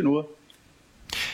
[0.00, 0.28] continua.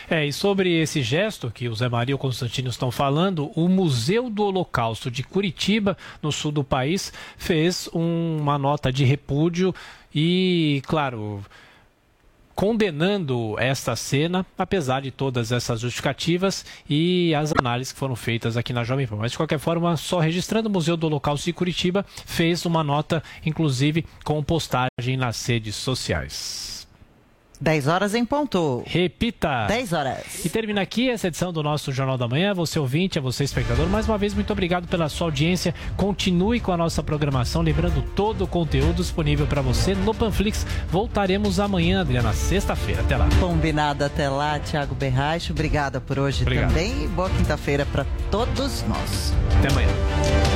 [0.08, 3.68] É, e sobre esse gesto que o Zé Maria e o Constantino estão falando, o
[3.68, 9.74] Museu do Holocausto de Curitiba, no sul do país, fez um, uma nota de repúdio
[10.14, 11.44] e, claro,
[12.54, 18.73] condenando esta cena, apesar de todas essas justificativas e as análises que foram feitas aqui
[18.73, 19.17] na Jovem Pan.
[19.17, 23.23] Mas, de qualquer forma, só registrando, o Museu do Holocausto de Curitiba fez uma nota,
[23.45, 26.86] inclusive, com postagem nas redes sociais.
[27.61, 28.82] 10 horas em ponto.
[28.86, 29.66] Repita.
[29.66, 30.45] 10 horas.
[30.45, 32.55] E termina aqui essa edição do nosso Jornal da Manhã.
[32.55, 35.74] Você ouvinte, a você espectador, mais uma vez muito obrigado pela sua audiência.
[35.96, 40.66] Continue com a nossa programação, lembrando todo o conteúdo disponível para você no Panflix.
[40.91, 43.02] Voltaremos amanhã, Adriana, sexta-feira.
[43.02, 43.29] Até lá.
[43.41, 45.52] Combinado até lá, Thiago Berracho.
[45.52, 46.68] Obrigada por hoje obrigado.
[46.68, 49.34] também e boa quinta-feira para todos nós.
[49.59, 50.55] Até amanhã.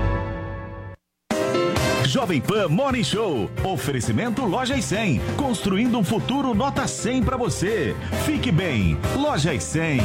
[2.11, 3.49] Jovem Pan Morning Show.
[3.63, 5.21] Oferecimento Loja e 100.
[5.37, 7.95] Construindo um futuro nota 100 para você.
[8.25, 8.97] Fique bem.
[9.15, 10.01] Loja e 100.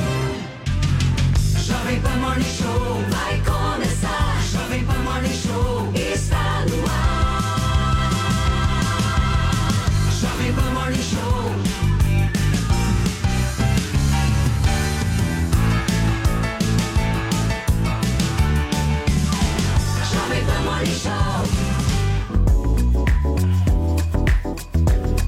[1.64, 4.25] Jovem Pan Morning Show vai começar.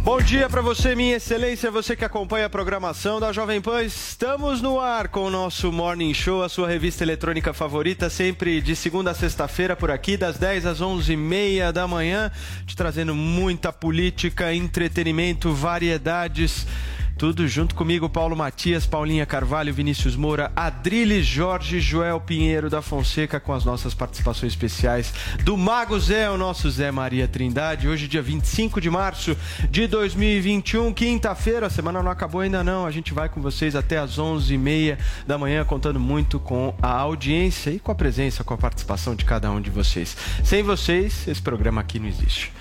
[0.09, 3.83] Bom dia para você, minha excelência, você que acompanha a programação da Jovem Pan.
[3.83, 8.75] Estamos no ar com o nosso Morning Show, a sua revista eletrônica favorita, sempre de
[8.75, 12.33] segunda a sexta-feira por aqui, das 10 às 11h30 da manhã,
[12.65, 16.66] te trazendo muita política, entretenimento, variedades
[17.19, 23.41] tudo junto comigo, Paulo Matias, Paulinha Carvalho, Vinícius Moura, Adriles Jorge, Joel Pinheiro da Fonseca,
[23.41, 25.12] com as nossas participações especiais
[25.43, 27.89] do Mago Zé, o nosso Zé Maria Trindade.
[27.89, 29.37] Hoje, dia 25 de março
[29.69, 31.67] de 2021, quinta-feira.
[31.67, 32.87] A semana não acabou ainda não.
[32.87, 34.97] A gente vai com vocês até às 11h30
[35.27, 39.25] da manhã, contando muito com a audiência e com a presença, com a participação de
[39.25, 40.17] cada um de vocês.
[40.45, 42.53] Sem vocês, esse programa aqui não existe.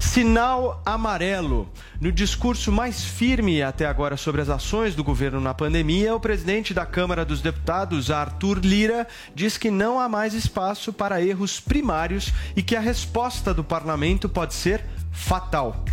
[0.00, 1.68] Sinal amarelo.
[2.00, 6.74] No discurso mais firme até agora sobre as ações do governo na pandemia, o presidente
[6.74, 12.32] da Câmara dos Deputados, Arthur Lira, diz que não há mais espaço para erros primários
[12.54, 15.84] e que a resposta do parlamento pode ser fatal.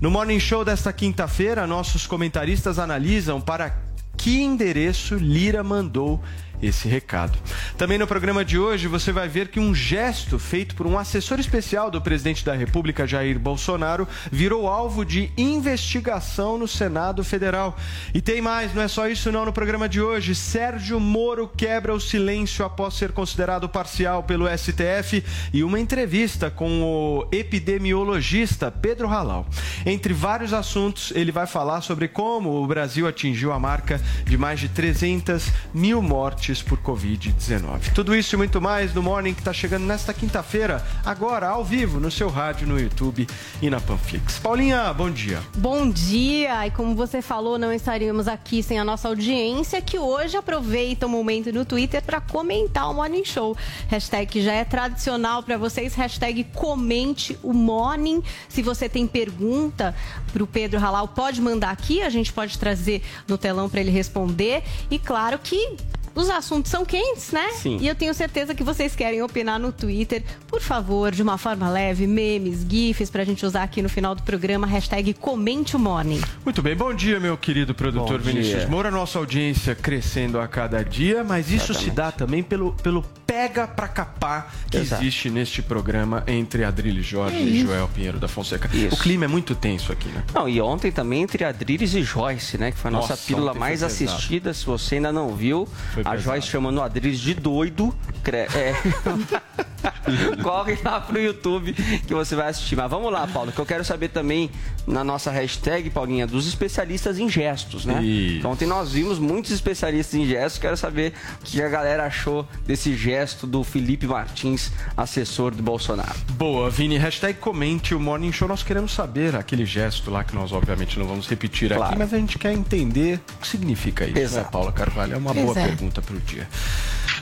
[0.00, 3.74] No Morning Show desta quinta-feira, nossos comentaristas analisam para
[4.16, 6.22] que endereço Lira mandou
[6.62, 7.38] esse recado.
[7.76, 11.38] Também no programa de hoje você vai ver que um gesto feito por um assessor
[11.38, 17.76] especial do presidente da República, Jair Bolsonaro, virou alvo de investigação no Senado Federal.
[18.14, 20.34] E tem mais, não é só isso não no programa de hoje.
[20.34, 26.82] Sérgio Moro quebra o silêncio após ser considerado parcial pelo STF e uma entrevista com
[26.82, 29.46] o epidemiologista Pedro Halal.
[29.84, 34.60] Entre vários assuntos, ele vai falar sobre como o Brasil atingiu a marca de mais
[34.60, 37.92] de 300 mil mortes mortes por Covid-19.
[37.92, 41.98] Tudo isso e muito mais no Morning que está chegando nesta quinta-feira, agora ao vivo,
[41.98, 43.26] no seu rádio, no YouTube
[43.60, 44.38] e na Panflix.
[44.38, 45.42] Paulinha, bom dia.
[45.56, 46.64] Bom dia!
[46.66, 51.08] E como você falou, não estaríamos aqui sem a nossa audiência, que hoje aproveita o
[51.08, 53.56] momento no Twitter para comentar o Morning Show.
[53.88, 58.22] Hashtag já é tradicional para vocês, hashtag comente o Morning.
[58.48, 59.94] Se você tem pergunta
[60.32, 63.90] para o Pedro Halal, pode mandar aqui, a gente pode trazer no telão para ele
[63.90, 64.62] responder.
[64.88, 65.76] E claro que
[66.16, 67.50] os assuntos são quentes, né?
[67.52, 67.76] Sim.
[67.78, 70.24] E eu tenho certeza que vocês querem opinar no Twitter.
[70.48, 74.22] Por favor, de uma forma leve, memes, gifs, pra gente usar aqui no final do
[74.22, 76.20] programa, hashtag comente o morning.
[76.42, 78.90] Muito bem, bom dia, meu querido produtor Vinícius Moura.
[78.90, 81.84] Nossa audiência crescendo a cada dia, mas isso Exatamente.
[81.84, 85.02] se dá também pelo, pelo pega pra capar que Exato.
[85.02, 88.70] existe neste programa entre Adriles Jorge é e Joel Pinheiro da Fonseca.
[88.72, 88.94] Isso.
[88.94, 90.24] O clima é muito tenso aqui, né?
[90.32, 92.70] Não, e ontem também entre Adriles e Joyce, né?
[92.70, 94.54] Que foi a nossa, nossa pílula mais assistida.
[94.54, 97.94] Se você ainda não viu, foi A Joyce chamando o Adriles de doido.
[98.22, 98.74] cre- É.
[100.42, 102.76] Corre lá pro YouTube que você vai assistir.
[102.76, 104.50] Mas vamos lá, Paulo, que eu quero saber também
[104.86, 108.02] na nossa hashtag, Paulinha, dos especialistas em gestos, né?
[108.02, 108.38] Isso.
[108.38, 110.58] Então, ontem nós vimos muitos especialistas em gestos.
[110.60, 116.16] Quero saber o que a galera achou desse gesto do Felipe Martins, assessor do Bolsonaro.
[116.32, 116.98] Boa, Vini.
[116.98, 118.48] Hashtag comente o Morning Show.
[118.48, 121.98] Nós queremos saber aquele gesto lá que nós, obviamente, não vamos repetir aqui, Claro.
[121.98, 124.44] mas a gente quer entender o que significa isso, Exato.
[124.46, 125.14] né, Paula Carvalho?
[125.14, 125.56] É uma boa Pois
[125.96, 126.48] pergunta para o dia.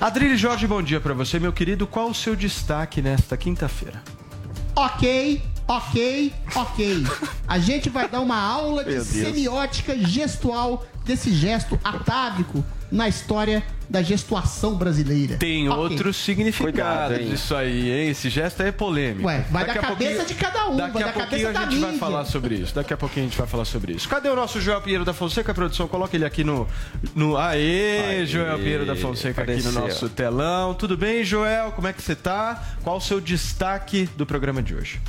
[0.00, 1.87] Adrilho Jorge, bom dia para você, meu querido.
[1.87, 4.03] Qual o seu destaque nesta quinta-feira?
[4.75, 7.06] Ok, ok, ok.
[7.47, 14.03] A gente vai dar uma aula de semiótica gestual desse gesto atávico na história da
[14.03, 15.37] gestuação brasileira.
[15.37, 15.83] Tem Ok.
[15.83, 18.11] outros significados disso aí, hein?
[18.11, 19.27] Esse gesto aí é polêmico.
[19.27, 21.49] Ué, vai Daqui da a cabeça de cada um, Daqui vai a da pouquinho cabeça
[21.49, 22.75] a da gente vai falar sobre isso.
[22.75, 24.09] Daqui a pouquinho a gente vai falar sobre isso.
[24.09, 25.87] Cadê o nosso Joel Pinheiro da Fonseca, produção?
[25.87, 26.67] Coloca ele aqui no.
[27.15, 27.37] no...
[27.37, 29.81] Aê, Aê, Joel Pinheiro da Fonseca aqui no apareceu.
[29.83, 30.75] nosso telão.
[30.75, 31.73] Tudo bem, Joel?
[31.73, 32.63] Como é que você tá?
[32.83, 35.01] Qual o seu destaque do programa de hoje?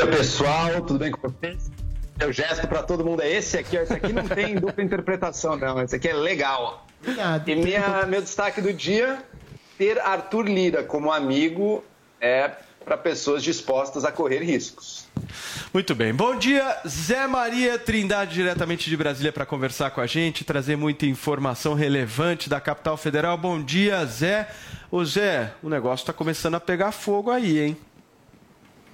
[0.00, 1.70] Oi, pessoal, tudo bem com vocês?
[2.18, 3.82] Meu gesto pra todo mundo é esse aqui, ó.
[3.82, 5.80] Esse aqui não tem dupla interpretação, não.
[5.82, 6.85] Esse aqui é legal.
[7.06, 7.48] Obrigado.
[7.48, 9.22] E minha, meu destaque do dia:
[9.78, 11.84] ter Arthur Lira como amigo
[12.20, 12.50] é
[12.84, 15.06] para pessoas dispostas a correr riscos.
[15.72, 16.12] Muito bem.
[16.14, 21.04] Bom dia, Zé Maria Trindade, diretamente de Brasília, para conversar com a gente, trazer muita
[21.06, 23.36] informação relevante da capital federal.
[23.36, 24.48] Bom dia, Zé.
[24.90, 27.76] Ô, Zé, o negócio está começando a pegar fogo aí, hein?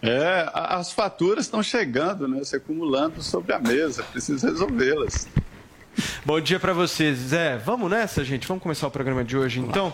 [0.03, 2.43] É, as faturas estão chegando, né?
[2.43, 5.29] Se acumulando sobre a mesa, preciso resolvê-las.
[6.25, 7.57] Bom dia para você, Zé.
[7.59, 8.47] Vamos nessa, gente?
[8.47, 9.93] Vamos começar o programa de hoje, então?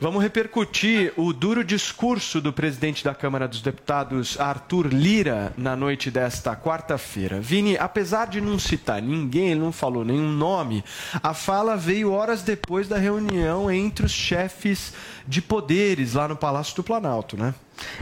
[0.00, 6.10] Vamos repercutir o duro discurso do presidente da Câmara dos Deputados, Arthur Lira, na noite
[6.10, 7.40] desta quarta-feira.
[7.40, 10.84] Vini, apesar de não citar ninguém, ele não falou nenhum nome,
[11.22, 14.92] a fala veio horas depois da reunião entre os chefes
[15.26, 17.54] de poderes lá no Palácio do Planalto, né?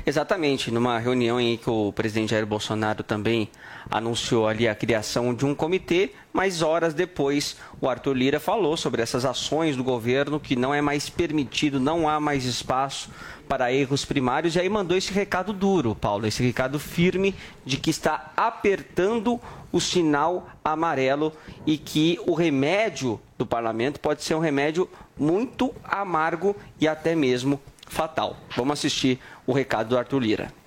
[0.05, 3.49] Exatamente, numa reunião em que o presidente Jair Bolsonaro também
[3.91, 9.03] anunciou ali a criação de um comitê, mas horas depois o Arthur Lira falou sobre
[9.03, 13.11] essas ações do governo que não é mais permitido, não há mais espaço
[13.49, 17.35] para erros primários e aí mandou esse recado duro, Paulo, esse recado firme
[17.65, 19.41] de que está apertando
[19.73, 21.33] o sinal amarelo
[21.67, 24.89] e que o remédio do parlamento pode ser um remédio
[25.19, 28.37] muito amargo e até mesmo fatal.
[28.57, 30.60] Vamos assistir o recado do Arthur Lira.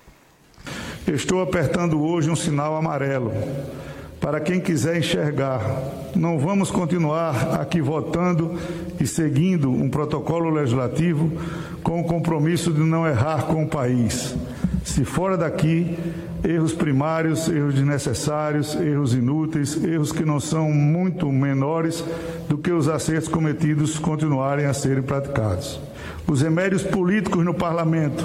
[1.06, 3.32] Estou apertando hoje um sinal amarelo
[4.24, 5.60] para quem quiser enxergar.
[6.16, 8.58] Não vamos continuar aqui votando
[8.98, 11.30] e seguindo um protocolo legislativo
[11.82, 14.34] com o compromisso de não errar com o país.
[14.82, 15.98] Se fora daqui,
[16.42, 22.02] erros primários, erros desnecessários, erros inúteis, erros que não são muito menores
[22.48, 25.78] do que os acertos cometidos continuarem a serem praticados.
[26.26, 28.24] Os remédios políticos no parlamento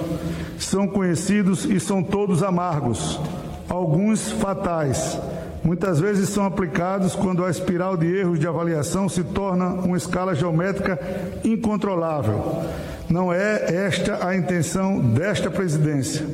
[0.58, 3.20] são conhecidos e são todos amargos,
[3.68, 5.20] alguns fatais.
[5.64, 10.34] Muitas vezes são aplicados quando a espiral de erros de avaliação se torna uma escala
[10.34, 10.98] geométrica
[11.44, 12.64] incontrolável.
[13.10, 16.26] Não é esta a intenção desta presidência.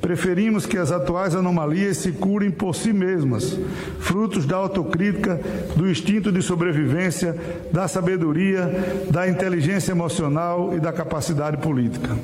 [0.00, 3.58] Preferimos que as atuais anomalias se curem por si mesmas,
[3.98, 5.38] frutos da autocrítica,
[5.76, 7.36] do instinto de sobrevivência,
[7.70, 8.70] da sabedoria,
[9.10, 12.16] da inteligência emocional e da capacidade política.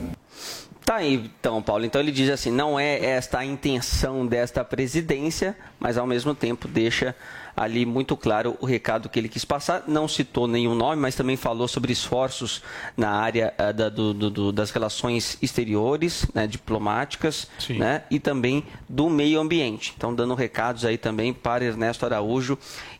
[0.86, 1.84] Tá aí, então, Paulo.
[1.84, 6.68] Então ele diz assim: não é esta a intenção desta presidência, mas ao mesmo tempo
[6.68, 7.12] deixa
[7.56, 9.84] ali muito claro o recado que ele quis passar.
[9.88, 12.62] Não citou nenhum nome, mas também falou sobre esforços
[12.96, 17.48] na área eh, da- do- do- das relações exteriores, né, diplomáticas,
[17.78, 19.94] né, e também do meio ambiente.
[19.96, 22.58] Então, dando recados aí também para Ernesto Araújo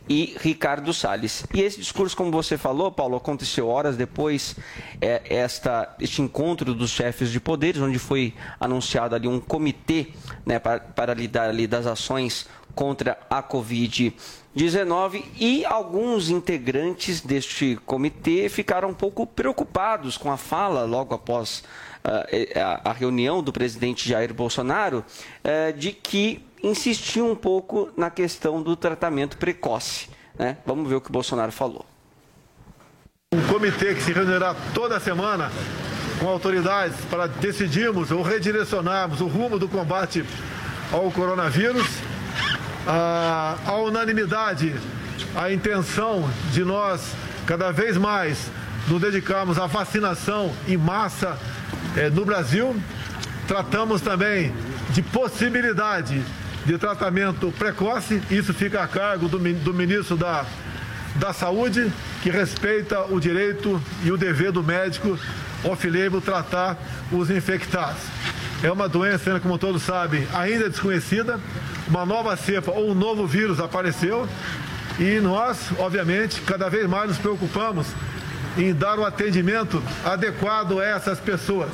[0.09, 1.45] e Ricardo Salles.
[1.53, 4.55] E esse discurso, como você falou, Paulo, aconteceu horas depois
[5.01, 10.07] é, esta, este encontro dos chefes de poderes, onde foi anunciado ali um comitê
[10.45, 14.13] né, para, para lidar ali das ações contra a Covid-19
[15.35, 21.63] e alguns integrantes deste comitê ficaram um pouco preocupados com a fala logo após
[22.03, 25.03] eh, a, reunião do presidente Jair Bolsonaro
[25.43, 30.09] eh, de que insistiu um pouco na questão do tratamento precoce.
[30.39, 30.57] Né?
[30.65, 31.85] Vamos ver o que o Bolsonaro falou.
[33.33, 35.51] Um comitê que se reunirá toda semana
[36.19, 40.25] com autoridades para decidirmos ou redirecionarmos o rumo do combate
[40.91, 41.85] ao coronavírus.
[42.87, 44.73] A, unanimidade,
[45.35, 47.11] a intenção de nós
[47.45, 48.49] cada vez mais
[48.87, 51.37] nos dedicarmos à vacinação em massa
[51.97, 52.75] eh, no Brasil.
[53.45, 54.53] Tratamos também
[54.91, 56.23] de possibilidade
[56.65, 60.45] de tratamento precoce, isso fica a cargo do, do ministro da,
[61.15, 61.91] da saúde
[62.21, 65.17] que respeita o direito e o dever do médico
[65.63, 66.77] off-label tratar
[67.11, 68.01] os infectados.
[68.63, 71.39] É uma doença, como todos sabem, ainda desconhecida.
[71.87, 74.27] Uma nova cepa ou um novo vírus apareceu
[74.99, 77.87] e nós, obviamente, cada vez mais nos preocupamos
[78.57, 81.69] em dar o atendimento adequado a essas pessoas.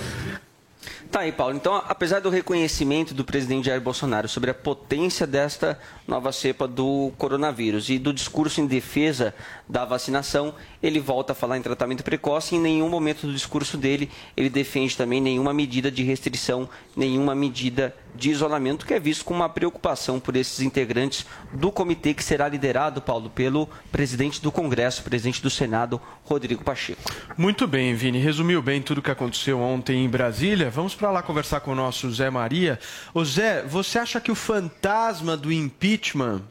[1.09, 1.55] Tá aí, Paulo.
[1.55, 7.11] Então, apesar do reconhecimento do presidente Jair Bolsonaro sobre a potência desta nova cepa do
[7.17, 9.33] coronavírus e do discurso em defesa
[9.67, 13.77] da vacinação, ele volta a falar em tratamento precoce e em nenhum momento do discurso
[13.77, 19.25] dele ele defende também nenhuma medida de restrição, nenhuma medida de isolamento, que é visto
[19.25, 24.51] com uma preocupação por esses integrantes do comitê que será liderado, Paulo, pelo presidente do
[24.51, 27.01] Congresso, presidente do Senado, Rodrigo Pacheco.
[27.35, 28.19] Muito bem, Vini.
[28.19, 30.69] Resumiu bem tudo o que aconteceu ontem em Brasília.
[30.69, 32.79] Vamos para lá conversar com o nosso Zé Maria.
[33.15, 35.92] Ô Zé, você acha que o fantasma do impeachment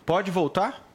[0.04, 0.88] pode voltar?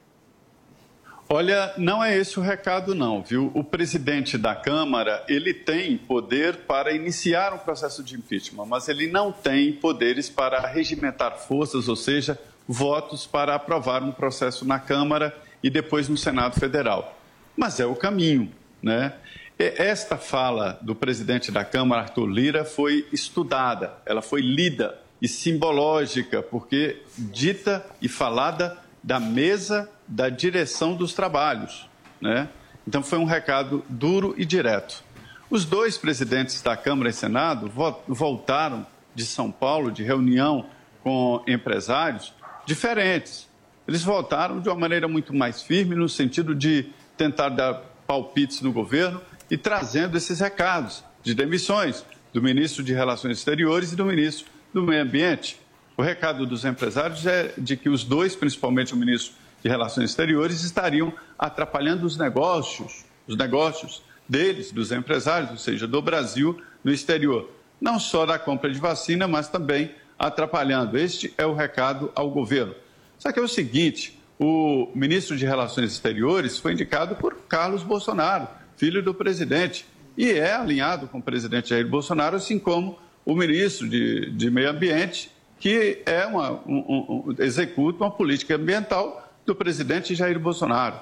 [1.30, 3.52] Olha, não é esse o recado não, viu?
[3.54, 9.08] O presidente da Câmara, ele tem poder para iniciar um processo de impeachment, mas ele
[9.08, 15.36] não tem poderes para regimentar forças, ou seja, votos para aprovar um processo na Câmara
[15.62, 17.20] e depois no Senado Federal.
[17.58, 18.50] Mas é o caminho,
[18.82, 19.14] né?
[19.60, 26.42] Esta fala do presidente da Câmara, Arthur Lira, foi estudada, ela foi lida e simbológica,
[26.42, 31.90] porque dita e falada da mesa da direção dos trabalhos.
[32.22, 32.50] Né?
[32.88, 35.04] Então, foi um recado duro e direto.
[35.50, 37.72] Os dois presidentes da Câmara e Senado
[38.08, 40.66] voltaram de São Paulo, de reunião
[41.04, 42.34] com empresários
[42.66, 43.48] diferentes.
[43.88, 48.72] Eles voltaram de uma maneira muito mais firme, no sentido de tentar dar palpites no
[48.72, 54.57] governo e trazendo esses recados de demissões do ministro de Relações Exteriores e do ministro
[54.74, 55.60] do Meio Ambiente.
[55.96, 60.64] O recado dos empresários é de que os dois, principalmente o ministro de Relações Exteriores,
[60.64, 67.50] estariam atrapalhando os negócios, os negócios deles, dos empresários, ou seja, do Brasil no exterior.
[67.80, 70.98] Não só da compra de vacina, mas também atrapalhando.
[70.98, 72.76] Este é o recado ao governo.
[73.18, 78.48] Só que é o seguinte: o ministro de Relações Exteriores foi indicado por Carlos Bolsonaro,
[78.76, 83.90] filho do presidente, e é alinhado com o presidente Jair Bolsonaro, assim como o ministro
[83.90, 85.30] de, de Meio Ambiente,
[85.60, 90.96] que é uma, um, um, executa uma política ambiental do presidente Jair Bolsonaro.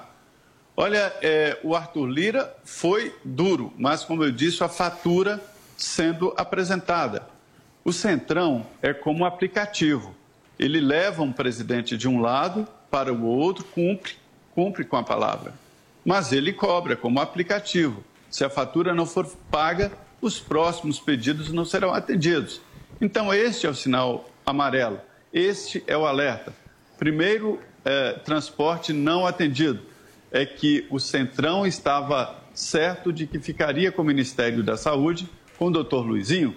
[0.76, 5.40] Olha, é, o Arthur Lira foi duro, mas, como eu disse, a fatura
[5.76, 7.28] sendo apresentada.
[7.84, 10.12] O Centrão é como um aplicativo.
[10.58, 14.14] Ele leva um presidente de um lado para o outro, cumpre,
[14.52, 15.54] cumpre com a palavra.
[16.04, 18.02] Mas ele cobra como aplicativo.
[18.28, 19.92] Se a fatura não for paga,
[20.26, 22.60] os próximos pedidos não serão atendidos.
[23.00, 25.00] Então, este é o sinal amarelo.
[25.32, 26.52] Este é o alerta.
[26.98, 29.80] Primeiro, é, transporte não atendido.
[30.32, 35.28] É que o Centrão estava certo de que ficaria com o Ministério da Saúde,
[35.58, 36.54] com o doutor Luizinho.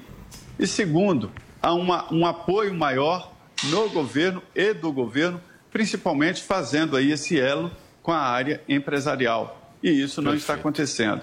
[0.58, 3.34] E segundo, há uma, um apoio maior
[3.66, 7.72] no governo e do governo, principalmente fazendo aí esse elo
[8.02, 9.74] com a área empresarial.
[9.84, 10.42] E isso não Perfeito.
[10.42, 11.22] está acontecendo.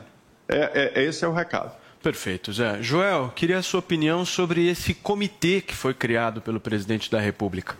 [0.49, 1.75] É, é, esse é o recado.
[2.07, 2.81] Perfeito, Zé.
[2.81, 7.77] Joel, queria a sua opinião sobre esse comitê que foi criado pelo presidente da República.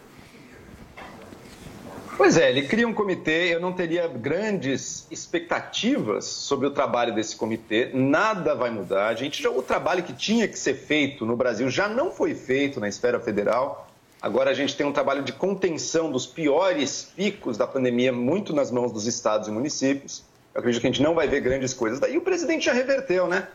[2.17, 7.37] Pois é, ele cria um comitê, eu não teria grandes expectativas sobre o trabalho desse
[7.37, 9.07] comitê, nada vai mudar.
[9.07, 12.35] A gente já, o trabalho que tinha que ser feito no Brasil já não foi
[12.35, 13.89] feito na esfera federal.
[14.21, 18.73] Agora a gente tem um trabalho de contenção dos piores picos da pandemia muito nas
[18.73, 20.25] mãos dos estados e municípios.
[20.53, 22.01] Eu acredito que a gente não vai ver grandes coisas.
[22.01, 23.47] Daí o presidente já reverteu, né?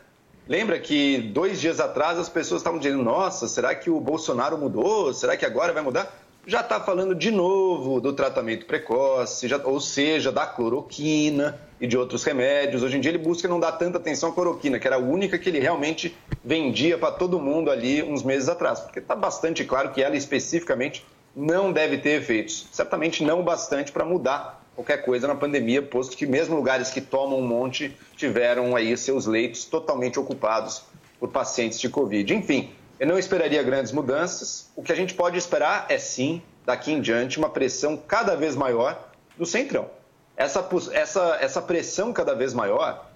[0.47, 5.13] Lembra que dois dias atrás as pessoas estavam dizendo: nossa, será que o Bolsonaro mudou?
[5.13, 6.11] Será que agora vai mudar?
[6.45, 11.97] já está falando de novo do tratamento precoce, já, ou seja, da cloroquina e de
[11.97, 12.81] outros remédios.
[12.81, 15.37] Hoje em dia ele busca não dar tanta atenção à cloroquina, que era a única
[15.37, 19.91] que ele realmente vendia para todo mundo ali uns meses atrás, porque está bastante claro
[19.91, 21.05] que ela especificamente
[21.35, 22.67] não deve ter efeitos.
[22.71, 27.39] Certamente não bastante para mudar qualquer coisa na pandemia, posto que mesmo lugares que tomam
[27.39, 30.83] um monte tiveram aí seus leitos totalmente ocupados
[31.19, 32.33] por pacientes de Covid.
[32.33, 34.69] Enfim, eu não esperaria grandes mudanças.
[34.75, 38.55] O que a gente pode esperar é sim, daqui em diante, uma pressão cada vez
[38.55, 39.89] maior do Centrão.
[40.35, 43.09] Essa, essa, essa pressão cada vez maior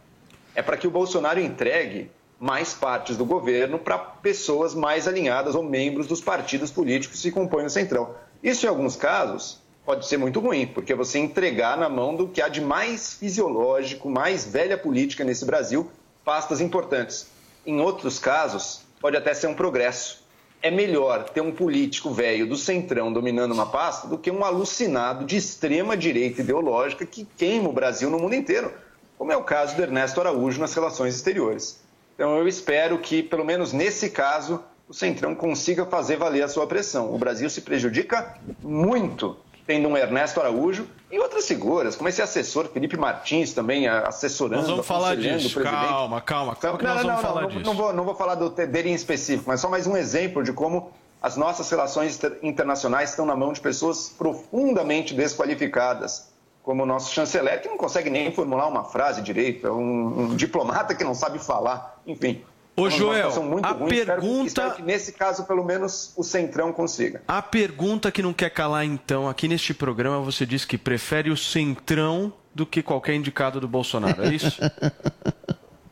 [0.54, 5.64] é para que o Bolsonaro entregue mais partes do governo para pessoas mais alinhadas ou
[5.64, 8.16] membros dos partidos políticos que compõem o Centrão.
[8.44, 12.42] Isso, em alguns casos, pode ser muito ruim, porque você entregar na mão do que
[12.42, 15.90] há de mais fisiológico, mais velha política nesse Brasil,
[16.24, 17.28] pastas importantes.
[17.66, 20.26] Em outros casos, pode até ser um progresso,
[20.62, 25.24] é melhor ter um político velho do centrão dominando uma pasta do que um alucinado
[25.24, 28.74] de extrema direita ideológica que queima o Brasil no mundo inteiro,
[29.18, 31.80] como é o caso do Ernesto Araújo nas relações exteriores.
[32.16, 36.66] Então eu espero que, pelo menos nesse caso, o Centrão consiga fazer valer a sua
[36.66, 37.14] pressão.
[37.14, 42.68] O Brasil se prejudica muito tendo um Ernesto Araújo e outras figuras, como esse assessor
[42.68, 44.62] Felipe Martins também assessorando.
[44.62, 45.60] Nós vamos falar disso.
[45.62, 47.66] Calma, calma, calma, não, não, vamos não, falar não, disso.
[47.66, 50.54] Não vou, não vou falar do, dele em específico, mas só mais um exemplo de
[50.54, 50.92] como
[51.22, 56.30] as nossas relações inter- internacionais estão na mão de pessoas profundamente desqualificadas,
[56.62, 60.36] como o nosso chanceler, que não consegue nem formular uma frase direito, é um, um
[60.36, 62.44] diplomata que não sabe falar, enfim.
[62.78, 63.30] Ô, É Joel,
[63.64, 63.86] a ruim.
[63.86, 67.22] Espero que- pergunta- espero que nesse caso, pelo menos, o Centrão consiga.
[67.28, 71.38] A pergunta que não quer calar, então, aqui neste programa você diz que prefere o
[71.38, 74.60] centrão do que qualquer indicado do Bolsonaro, é isso?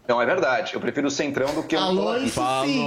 [0.06, 0.74] Não, é verdade.
[0.74, 2.86] Eu prefiro o Centrão do que Falou o isso sim.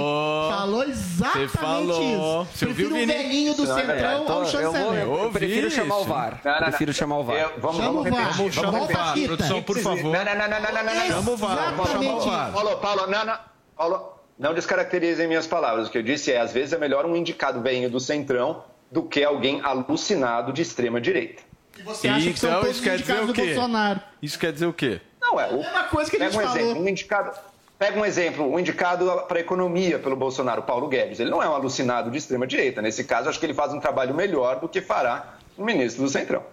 [0.49, 2.03] Falou exatamente Você falou.
[2.03, 2.47] isso.
[2.59, 5.01] Você Prefiro ouviu, o velhinho do é centrão Então, ao eu vou- chanceler.
[5.03, 6.03] eu Eu prefiro chamar o.
[6.05, 6.41] VAR.
[6.45, 6.67] Não, não, não.
[6.67, 7.37] Prefiro chamar o VAR.
[7.37, 8.15] Eu- vamos, Chama vamos o.
[8.15, 8.33] VAR.
[8.37, 10.13] Vamos chamar o VAR, produção, por favor.
[10.13, 11.07] Não, não, não, não, não, não, não.
[11.07, 12.51] Chama o VAR, vamos chamar o VAR.
[12.51, 13.37] Paulo, Paulo, não, não.
[13.77, 15.87] Paulo, não descaracterizem minhas palavras.
[15.87, 19.03] O que eu disse é, às vezes é melhor um indicado venho do Centrão do
[19.03, 21.43] que alguém alucinado de extrema direita.
[21.83, 23.53] Você acha que são Então, todos isso quer dizer indicados o do quê?
[23.53, 24.01] Bolsonaro?
[24.21, 25.01] Isso quer dizer o quê?
[25.21, 25.49] Não, é.
[25.49, 26.61] O, mesma coisa que a pega gente um falou.
[26.61, 27.31] exemplo, um indicado.
[27.77, 31.19] Pega um exemplo, um indicado para a economia pelo Bolsonaro, Paulo Guedes.
[31.19, 32.81] Ele não é um alucinado de extrema direita.
[32.81, 36.09] Nesse caso, acho que ele faz um trabalho melhor do que fará o ministro do
[36.09, 36.43] Centrão.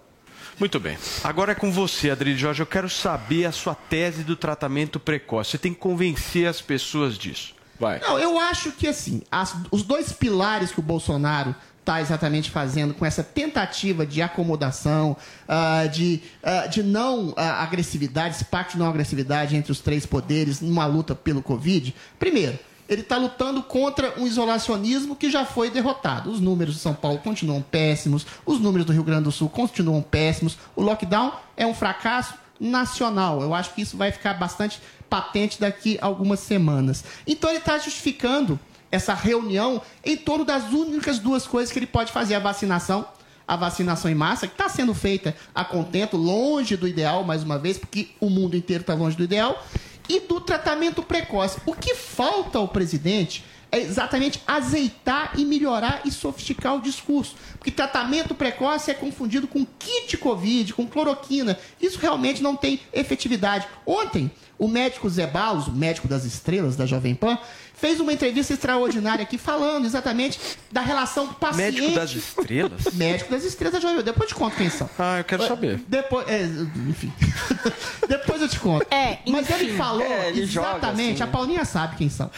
[0.58, 0.96] Muito bem.
[1.22, 2.62] Agora é com você, Adri Jorge.
[2.62, 5.52] Eu quero saber a sua tese do tratamento precoce.
[5.52, 7.54] Você tem que convencer as pessoas disso.
[7.78, 7.98] Vai.
[8.00, 12.94] Não, eu acho que assim, as- os dois pilares que o Bolsonaro está exatamente fazendo
[12.94, 18.78] com essa tentativa de acomodação, ah, de, ah, de não ah, agressividade, esse pacto de
[18.78, 21.94] não agressividade entre os três poderes numa luta pelo Covid.
[22.18, 26.30] Primeiro, ele está lutando contra um isolacionismo que já foi derrotado.
[26.30, 30.02] Os números de São Paulo continuam péssimos, os números do Rio Grande do Sul continuam
[30.02, 33.42] péssimos, o lockdown é um fracasso nacional.
[33.42, 37.04] Eu acho que isso vai ficar bastante patente daqui a algumas semanas.
[37.26, 38.58] Então ele está justificando
[38.90, 43.06] essa reunião em torno das únicas duas coisas que ele pode fazer: a vacinação.
[43.46, 47.58] A vacinação em massa, que está sendo feita a contento, longe do ideal, mais uma
[47.58, 49.62] vez, porque o mundo inteiro está longe do ideal,
[50.08, 51.60] e do tratamento precoce.
[51.66, 53.44] O que falta ao presidente
[53.74, 57.34] é exatamente azeitar e melhorar e sofisticar o discurso.
[57.58, 61.58] Porque tratamento precoce é confundido com kit Covid, com cloroquina.
[61.80, 63.66] Isso realmente não tem efetividade.
[63.84, 67.36] Ontem, o médico Zé Baus, médico das estrelas da Jovem Pan,
[67.74, 70.38] fez uma entrevista extraordinária aqui falando exatamente
[70.70, 71.80] da relação paciente...
[71.80, 72.84] Médico das estrelas?
[72.94, 74.02] Médico das estrelas Pan.
[74.02, 74.88] Depois eu te conto quem são.
[74.98, 75.82] Ah, eu quero saber.
[75.86, 76.42] Depois, é,
[76.88, 77.12] enfim.
[78.08, 78.86] Depois eu te conto.
[78.92, 81.32] É, Mas ele falou É, ele exatamente, assim, a né?
[81.32, 82.30] Paulinha sabe quem são.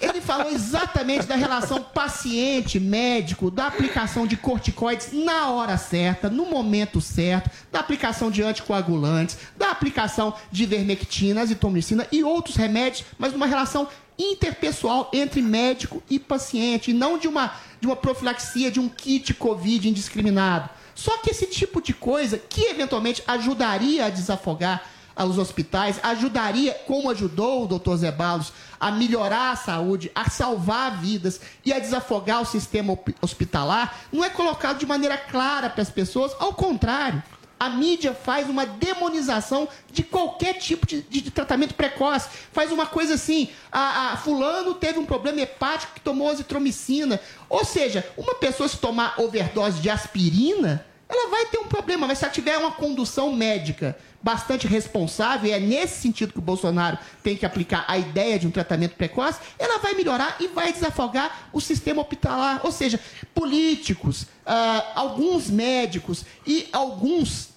[0.00, 7.00] Ele falou exatamente da relação paciente-médico, da aplicação de corticoides na hora certa, no momento
[7.00, 13.46] certo, da aplicação de anticoagulantes, da aplicação de vermectina, azitromicina e outros remédios, mas numa
[13.46, 18.88] relação interpessoal entre médico e paciente, e não de uma, de uma profilaxia, de um
[18.88, 20.70] kit Covid indiscriminado.
[20.94, 24.84] Só que esse tipo de coisa, que eventualmente ajudaria a desafogar
[25.16, 30.96] aos hospitais, ajudaria, como ajudou o doutor Zé Balos, a melhorar a saúde, a salvar
[31.00, 35.90] vidas e a desafogar o sistema hospitalar, não é colocado de maneira clara para as
[35.90, 37.20] pessoas, ao contrário.
[37.58, 42.28] A mídia faz uma demonização de qualquer tipo de, de- de tratamento precoce.
[42.52, 47.20] Faz uma coisa assim: a, a fulano teve um problema hepático que tomou azitromicina.
[47.48, 52.18] Ou seja, uma pessoa se tomar overdose de aspirina, ela vai ter um problema, mas
[52.18, 56.96] se ela tiver uma condução médica bastante responsável, e é nesse sentido que o Bolsonaro
[57.22, 61.50] tem que aplicar a ideia de um tratamento precoce, ela vai melhorar e vai desafogar
[61.52, 62.62] o sistema hospitalar.
[62.64, 62.98] Ou seja,
[63.34, 67.52] políticos, ah, alguns médicos e alguns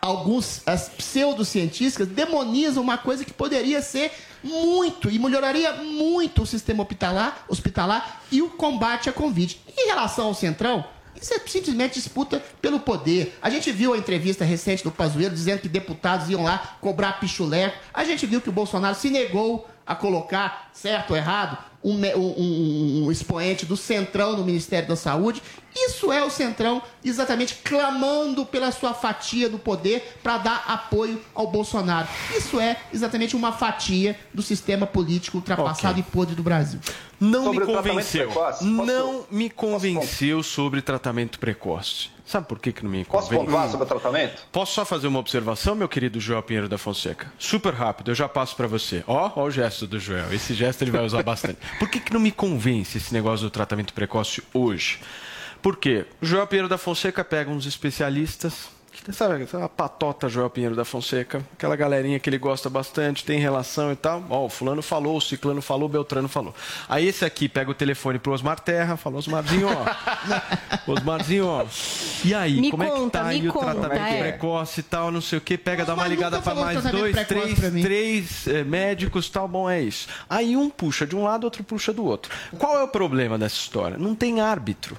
[0.00, 4.10] alguns as pseudocientistas demonizam uma coisa que poderia ser
[4.42, 9.60] muito e melhoraria muito o sistema hospitalar, hospitalar e o combate à Covid.
[9.76, 10.84] Em relação ao Centrão,
[11.20, 13.38] isso é simplesmente disputa pelo poder.
[13.40, 17.78] A gente viu a entrevista recente do Pazuello dizendo que deputados iam lá cobrar pichuleco.
[17.92, 23.04] A gente viu que o Bolsonaro se negou a colocar, certo ou errado, um, um-
[23.06, 25.42] um- expoente do Centrão no Ministério da Saúde.
[25.76, 31.46] Isso é o Centrão exatamente clamando pela sua fatia do poder para dar apoio ao
[31.48, 32.08] Bolsonaro.
[32.36, 36.04] Isso é exatamente uma fatia do sistema político ultrapassado Ok.
[36.08, 36.80] e podre do Brasil.
[37.20, 38.26] Não Sobre me convenceu.
[38.28, 42.13] precoce, Não me convenceu sobre tratamento precoce.
[42.26, 43.44] Sabe por que, que não me Posso convence?
[43.44, 44.42] pontuar sobre o tratamento?
[44.50, 47.30] Posso só fazer uma observação, meu querido Joel Pinheiro da Fonseca?
[47.38, 49.04] Super rápido, eu já passo para você.
[49.06, 50.32] Ó, ó o gesto do Joel.
[50.32, 51.58] Esse gesto ele vai usar bastante.
[51.78, 55.00] Por que, que não me convence esse negócio do tratamento precoce hoje?
[55.60, 56.06] Por quê?
[56.20, 58.68] O Joel Pinheiro da Fonseca pega uns especialistas,
[59.04, 63.38] que sabe, a patota Joel Pinheiro da Fonseca, aquela galerinha que ele gosta bastante, tem
[63.38, 64.24] relação e tal.
[64.30, 66.54] Ó, o fulano falou, o ciclano falou, o Beltrano falou.
[66.88, 69.84] Aí esse aqui pega o telefone pro Osmar Terra, fala, Osmarzinho, ó.
[70.90, 71.66] Osmarzinho, ó.
[72.24, 74.18] E aí, Me como é que conta, tá aí o conta, tratamento é.
[74.30, 77.58] precoce e tal, não sei o que, pega, dá uma ligada para mais dois, três,
[77.58, 80.08] três eh, médicos, tal, bom, é isso.
[80.30, 82.32] Aí um puxa de um lado, outro puxa do outro.
[82.58, 83.98] Qual é o problema dessa história?
[83.98, 84.96] Não tem árbitro.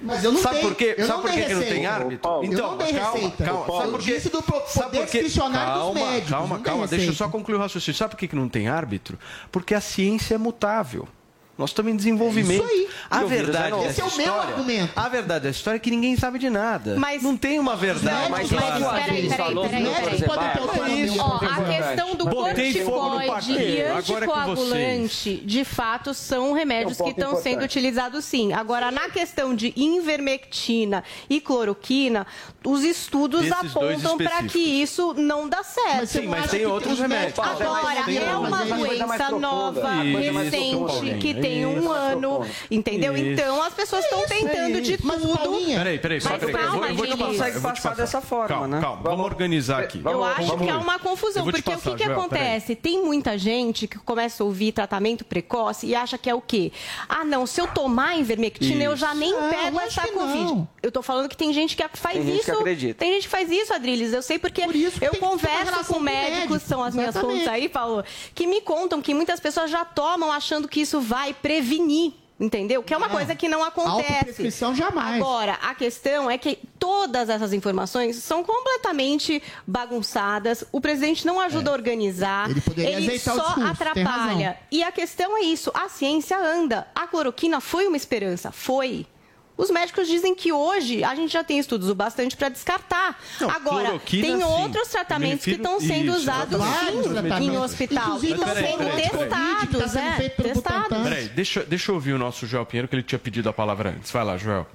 [0.00, 0.94] Mas eu não Sabe por quê?
[0.98, 2.30] eu Sabe por que, não tem árbitro?
[2.30, 3.44] eu não dei calma, receita.
[3.44, 3.64] calma.
[3.68, 4.18] eu Sabe por quê?
[4.20, 5.18] do pro- Sabe poder por quê?
[5.22, 6.30] discricionário calma, dos médicos.
[6.30, 7.96] Calma, calma, deixa eu só concluir o raciocínio.
[7.96, 9.18] Sabe por que, que não tem árbitro?
[9.50, 11.08] Porque a ciência é mutável.
[11.58, 12.62] Nós estamos em desenvolvimento.
[12.64, 12.88] Isso aí.
[13.10, 14.92] A E é verdade Esse é o meu história- argumento.
[14.94, 16.96] A verdade dessa história é que ninguém sabe de nada.
[16.98, 18.30] Mas- não tem uma verdade.
[18.30, 21.18] Mas, Mas mas, peraí, peraí, peraí, peraí.
[21.18, 27.12] Ó, a questão do corticoide e é anticoagulante, de fato, são remédios É um que
[27.12, 28.52] estão sendo utilizados sim.
[28.52, 32.26] Agora, na questão de invermectina e cloroquina,
[32.64, 36.06] os estudos apontam para que isso não dá certo.
[36.06, 37.38] Sim, mas tem outros remédios.
[37.38, 41.90] Agora, é uma é doença nova, recente, que tem um Isso.
[41.92, 43.16] ano, entendeu?
[43.16, 43.26] Isso.
[43.26, 45.36] Então, as pessoas estão tentando de Mas, tudo.
[45.36, 46.54] Paulinha, Peraí, peraí, só Mas peraí.
[46.54, 47.18] eu vou, calma, eu vou te gente.
[47.18, 47.32] passar.
[47.36, 48.80] Consegue eu vou te passar dessa forma, calma, né?
[48.80, 49.98] Calma, vamos organizar aqui.
[49.98, 52.74] Eu Vamos- acho vamos- que é uma confusão, porque passar, o que, que Joel, acontece?
[52.74, 56.72] Tem muita gente que começa a ouvir tratamento precoce e acha que é o quê?
[57.08, 60.66] Ah, não, se eu tomar invermectina, eu já nem Não, pego essa que Covid.
[60.82, 62.44] Eu tô falando que tem gente que faz Tem gente isso.
[62.44, 62.94] que acredita.
[62.98, 64.12] Tem gente que faz isso, Adriles.
[64.12, 66.58] Eu sei porque Por isso que eu que converso com médicos, médico.
[66.60, 68.04] são as minhas fontes aí, Paulo,
[68.34, 72.12] que me contam que muitas pessoas já tomam achando que isso vai prevenir.
[72.38, 72.82] Entendeu?
[72.82, 73.08] Que é uma É.
[73.08, 74.50] coisa que não acontece.
[74.74, 75.22] Jamais.
[75.22, 80.62] Agora, a questão é que todas essas informações são completamente bagunçadas.
[80.70, 82.50] O presidente não ajuda a organizar.
[82.76, 82.80] É.
[82.92, 84.58] Ele o só discurso, atrapalha.
[84.70, 86.86] E a questão é isso: a ciência anda.
[86.94, 88.52] A cloroquina foi uma esperança?
[88.52, 89.06] Foi.
[89.56, 93.18] Os médicos dizem que hoje a gente já tem estudos o bastante para descartar.
[93.40, 94.42] Não, Agora, tem sim.
[94.42, 98.04] outros tratamentos que estão sendo isso, usados sim, em hospital.
[98.06, 99.10] Inclusive, Estão peraí, sendo peraí, peraí.
[99.10, 100.28] testados, Tá sendo é.
[100.28, 101.02] Testados.
[101.02, 103.90] Peraí, deixa, deixa eu ouvir o nosso Joel Pinheiro, que ele tinha pedido a palavra
[103.90, 104.10] antes.
[104.10, 104.66] Vai lá, Joel.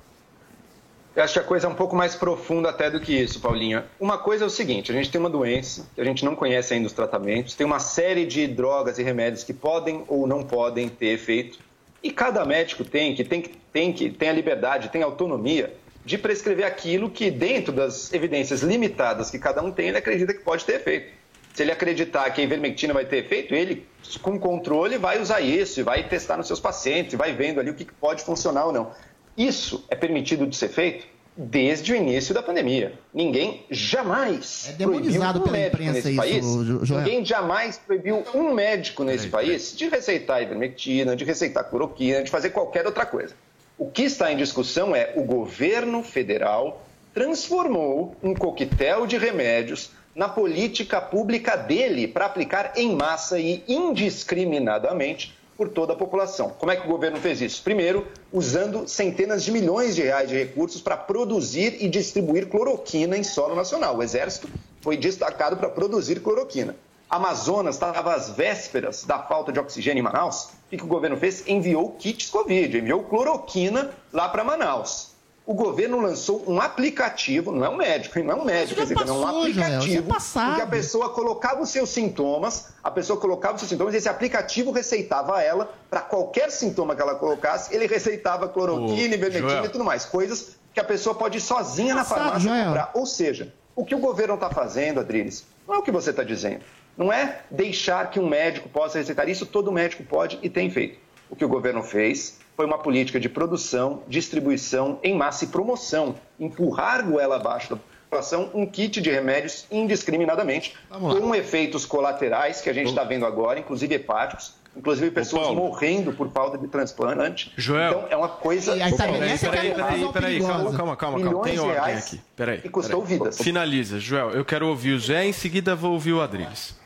[1.15, 3.85] Eu acho que a coisa é um pouco mais profunda até do que isso, Paulinha.
[3.99, 6.73] Uma coisa é o seguinte: a gente tem uma doença que a gente não conhece
[6.73, 10.87] ainda os tratamentos, tem uma série de drogas e remédios que podem ou não podem
[10.87, 11.59] ter efeito,
[12.03, 16.17] e cada médico tem que tem tem que tem a liberdade, tem a autonomia de
[16.17, 20.65] prescrever aquilo que dentro das evidências limitadas que cada um tem, ele acredita que pode
[20.65, 21.13] ter efeito.
[21.53, 23.85] Se ele acreditar que a ivermectina vai ter efeito, ele
[24.21, 27.85] com controle vai usar isso vai testar nos seus pacientes, vai vendo ali o que
[27.85, 28.91] pode funcionar ou não.
[29.37, 32.93] Isso é permitido de ser feito desde o início da pandemia.
[33.13, 36.45] Ninguém jamais É demonizado proibiu um pela médico imprensa nesse isso, país.
[36.67, 37.01] Jo- Joel.
[37.01, 42.49] Ninguém jamais proibiu um médico nesse país de receitar ivermectina, de receitar cloroquina, de fazer
[42.49, 43.33] qualquer outra coisa.
[43.77, 50.27] O que está em discussão é o governo federal transformou um coquetel de remédios na
[50.29, 56.49] política pública dele para aplicar em massa e indiscriminadamente por toda a população.
[56.57, 57.61] Como é que o governo fez isso?
[57.61, 63.23] Primeiro, usando centenas de milhões de reais de recursos para produzir e distribuir cloroquina em
[63.23, 63.95] solo nacional.
[63.95, 64.49] O Exército
[64.81, 66.75] foi destacado para produzir cloroquina.
[67.07, 70.45] Amazonas estava às vésperas da falta de oxigênio em Manaus.
[70.45, 71.47] O que o governo fez?
[71.47, 75.10] Enviou kits Covid, enviou cloroquina lá para Manaus.
[75.51, 79.05] O governo lançou um aplicativo, não é um médico, não é um médico, quer dizer,
[79.05, 80.53] não é um Joel, é aplicativo, passado.
[80.53, 83.97] em que a pessoa colocava os seus sintomas, a pessoa colocava os seus sintomas, e
[83.97, 89.49] esse aplicativo receitava a ela, para qualquer sintoma que ela colocasse, ele receitava cloroquina, ivermectina
[89.49, 89.65] Joel.
[89.65, 92.65] e tudo mais, coisas que a pessoa pode ir sozinha na farmácia Joel.
[92.67, 92.91] comprar.
[92.93, 96.23] Ou seja, o que o governo está fazendo, Adriles, não é o que você está
[96.23, 96.61] dizendo.
[96.95, 100.97] Não é deixar que um médico possa receitar isso, todo médico pode e tem feito.
[101.29, 106.13] O que o governo fez foi uma política de produção, distribuição em massa e promoção.
[106.39, 112.73] Empurrar goela abaixo da população um kit de remédios indiscriminadamente, com efeitos colaterais que a
[112.73, 117.51] gente está vendo agora, inclusive hepáticos, inclusive pessoas morrendo por falta de transplante.
[117.57, 117.89] Joel.
[117.89, 118.75] Então é uma coisa.
[118.75, 119.07] E aí tá?
[119.07, 121.41] Peraí, que é a peraí, peraí, conclusão peraí, calma, calma, calma, calma.
[121.41, 122.21] Tem de ordem aqui.
[122.35, 122.61] Peraí.
[122.63, 123.17] e custou peraí.
[123.17, 123.37] vidas.
[123.39, 124.29] Finaliza, Joel.
[124.33, 126.79] Eu quero ouvir o Zé, em seguida vou ouvir o Adriles.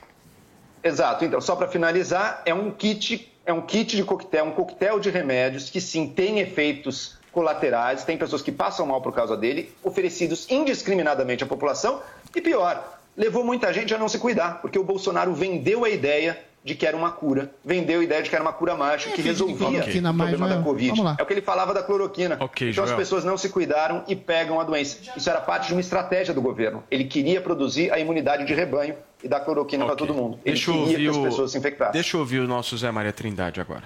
[0.81, 1.25] Exato.
[1.25, 5.09] Então, só para finalizar, é um kit, é um kit de coquetel, um coquetel de
[5.09, 10.49] remédios que sim tem efeitos colaterais, tem pessoas que passam mal por causa dele, oferecidos
[10.49, 12.01] indiscriminadamente à população.
[12.33, 16.41] E pior, levou muita gente a não se cuidar, porque o Bolsonaro vendeu a ideia
[16.65, 19.21] de que era uma cura, vendeu a ideia de que era uma cura mágica que
[19.21, 20.89] resolvia cloroquina o problema da Covid.
[20.89, 21.15] Vamos lá.
[21.19, 22.37] É o que ele falava da cloroquina.
[22.39, 22.99] Ok, então as Joel.
[22.99, 24.97] pessoas não se cuidaram e pegam a doença.
[25.15, 26.83] Isso era parte de uma estratégia do governo.
[26.89, 30.39] Ele queria produzir a imunidade de rebanho e dar cloroquina para todo mundo.
[30.43, 31.93] Ele Deixa queria que as o- pessoas se infectassem.
[31.93, 33.83] Deixa eu ouvir o nosso Zé Maria Trindade agora.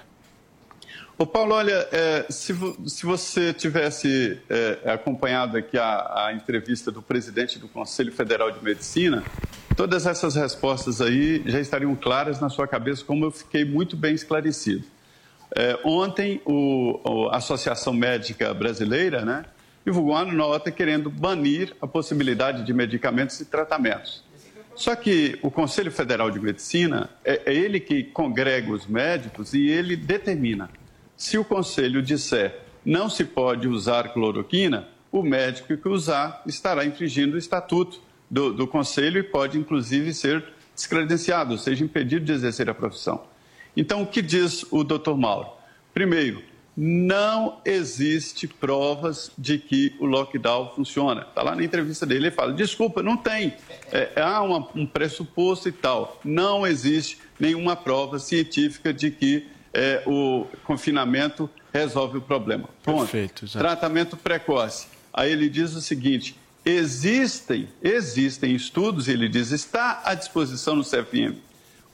[1.18, 6.90] Ô Paulo, olha, é, se, vo- se você tivesse é, acompanhado aqui a, a entrevista
[6.90, 9.22] do presidente do Conselho Federal de Medicina,
[9.80, 14.14] todas essas respostas aí já estariam claras na sua cabeça, como eu fiquei muito bem
[14.14, 14.84] esclarecido.
[15.56, 19.46] É, ontem, o, a Associação Médica Brasileira né,
[19.82, 24.22] divulgou uma nota querendo banir a possibilidade de medicamentos e tratamentos.
[24.74, 29.66] Só que o Conselho Federal de Medicina é, é ele que congrega os médicos e
[29.66, 30.68] ele determina.
[31.16, 37.36] Se o conselho disser não se pode usar cloroquina, o médico que usar estará infringindo
[37.36, 42.70] o estatuto do, do conselho e pode, inclusive, ser descredenciado, ou seja, impedido de exercer
[42.70, 43.24] a profissão.
[43.76, 45.48] Então, o que diz o doutor Mauro?
[45.92, 46.42] Primeiro,
[46.76, 51.22] não existe provas de que o lockdown funciona.
[51.22, 53.54] Está lá na entrevista dele, ele fala, desculpa, não tem.
[53.92, 56.18] É, há uma- um pressuposto e tal.
[56.24, 62.68] Não existe nenhuma prova científica de que é, o confinamento resolve o problema.
[62.82, 63.00] Ponto.
[63.10, 63.46] Perfeito.
[63.52, 64.88] Tratamento precoce.
[65.12, 71.36] Aí ele diz o seguinte: existem, existem estudos, ele diz, está à disposição no CFM.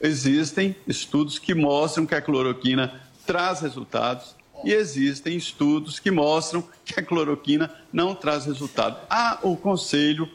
[0.00, 6.98] Existem estudos que mostram que a cloroquina traz resultados e existem estudos que mostram que
[6.98, 8.98] a cloroquina não traz resultado.
[9.09, 10.29] Ah, o conselho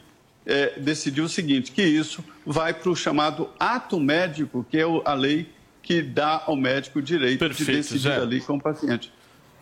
[0.45, 5.13] eh, decidiu o seguinte, que isso vai para o chamado ato médico, que é a
[5.13, 5.49] lei
[5.81, 8.15] que dá ao médico o direito Perfeito, de decidir Zé.
[8.17, 9.11] ali com o paciente.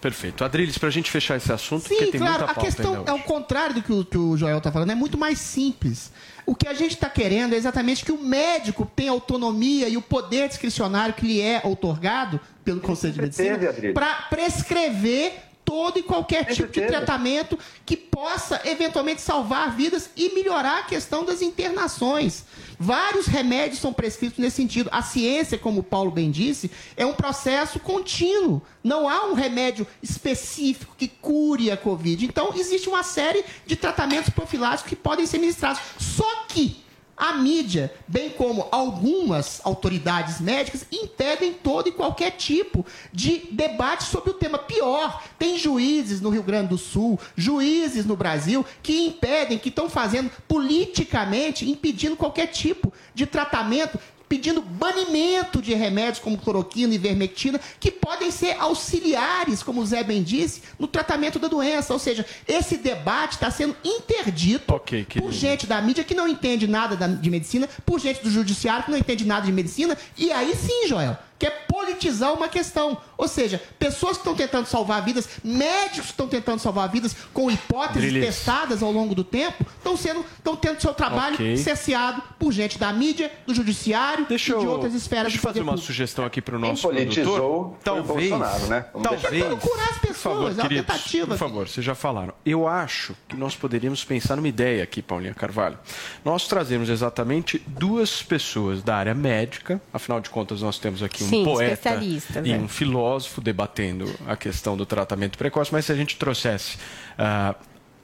[0.02, 0.46] Perfeito.
[0.46, 2.38] Adriles, para a gente fechar esse assunto, Sim, porque tem claro.
[2.40, 4.72] muita A pauta questão ainda é o contrário do que o, que o Joel está
[4.72, 4.92] falando.
[4.92, 6.12] É muito mais simples.
[6.46, 10.02] O que a gente está querendo é exatamente que o médico tenha autonomia e o
[10.02, 13.60] poder discricionário que lhe é outorgado pelo Conselho de Medicina
[13.94, 16.88] para prescrever todo e qualquer Sempre tipo de teve.
[16.88, 22.44] tratamento que possa eventualmente salvar vidas e melhorar a questão das internações.
[22.80, 24.90] Vários remédios são prescritos nesse sentido.
[24.92, 28.64] A ciência, como o Paulo bem disse, é um processo contínuo.
[28.84, 32.26] Não há um remédio específico que cure a Covid.
[32.26, 35.80] Então, existe uma série de tratamentos profiláticos que podem ser ministrados.
[36.00, 36.84] Só que
[37.20, 44.32] a mídia, bem como algumas autoridades médicas, impedem todo e qualquer tipo de debate sobre
[44.32, 44.58] o tema.
[44.58, 49.90] Pior, tem juízes no Rio Grande do Sul, juízes no Brasil, que impedem, que estão
[49.90, 54.00] fazendo politicamente, impedindo qualquer tipo de tratamento
[54.30, 60.04] pedindo banimento de remédios como cloroquina e ivermectina, que podem ser auxiliares, como o Zé
[60.04, 61.92] bem disse, no tratamento da doença.
[61.92, 66.68] Ou seja, esse debate está sendo interdito Ok, por gente da mídia que não entende
[66.68, 70.32] nada da- de medicina, por gente do judiciário que não entende nada de medicina, e
[70.32, 72.98] aí sim, Joel, quer politizar uma questão.
[73.18, 77.50] Ou seja, pessoas que estão tentando salvar vidas, médicos que estão tentando salvar vidas com
[77.50, 78.26] hipóteses Drilis.
[78.36, 81.58] testadas ao longo do tempo, estão sendo, estão tendo seu trabalho Ok.
[81.58, 85.62] cerceado por gente da mídia, do judiciário Deixa e de outras esferas deixa eu fazer
[85.62, 85.88] uma público.
[85.88, 87.66] sugestão aqui para o Quem nosso politizou produtor.
[87.66, 88.86] o Talvez, Bolsonaro, né?
[88.94, 89.22] Vamos talvez.
[89.32, 91.28] deixar Tentando curar as Por pessoas, favor, é uma queridos, tentativa.
[91.28, 92.34] por favor, vocês já falaram.
[92.46, 95.78] Eu acho que nós poderíamos pensar numa ideia aqui, Paulinha Carvalho.
[96.26, 101.29] Nós trazemos exatamente duas pessoas da área médica, afinal de contas nós temos aqui um
[101.30, 105.96] Sim, poeta especialistas, e um filósofo debatendo a questão do tratamento precoce, mas se a
[105.96, 106.78] gente trouxesse
[107.18, 107.56] ah,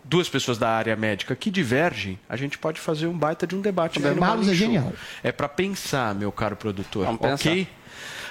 [0.03, 3.61] duas pessoas da área médica que divergem, a gente pode fazer um baita de um
[3.61, 3.99] debate.
[3.99, 4.93] Morning é genial.
[5.23, 7.05] É para pensar, meu caro produtor.
[7.05, 7.55] Vamos pensar.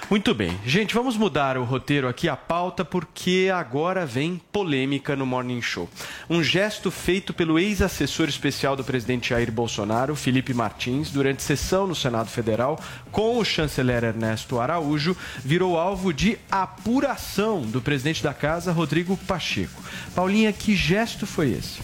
[0.07, 0.55] Muito bem.
[0.63, 5.89] Gente, vamos mudar o roteiro aqui, a pauta, porque agora vem polêmica no Morning Show.
[6.29, 11.95] Um gesto feito pelo ex-assessor especial do presidente Jair Bolsonaro, Felipe Martins, durante sessão no
[11.95, 12.79] Senado Federal
[13.11, 19.81] com o chanceler Ernesto Araújo, virou alvo de apuração do presidente da casa, Rodrigo Pacheco.
[20.13, 21.79] Paulinha, que gesto foi esse?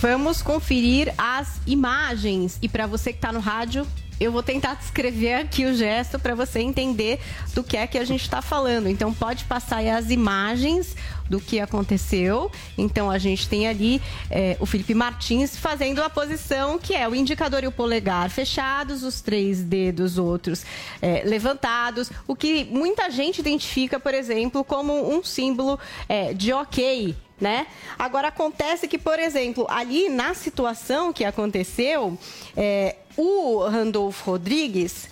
[0.00, 2.58] Vamos conferir as imagens.
[2.62, 3.86] E para você que está no rádio,
[4.22, 7.18] eu vou tentar descrever aqui o gesto para você entender
[7.54, 8.88] do que é que a gente está falando.
[8.88, 10.96] Então, pode passar aí as imagens
[11.28, 12.50] do que aconteceu.
[12.76, 17.14] Então, a gente tem ali é, o Felipe Martins fazendo a posição que é o
[17.14, 20.64] indicador e o polegar fechados, os três dedos outros
[21.00, 27.16] é, levantados, o que muita gente identifica, por exemplo, como um símbolo é, de ok,
[27.42, 27.66] né?
[27.98, 32.16] Agora acontece que, por exemplo, ali na situação que aconteceu,
[32.56, 35.08] é, o Randolfo Rodrigues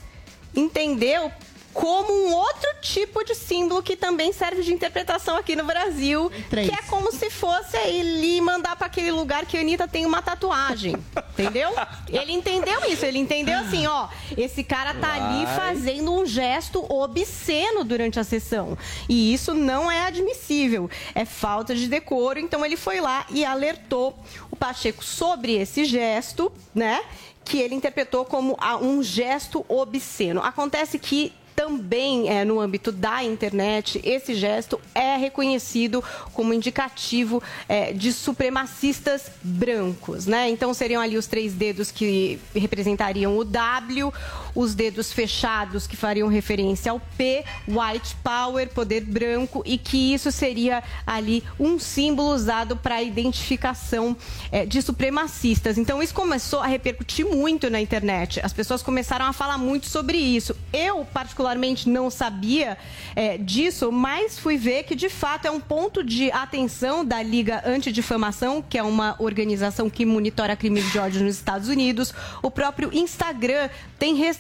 [0.55, 1.31] entendeu
[1.73, 6.69] como um outro tipo de símbolo que também serve de interpretação aqui no Brasil, Três.
[6.69, 10.21] que é como se fosse ele mandar para aquele lugar que a Anitta tem uma
[10.21, 10.97] tatuagem,
[11.33, 11.71] entendeu?
[12.09, 15.57] Ele entendeu isso, ele entendeu assim, ó, esse cara tá ali Vai.
[15.57, 18.77] fazendo um gesto obsceno durante a sessão,
[19.09, 24.19] e isso não é admissível, é falta de decoro, então ele foi lá e alertou
[24.51, 27.01] o Pacheco sobre esse gesto, né?
[27.43, 30.41] que ele interpretou como um gesto obsceno.
[30.41, 37.93] Acontece que também é, no âmbito da internet, esse gesto é reconhecido como indicativo é,
[37.93, 40.49] de supremacistas brancos, né?
[40.49, 44.11] Então seriam ali os três dedos que representariam o W,
[44.55, 50.31] os dedos fechados que fariam referência ao P, white power, poder branco, e que isso
[50.33, 54.17] seria ali um símbolo usado para a identificação
[54.51, 55.79] é, de supremacistas.
[55.79, 58.41] Então isso começou a repercutir muito na internet.
[58.43, 60.57] As pessoas começaram a falar muito sobre isso.
[60.73, 62.77] Eu, particularmente, não sabia
[63.15, 67.63] é, disso, mas fui ver que de fato é um ponto de atenção da Liga
[67.67, 72.13] Antidifamação, que é uma organização que monitora crimes de ódio nos Estados Unidos.
[72.43, 74.40] O próprio Instagram tem restrições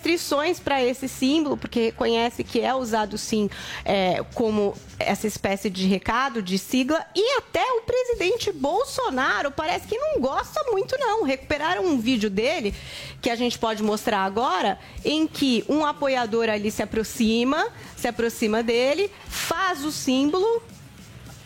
[0.62, 3.48] para esse símbolo, porque reconhece que é usado sim
[3.84, 9.96] é, como essa espécie de recado, de sigla, e até o presidente Bolsonaro parece que
[9.96, 11.22] não gosta muito, não.
[11.24, 12.74] Recuperaram um vídeo dele,
[13.20, 18.62] que a gente pode mostrar agora, em que um apoiador ali se aproxima, se aproxima
[18.62, 20.62] dele, faz o símbolo.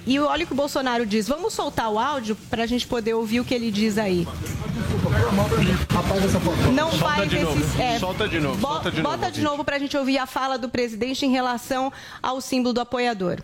[0.06, 1.26] E olha o que o Bolsonaro diz.
[1.26, 4.26] Vamos soltar o áudio para a gente poder ouvir o que ele diz aí.
[6.72, 7.36] Não Solta faz de
[7.80, 10.26] é, Solta de novo, solta de bota novo de novo para a gente ouvir a
[10.26, 13.38] fala do presidente em relação ao símbolo do apoiador.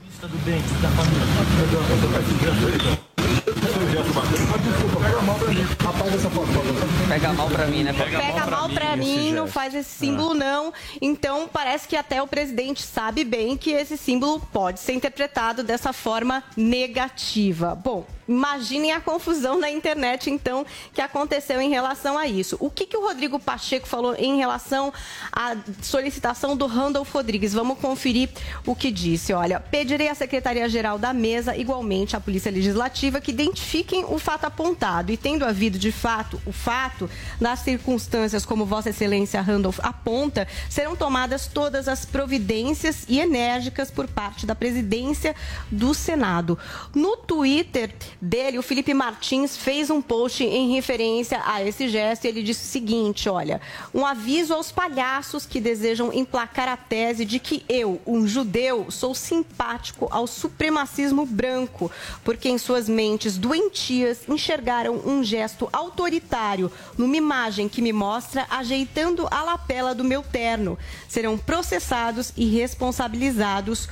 [7.08, 7.92] Pega mal pra mim, né?
[7.92, 10.72] Pega mal pra mim, não faz esse símbolo não.
[11.00, 15.92] Então parece que até o presidente sabe bem que esse símbolo pode ser interpretado dessa
[15.92, 17.74] forma negativa.
[17.74, 20.64] Bom, imaginem a confusão na internet então
[20.94, 22.56] que aconteceu em relação a isso.
[22.60, 24.92] O que, que o Rodrigo Pacheco falou em relação
[25.32, 27.52] à solicitação do Randolph Rodrigues?
[27.52, 28.30] Vamos conferir
[28.64, 29.32] o que disse.
[29.32, 35.10] Olha, pedirei à Secretaria-Geral da Mesa, igualmente à Polícia Legislativa, que identifiquem o fato apontado
[35.10, 40.94] e tendo havido de fato o fato, nas circunstâncias como Vossa Excelência Randolph aponta, serão
[40.94, 45.34] tomadas todas as providências e enérgicas por parte da presidência
[45.70, 46.58] do Senado.
[46.94, 52.28] No Twitter dele, o Felipe Martins fez um post em referência a esse gesto e
[52.28, 53.60] ele disse o seguinte: olha,
[53.94, 59.14] um aviso aos palhaços que desejam emplacar a tese de que eu, um judeu, sou
[59.14, 61.90] simpático ao supremacismo branco,
[62.22, 69.26] porque em suas mentes doentias enxergaram um gesto autoritário numa imagem que me mostra ajeitando
[69.30, 70.78] a lapela do meu terno.
[71.08, 73.88] Serão processados e responsabilizados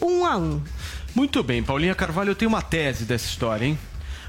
[0.00, 0.62] um a um.
[1.18, 3.76] Muito bem, Paulinha Carvalho, eu tenho uma tese dessa história, hein?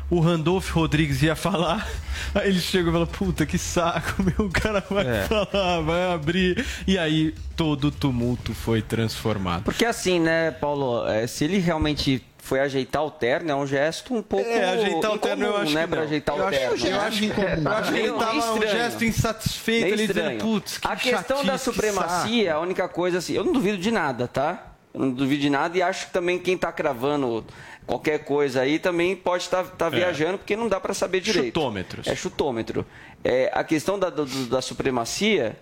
[0.09, 1.87] O Randolph Rodrigues ia falar,
[2.33, 5.21] aí ele chega e fala: Puta que saco, meu o cara vai É.
[5.25, 6.65] falar, vai abrir.
[6.87, 9.65] E aí todo o tumulto foi transformado.
[9.65, 14.15] Porque assim, né, Paulo, é, se ele realmente foi ajeitar o terno, é um gesto
[14.15, 16.03] um pouco É, ajeitar o terno eu incomum, acho né, que pra não.
[16.05, 16.87] ajeitar Eu o acho- terno.
[16.87, 18.71] eu acho que- eu acho que ele tava um estranho.
[18.71, 20.37] gesto insatisfeito, ele dizendo.
[20.39, 23.77] "Putz, que A questão da chatice, que supremacia, a única coisa assim, eu não duvido
[23.77, 24.65] de nada, tá?
[24.93, 27.45] Eu não duvido de nada e acho que também quem tá cravando
[27.85, 31.45] qualquer coisa aí também pode estar viajando, porque não dá para saber direito.
[31.45, 31.47] É.
[31.61, 32.07] Chutômetros.
[32.07, 32.85] É chutômetro.
[33.23, 35.57] É, a questão da, do- da supremacia,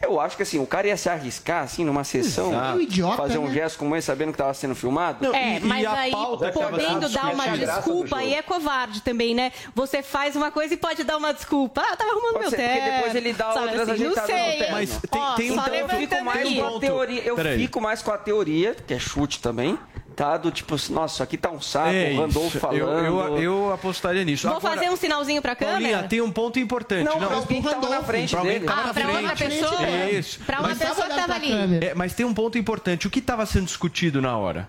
[0.00, 2.66] eu acho que assim, o cara ia se arriscar assim numa sessão, Exato.
[2.72, 3.54] É um idiota, fazer um né?
[3.54, 5.34] gesto como esse, sabendo que estava sendo filmado.
[5.34, 9.52] É, mas aí, pauta que tava podendo dar uma desculpa, aí é covarde também, né?
[9.74, 11.80] Você faz uma coisa e pode dar uma desculpa.
[11.84, 12.92] Ah, eu tava arrumando Pode meu ser, porque terno.
[12.96, 14.58] depois ele dá sabe outras assim, Não ajeitadas no sei.
[14.58, 14.72] terno.
[14.72, 18.02] Mas tem- Ó, tem um ponto- Eu fico mais com a teoria, eu fico mais
[18.02, 19.78] com a teoria, que é chute também,
[20.50, 22.58] tipo, nossa, aqui tá um saco, É o Randolph isso.
[22.58, 22.78] falando.
[22.78, 24.48] Eu, eu, eu apostaria nisso.
[24.48, 26.08] Vou Agora, fazer um sinalzinho pra Paulinha, câmera?
[26.08, 27.04] tem um ponto importante.
[27.04, 28.66] Não, Não, pra alguém que tava na frente pra dele.
[28.68, 29.16] Ah, na pra frente.
[29.16, 29.86] outra pessoa?
[29.86, 30.40] É isso.
[30.46, 31.52] Pra uma Mas pessoa que tava ali.
[31.84, 33.06] É, mas tem um ponto importante.
[33.06, 34.68] O que estava sendo discutido na hora?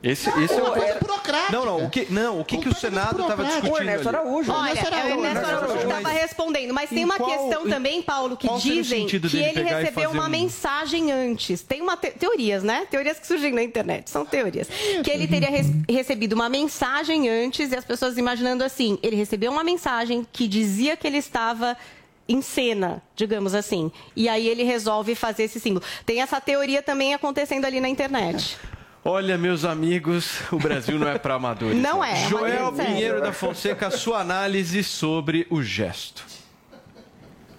[0.00, 0.72] Esse, esse é Uma o.
[0.74, 1.52] coisa é- burocrática.
[1.52, 1.84] Não, não.
[1.86, 3.42] O que, não, o que, que o Completamente Senado estava.
[3.42, 3.78] O discutindo?
[3.78, 4.16] Ernesto ali?
[4.18, 4.52] Araújo.
[4.52, 6.74] Olha, Ernesto é o Araújo, Ernesto Araújo Araújo, estava respondendo.
[6.74, 10.10] Mas em tem uma qual- questão em- também, Paulo, que o dizem que ele recebeu
[10.10, 11.62] uma um- mensagem antes.
[11.62, 12.86] Tem uma te- teorias, né?
[12.88, 14.68] Teorias que surgem na internet, são teorias.
[15.02, 19.50] Que ele teria res- recebido uma mensagem antes e as pessoas imaginando assim, ele recebeu
[19.50, 21.76] uma mensagem que dizia que ele estava
[22.28, 23.90] em cena, digamos assim.
[24.14, 25.84] E aí ele resolve fazer esse símbolo.
[26.06, 28.56] Tem essa teoria também acontecendo ali na internet.
[29.04, 31.76] Olha, meus amigos, o Brasil não é para amadores.
[31.76, 32.72] Não é, é uma Joel.
[32.72, 36.24] Pinheiro da Fonseca, a sua análise sobre o gesto.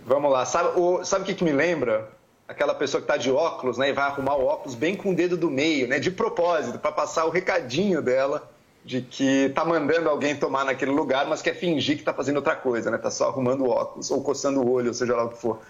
[0.05, 0.45] Vamos lá.
[0.45, 2.19] Sabe o sabe o que, que me lembra?
[2.49, 5.15] aquela pessoa que está de óculos, né, e vai arrumar o óculos bem com o
[5.15, 8.49] dedo do meio, né, de propósito, para passar o recadinho dela
[8.83, 12.55] de que está mandando alguém tomar naquele lugar, mas quer fingir que está fazendo outra
[12.55, 15.29] coisa, né, está só arrumando o óculos ou coçando o olho, ou seja lá o
[15.29, 15.61] que for.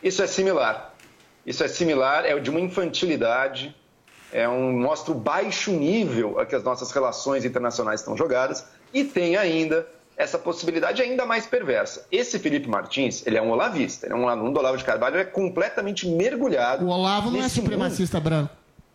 [0.00, 0.94] Isso é similar.
[1.44, 3.74] Isso é similar, é de uma infantilidade,
[4.32, 9.04] é um mostra o baixo nível a que as nossas relações internacionais estão jogadas e
[9.04, 12.06] tem ainda essa possibilidade ainda mais perversa.
[12.12, 15.14] Esse Felipe Martins, ele é um olavista, ele é um aluno do Olavo de Carvalho,
[15.16, 16.84] ele é completamente mergulhado.
[16.84, 18.50] O Olavo não é supremacista branco.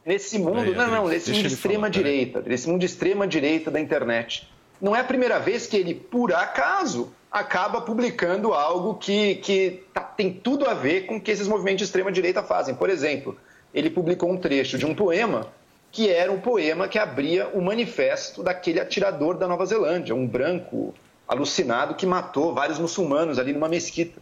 [0.06, 3.28] Nesse mundo, Peraí, não, não, nesse mundo de extrema falar, direita, nesse mundo de extrema
[3.28, 4.48] direita da internet.
[4.80, 10.00] Não é a primeira vez que ele, por acaso, acaba publicando algo que, que tá-
[10.02, 12.74] tem tudo a ver com o que esses movimentos de extrema direita fazem.
[12.74, 13.36] Por exemplo,
[13.78, 15.48] ele publicou um trecho de um poema
[15.92, 20.94] que era um poema que abria o manifesto daquele atirador da Nova Zelândia, um branco
[21.28, 24.20] alucinado que matou vários muçulmanos ali numa mesquita.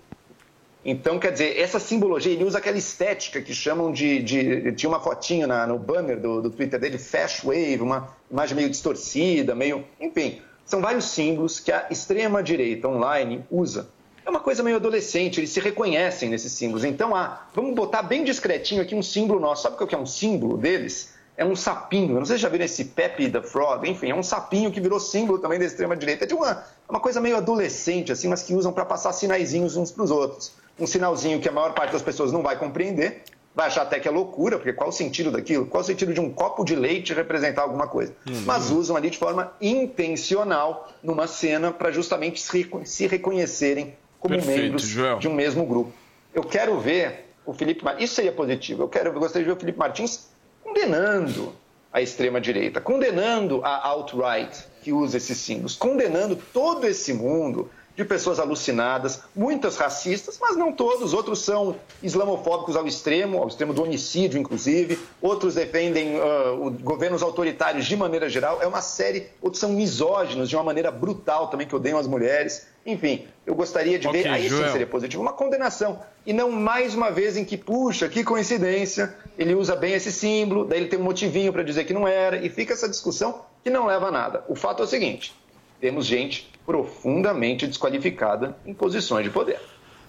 [0.84, 4.22] Então, quer dizer, essa simbologia, ele usa aquela estética que chamam de.
[4.22, 8.56] de- tinha uma fotinha na- no banner do, do Twitter dele, Fast Wave, uma imagem
[8.56, 9.84] meio distorcida, meio.
[10.00, 13.88] Enfim, são vários símbolos que a extrema-direita online usa.
[14.26, 16.84] É uma coisa meio adolescente, eles se reconhecem nesses símbolos.
[16.84, 19.62] Então, ah, vamos botar bem discretinho aqui um símbolo nosso.
[19.62, 21.14] Sabe o que é um símbolo deles?
[21.38, 22.14] É um sapinho.
[22.14, 23.88] Eu não sei se já viram esse Pepe the Frog.
[23.88, 26.24] Enfim, é um sapinho que virou símbolo também da extrema-direita.
[26.24, 29.92] É de uma, uma coisa meio adolescente, assim, mas que usam para passar sinaizinhos uns
[29.92, 30.54] para os outros.
[30.80, 33.22] Um sinalzinho que a maior parte das pessoas não vai compreender,
[33.54, 35.68] vai achar até que é loucura, porque qual o sentido daquilo?
[35.68, 38.12] Qual o sentido de um copo de leite representar alguma coisa?
[38.44, 42.44] Mas usam ali de forma intencional numa cena para justamente
[42.86, 43.96] se reconhecerem
[44.28, 45.20] como Perfeito, membros Joel.
[45.20, 45.94] de um mesmo grupo.
[46.34, 49.56] Eu quero ver o Felipe Martins, isso seria positivo, eu, quero, eu gostaria de ver
[49.56, 50.28] o Felipe Martins
[50.64, 51.54] condenando
[51.94, 58.40] a extrema-direita, condenando a alt-right que usa esses símbolos, condenando todo esse mundo de pessoas
[58.40, 61.14] alucinadas, muitas racistas, mas não todos.
[61.14, 65.00] Outros são islamofóbicos ao extremo, ao extremo do homicídio, inclusive.
[65.22, 68.62] Outros defendem o- governos autoritários de maneira geral.
[68.62, 69.28] É uma série.
[69.42, 72.68] Outros são misóginos de uma maneira brutal também, que odeiam as mulheres.
[72.86, 74.30] Enfim, eu gostaria de Ok, ver.
[74.30, 76.00] Aí sim seria positivo, uma condenação.
[76.26, 80.66] E não mais uma vez em que, puxa, que coincidência, ele usa bem esse símbolo,
[80.66, 83.70] daí ele tem um motivinho para dizer que não era, e fica essa discussão que
[83.72, 84.44] não leva a nada.
[84.48, 85.34] O fato é o seguinte:
[85.80, 89.60] temos gente profundamente desqualificada em posições de poder.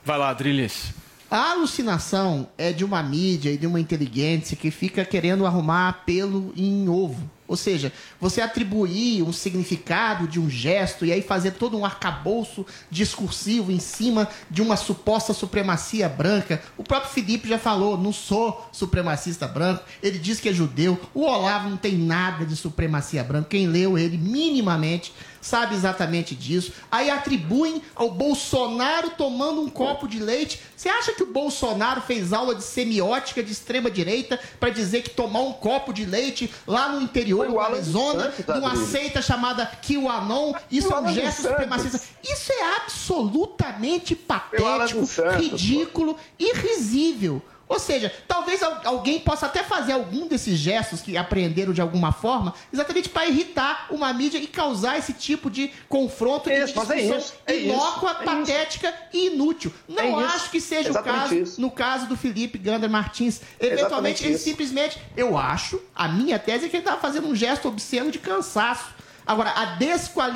[0.05, 0.95] Vai lá, Adriles.
[1.29, 6.53] A alucinação é de uma mídia e de uma inteligência que fica querendo arrumar pelo
[6.57, 7.29] em ovo.
[7.49, 12.67] Ou seja, você atribuir um significado de um gesto e aí fazer todo um arcabouço
[12.91, 16.62] discursivo em cima de uma suposta supremacia branca.
[16.77, 19.85] O próprio Felipe já falou, não sou supremacista branco.
[20.03, 20.99] Ele diz que é judeu.
[21.14, 23.49] O Olavo não tem nada de supremacia branca.
[23.51, 25.12] Quem leu ele minimamente
[25.47, 26.72] sabe exatamente disso.
[26.90, 30.61] Aí atribuem ao Bolsonaro tomando um copo de leite.
[30.76, 35.11] Você acha que o Bolsonaro fez aula de semiótica de extrema direita para dizer que
[35.11, 38.88] tomar um copo de leite lá no interior do Arizona, numa Adriles.
[38.88, 42.01] seita chamada QAnon, isso é um gesto supremacista.
[42.22, 47.40] Isso é absolutamente patético, Santos, ridículo e risível.
[47.69, 52.12] Ou seja, talvez al- alguém possa até fazer algum desses gestos que apreenderam de alguma
[52.12, 56.79] forma, exatamente para irritar uma mídia e causar esse tipo de confronto e Isso, de
[56.79, 59.73] é discussão isso, é isso, inócua, é patética e inútil.
[59.89, 61.61] Não É acho que seja o exatamente caso isso.
[61.61, 63.41] no caso do Felipe Gander Martins.
[63.59, 67.67] Eventualmente, ele simplesmente, eu acho, a minha tese é que ele estava fazendo um gesto
[67.67, 68.95] obsceno de cansaço.
[69.27, 69.64] Agora, a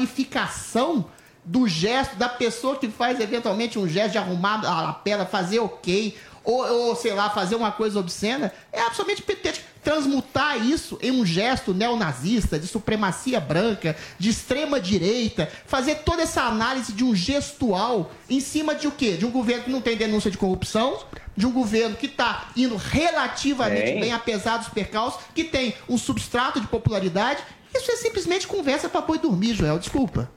[0.05, 1.07] desqualificação
[1.45, 6.17] do gesto da pessoa que faz eventualmente um gesto de arrumar a lapela, fazer ok,
[6.45, 9.69] ou, ou, sei lá, fazer uma coisa obscena, é absolutamente patético.
[9.83, 16.43] Transmutar isso em um gesto neonazista, de supremacia branca, de extrema direita, fazer toda essa
[16.43, 19.17] análise de um gestual em cima de o quê?
[19.17, 20.99] De um governo que não tem denúncia de corrupção,
[21.37, 24.01] de um governo que está indo relativamente Tem.
[24.01, 27.43] bem, apesar dos percalços, que tem um substrato de popularidade.
[27.75, 29.79] Isso é simplesmente conversa para boi dormir, Joel.
[29.79, 30.31] Desculpa.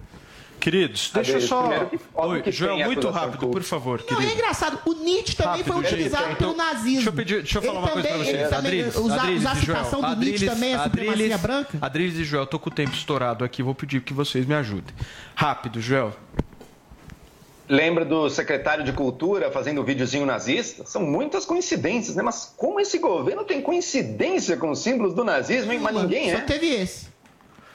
[0.64, 1.70] Queridos, deixa eu só.
[2.14, 4.40] Oi, Joel, muito rápido, por favor, Não, é querido.
[4.40, 4.80] engraçado.
[4.86, 6.94] O Nietzsche também Rápido, foi utilizado Então, pelo nazismo.
[6.94, 8.54] Deixa eu, pedir, deixa eu falar Ele uma coisa pra também- vocês.
[8.54, 9.78] Adriles, usar, Adriles usar a Joel.
[9.78, 11.78] citação do Adriles, Nietzsche também é supremacia Adriles, branca?
[11.82, 14.96] Adriles e Joel, tô com o tempo estourado aqui, vou pedir que vocês me ajudem.
[15.36, 16.14] Rápido, Joel.
[17.68, 20.86] Lembra do secretário de Cultura fazendo o videozinho nazista?
[20.86, 22.24] São muitas coincidências, né?
[22.24, 25.80] Mas como esse governo tem coincidência com os símbolos do nazismo, hein?
[25.82, 26.42] Mas ninguém Só é.
[26.42, 27.12] teve esse.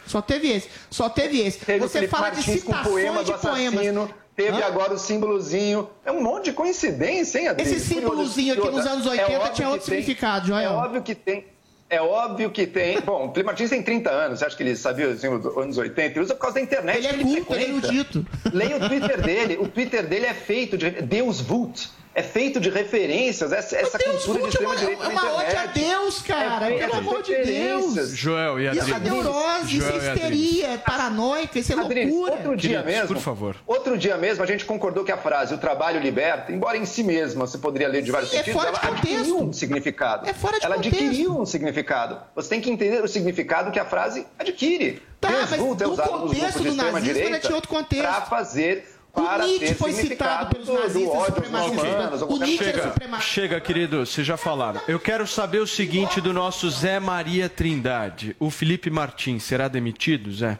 [0.09, 0.68] Só teve esse.
[0.90, 1.59] Só teve esse.
[1.64, 4.11] Teve Você fala de Martins o citações poema de poemas.
[4.34, 4.66] teve Hã?
[4.66, 5.88] agora o símbolozinho.
[6.04, 7.72] É um monte de coincidência, hein, Adriles?
[7.72, 10.70] Esse símbolozinho aqui nos anos 80 óbvio tinha outro significado, Joel.
[10.70, 11.46] É óbvio que tem.
[11.90, 13.00] É óbvio que tem.
[13.04, 14.38] Bom, o Martins tem 30 anos.
[14.38, 16.02] Você acha que ele sabia o símbolo dos anos 80?
[16.02, 16.98] Ele usa por causa da internet.
[16.98, 18.26] Ele é culto, ele é erudito.
[18.52, 19.59] Leia o Twitter dele.
[19.61, 21.88] O Twitter dele é feito de Deus Vult.
[22.19, 25.47] É feito de referências, essa, essa Deus, cultura de extrema-direita é na uma internet.
[25.47, 26.71] ode a Deus, cara.
[26.75, 27.37] É Pelo amor de.
[27.45, 28.09] Deus.
[28.11, 32.33] Joel e Isso é neurose, isso é histeria, é paranoica, isso é Adriles, loucura.
[32.33, 33.57] outro dia Queridos, mesmo, por favor.
[33.66, 37.05] Outro dia mesmo a gente concordou que a frase o trabalho liberta, embora em si
[37.05, 39.14] mesma você poderia ler de vários Sim, é sentidos, fora ela de contexto.
[39.16, 40.29] adquiriu um significado.
[40.29, 40.97] É fora de ela contexto.
[40.99, 42.19] adquiriu um significado.
[42.35, 45.01] Você tem que entender o significado que a frase adquire.
[45.21, 48.03] Tá, mas Resulta é no contexto do nazismo, ela tinha outro contexto.
[48.03, 52.23] Para fazer O para Nietzsche ter foi citado pelos nazistas supremacistas.
[52.23, 52.89] O Nietzsche era coisa.
[52.89, 53.33] supremacista.
[53.33, 54.81] Chega, querido, vocês já falaram.
[54.87, 58.37] Eu quero saber o seguinte do nosso Zé Maria Trindade.
[58.39, 60.59] O Felipe Martins será demitido, Zé?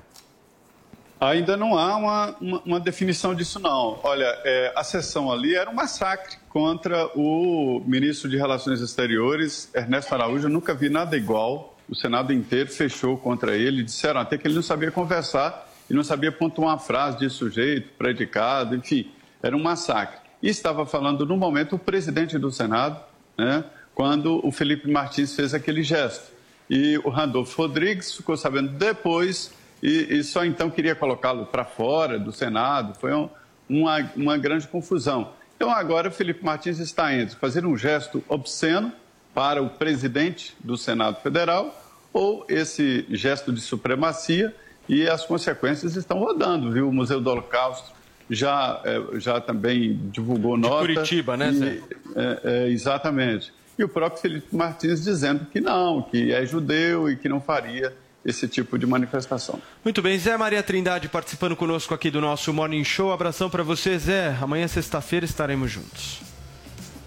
[1.21, 3.99] Ainda não há uma, uma, uma definição disso, não.
[4.05, 10.15] Olha, é, a sessão ali era um massacre contra o ministro de Relações Exteriores, Ernesto
[10.15, 10.47] Araújo.
[10.47, 11.77] Eu nunca vi nada igual.
[11.89, 13.83] O Senado inteiro fechou contra ele.
[13.83, 17.89] Disseram até que ele não sabia conversar e não sabia pontuar uma frase de sujeito,
[17.97, 19.11] predicado, enfim.
[19.43, 20.19] Era um massacre.
[20.43, 23.01] E estava falando, no momento, o presidente do Senado,
[23.37, 23.65] né,
[23.95, 26.33] quando o Felipe Martins fez aquele gesto.
[26.71, 32.19] E o Randolfo Rodrigues ficou sabendo depois e, e só então queria colocá-lo para fora
[32.19, 32.95] do Senado.
[32.99, 33.29] Foi um-
[33.69, 35.33] uma, uma grande confusão.
[35.57, 38.93] Então agora o Felipe Martins está entre fazer um gesto obsceno
[39.35, 41.75] para o presidente do Senado Federal
[42.13, 44.55] ou esse gesto de supremacia
[44.89, 46.89] e as consequências estão rodando, viu?
[46.89, 47.93] O Museu do Holocausto
[48.31, 50.81] já, eh, já também divulgou nota.
[50.81, 51.81] Curitiba, né, e- Zé?
[52.17, 53.53] é, é, exatamente.
[53.79, 57.95] E o próprio Felipe Martins dizendo que não, que é judeu e que não faria
[58.25, 59.61] esse tipo de manifestação.
[59.85, 63.13] Muito bem, Zé Maria Trindade participando conosco aqui do nosso Morning Show.
[63.13, 64.37] Abração para você, Zé.
[64.41, 66.21] Amanhã, sexta-feira, estaremos juntos.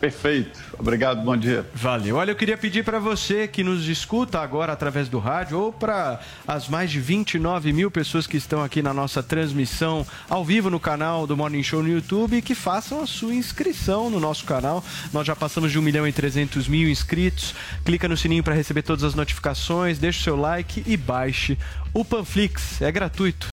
[0.02, 0.60] Perfeito.
[0.80, 1.64] Obrigado, bom dia.
[1.76, 2.16] Valeu.
[2.16, 6.20] Olha, eu queria pedir para você que nos escuta agora através do rádio ou para
[6.48, 10.80] as mais de 29 mil pessoas que estão aqui na nossa transmissão ao vivo no
[10.80, 14.84] canal do Morning Show no YouTube que façam a sua inscrição no nosso canal.
[15.14, 17.54] Nós já passamos de 1 milhão e 300 mil inscritos.
[17.86, 21.60] Clica no sininho para receber todas as notificações, deixa o seu like e baixe
[21.94, 22.82] o Panflix.
[22.82, 23.51] É gratuito.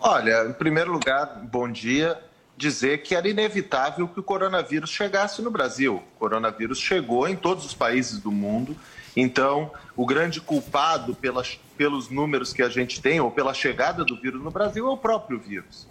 [0.00, 2.18] Olha, em primeiro lugar, bom dia.
[2.56, 6.02] Dizer que era inevitável que o coronavírus chegasse no Brasil.
[6.16, 8.76] O coronavírus chegou em todos os países do mundo.
[9.14, 14.16] Então, o grande culpado pelas, pelos números que a gente tem, ou pela chegada do
[14.16, 15.86] vírus no Brasil, é o próprio vírus.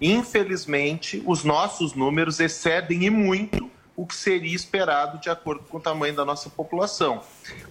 [0.00, 5.80] Infelizmente, os nossos números excedem e muito o que seria esperado de acordo com o
[5.80, 7.22] tamanho da nossa população.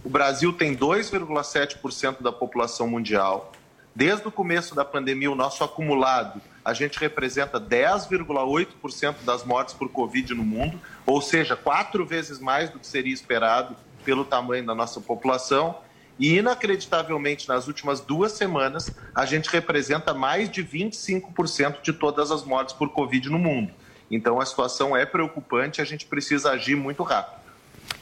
[0.04, 3.52] O Brasil tem 2,7% da população mundial.
[4.00, 9.90] Desde o começo da pandemia, o nosso acumulado, a gente representa 10,8% das mortes por
[9.90, 13.76] Covid no mundo, ou seja, quatro vezes mais do que seria esperado
[14.06, 15.80] pelo tamanho da nossa população.
[16.18, 22.46] E, inacreditavelmente, nas últimas duas semanas, a gente representa mais de 25% de todas as
[22.46, 23.74] mortes por Covid no mundo.
[24.10, 27.42] Então, a situação é preocupante e a gente precisa agir muito rápido.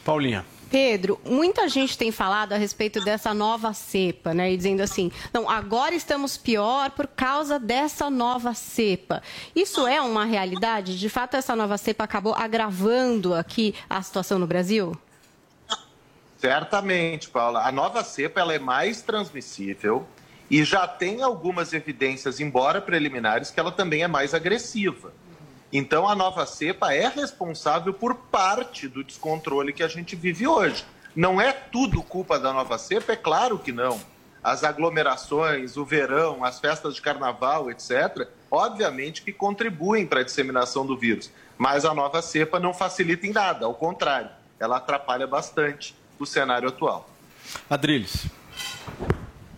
[0.06, 0.46] Paulinha.
[0.70, 4.52] Pedro, muita gente tem falado a respeito dessa nova cepa, né?
[4.52, 9.22] E dizendo assim, não, agora estamos pior por causa dessa nova cepa.
[9.56, 11.00] Isso é uma realidade?
[11.00, 14.96] De fato, essa nova cepa acabou agravando aqui a situação no Brasil?
[16.38, 17.68] Certamente, Paula.
[17.68, 20.06] A nova cepa ela é mais transmissível
[20.50, 25.12] e já tem algumas evidências, embora preliminares, que ela também é mais agressiva.
[25.72, 30.86] Então, a nova cepa é responsável por parte do descontrole que a gente vive hoje.
[31.16, 33.14] Não é tudo culpa da nova cepa?
[33.14, 34.00] É claro que não.
[34.44, 40.86] As aglomerações, o verão, as festas de carnaval, etc., obviamente que contribuem para a disseminação
[40.86, 41.30] do vírus.
[41.58, 46.70] Mas a nova cepa não facilita em nada, ao contrário, ela atrapalha bastante o cenário
[46.70, 47.10] atual.
[47.70, 48.28] Adriles.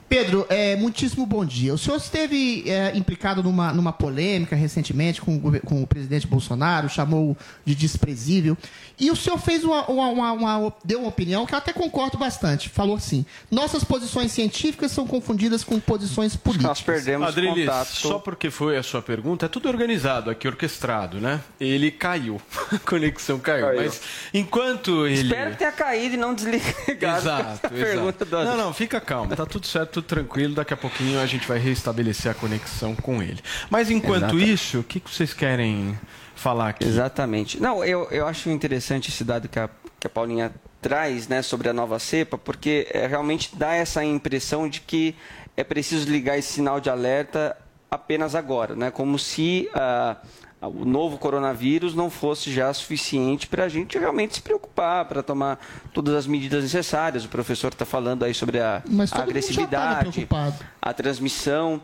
[0.09, 1.71] Pedro, é, muitíssimo bom dia.
[1.73, 7.37] O senhor esteve é, implicado numa, numa polêmica recentemente com com o presidente Bolsonaro, chamou
[7.63, 8.57] de desprezível.
[8.99, 12.17] E o senhor fez uma, uma- uma- uma- deu uma opinião que eu até concordo
[12.17, 12.67] bastante.
[12.69, 16.79] Falou assim: nossas posições científicas são confundidas com posições políticas.
[17.27, 21.39] Adriles, só porque foi a sua pergunta, é tudo organizado aqui, orquestrado, né?
[21.59, 22.41] Ele caiu.
[22.73, 23.65] A conexão caiu.
[23.67, 23.81] Caiu.
[23.83, 24.01] Mas
[24.33, 25.21] enquanto ele.
[25.21, 27.19] Espero que tenha caído e não desligado.
[27.19, 28.43] Exato, a pergunta exato.
[28.45, 29.35] do Não, não, fica calmo.
[29.35, 30.55] Tá tudo certo, tudo tranquilo.
[30.55, 33.39] Daqui a pouquinho a gente vai restabelecer a conexão com ele.
[33.69, 34.51] Mas enquanto Exatamente.
[34.51, 35.97] isso, o que que vocês querem
[36.35, 36.85] falar aqui?
[36.85, 37.61] Exatamente.
[37.61, 39.69] Não, eu, eu acho interessante esse dado que a,
[39.99, 44.69] que a Paulinha traz né, sobre a nova cepa, porque é, realmente dá essa impressão
[44.69, 45.15] de que
[45.57, 47.57] é preciso ligar esse sinal de alerta
[47.91, 48.91] apenas agora, né?
[48.91, 50.15] como se ah,
[50.61, 55.57] o novo coronavírus não fosse já suficiente para a gente realmente se preocupar, para tomar
[55.93, 57.23] todas as medidas necessárias.
[57.23, 60.55] O professor está falando aí sobre a, a já estava agressividade, preocupado.
[60.81, 61.81] a transmissão.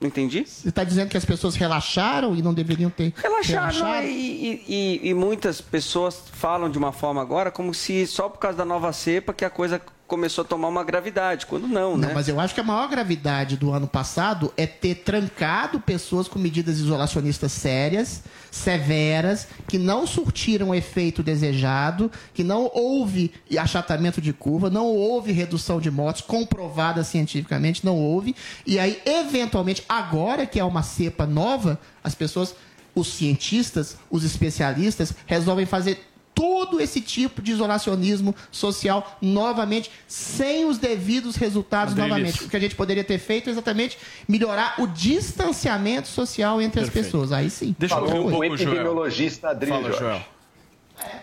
[0.00, 0.44] Entendi?
[0.46, 4.06] Você está dizendo que as pessoas relaxaram e não deveriam ter Relaxar, não relaxado?
[4.08, 8.64] e- e muitas pessoas falam de uma forma agora como se só por causa da
[8.64, 12.08] nova cepa que a coisa começou a tomar uma gravidade, quando não, né?
[12.08, 16.26] Não, mas eu acho que a maior gravidade do ano passado é ter trancado pessoas
[16.26, 24.18] com medidas isolacionistas sérias, severas, que não surtiram o efeito desejado, que não houve achatamento
[24.18, 28.34] de curva, não houve redução de mortes comprovada cientificamente, não houve.
[28.66, 32.54] E aí, eventualmente, agora que é uma cepa nova, as pessoas,
[32.94, 36.07] os cientistas, os especialistas, resolvem fazer
[36.38, 42.44] todo esse tipo de isolacionismo social novamente, sem os devidos resultados novamente.
[42.44, 46.86] O que a gente poderia ter feito é exatamente melhorar o distanciamento social entre as
[46.86, 47.06] Perfeito.
[47.06, 47.32] pessoas.
[47.32, 47.74] Aí sim.
[47.76, 48.70] Deixa eu Falou ouvir um o pouco, Joel.
[48.70, 50.26] epidemiologista Adrilho Fala, Jorge.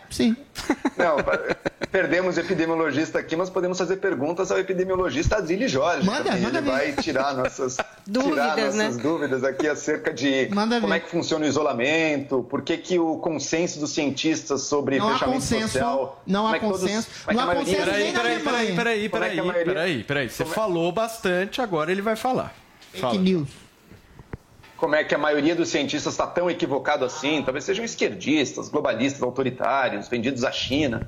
[0.09, 0.36] Sim.
[0.97, 1.17] Não,
[1.91, 6.05] perdemos o epidemiologista aqui, mas podemos fazer perguntas ao epidemiologista Adrilho Jorge.
[6.05, 6.41] Manda, também.
[6.41, 6.71] manda Ele ver.
[6.71, 8.84] vai tirar nossas Dúvidas, tirar né?
[8.86, 10.97] nossas dúvidas aqui acerca de Manda como ver.
[10.97, 15.13] é que funciona o isolamento, por que, que o consenso dos cientistas sobre Não há
[15.13, 16.23] fechamento consenso, social...
[16.26, 18.19] não como há é todos- consenso, como é não há maioria- consenso Peraí, nem na
[18.21, 20.30] peraí, peraí, peraí, Como é peraí, peraí, peraí.
[20.30, 22.53] Você falou bastante, agora ele vai falar.
[22.93, 23.11] Fala.
[23.13, 23.49] Fake news.
[24.78, 27.41] Como é que a maioria dos cientistas está tão equivocado assim.
[27.43, 31.07] Talvez sejam esquerdistas, globalistas, autoritários, vendidos à China.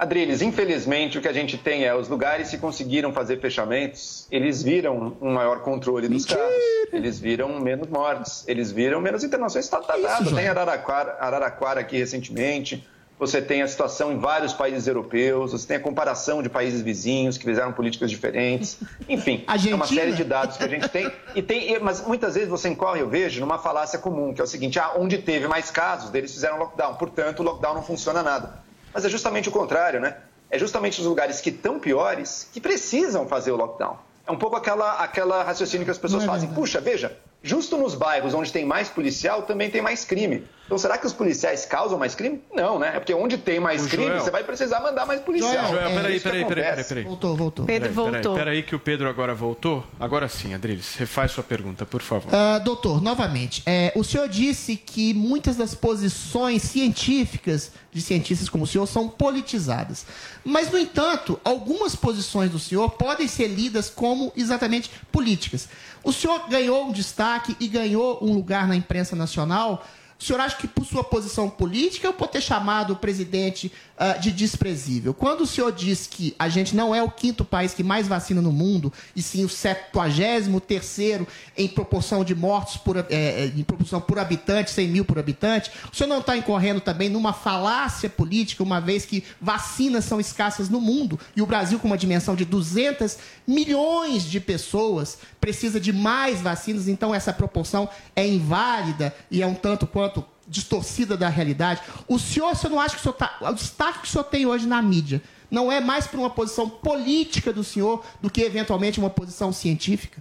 [0.00, 4.62] Adriles, infelizmente o que a gente tem é os lugares que conseguiram fazer fechamentos, eles
[4.62, 6.54] viram um maior controle dos casos,
[6.90, 9.66] eles viram menos mortes, eles viram menos internações.
[9.66, 10.34] Está tá dado.
[10.34, 12.88] Tem Araraquara, Araraquara aqui recentemente,
[13.20, 17.36] você tem a situação em vários países europeus, você tem a comparação de países vizinhos
[17.36, 18.78] que fizeram políticas diferentes.
[19.06, 19.86] Enfim, é uma Argentina?
[19.86, 21.12] série de dados que a gente tem.
[21.36, 21.78] E tem.
[21.80, 24.94] Mas muitas vezes você incorre, eu vejo, numa falácia comum, que é o seguinte: ah,
[24.96, 26.94] onde teve mais casos, eles fizeram lockdown.
[26.94, 28.54] Portanto, o lockdown não funciona nada.
[28.92, 30.16] Mas é justamente o contrário, né?
[30.50, 33.96] É justamente os lugares que estão piores que precisam fazer o lockdown.
[34.26, 36.48] É um pouco aquela, aquela raciocínio que as pessoas é fazem.
[36.48, 40.48] Puxa, veja, justo nos bairros onde tem mais policial também tem mais crime.
[40.70, 42.40] Então será que os policiais causam mais crime?
[42.54, 42.92] Não, né?
[42.94, 44.20] É porque onde tem mais O crime, Joel.
[44.20, 45.50] você vai precisar mandar mais policial.
[45.52, 47.02] Joel, Joel, é peraí, peraí, peraí, peraí, peraí.
[47.02, 47.64] Voltou, voltou.
[47.66, 48.34] Pedro Peraí, peraí, voltou.
[48.36, 49.84] Peraí que o Pedro agora voltou.
[49.98, 52.32] Agora sim, Adriles, refaz sua pergunta, por favor.
[52.32, 58.62] Ah, doutor, novamente, é, o senhor disse que muitas das posições científicas de cientistas como
[58.62, 60.06] o senhor são politizadas.
[60.44, 65.68] Mas, no entanto, algumas posições do senhor podem ser lidas como exatamente políticas.
[66.04, 69.84] O senhor ganhou um destaque e ganhou um lugar na imprensa nacional.
[70.20, 74.18] O senhor acha que por sua posição política ou por ter chamado o presidente ah,
[74.18, 75.14] de desprezível?
[75.14, 78.42] Quando o senhor diz que a gente não é o quinto país que mais vacina
[78.42, 83.62] no mundo, e sim o 73 terceiro em proporção de mortos por, eh, eh, em
[83.62, 88.10] proporção por habitante, 100 mil por habitante, o senhor não está incorrendo também numa falácia
[88.10, 92.36] política, uma vez que vacinas são escassas no mundo e o Brasil, com uma dimensão
[92.36, 93.16] de 200
[93.46, 99.54] milhões de pessoas, precisa de mais vacinas, então essa proporção é inválida e é um
[99.54, 100.09] tanto quanto
[100.50, 101.80] distorcida da realidade.
[102.08, 104.44] O senhor, você não acha que o, senhor tá, o destaque que o senhor tem
[104.44, 108.98] hoje na mídia não é mais por uma posição política do senhor do que eventualmente
[108.98, 110.20] uma posição científica?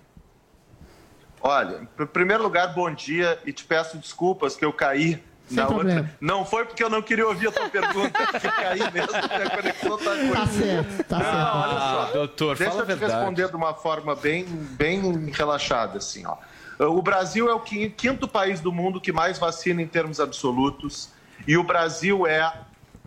[1.42, 5.66] Olha, em primeiro lugar, bom dia e te peço desculpas que eu caí Sem na
[5.66, 6.02] problema.
[6.02, 6.18] outra.
[6.20, 9.36] Não foi porque eu não queria ouvir a tua pergunta, que eu caí mesmo, porque
[9.36, 10.32] a conexão tá ruim.
[10.34, 11.56] Tá certo, tá Não, certo.
[11.56, 12.02] olha só.
[12.02, 13.14] Ah, doutor, Deixa fala eu te verdade.
[13.14, 16.36] responder de uma forma bem, bem relaxada, assim, ó.
[16.80, 21.10] O Brasil é o qui- quinto país do mundo que mais vacina em termos absolutos
[21.46, 22.54] e o Brasil é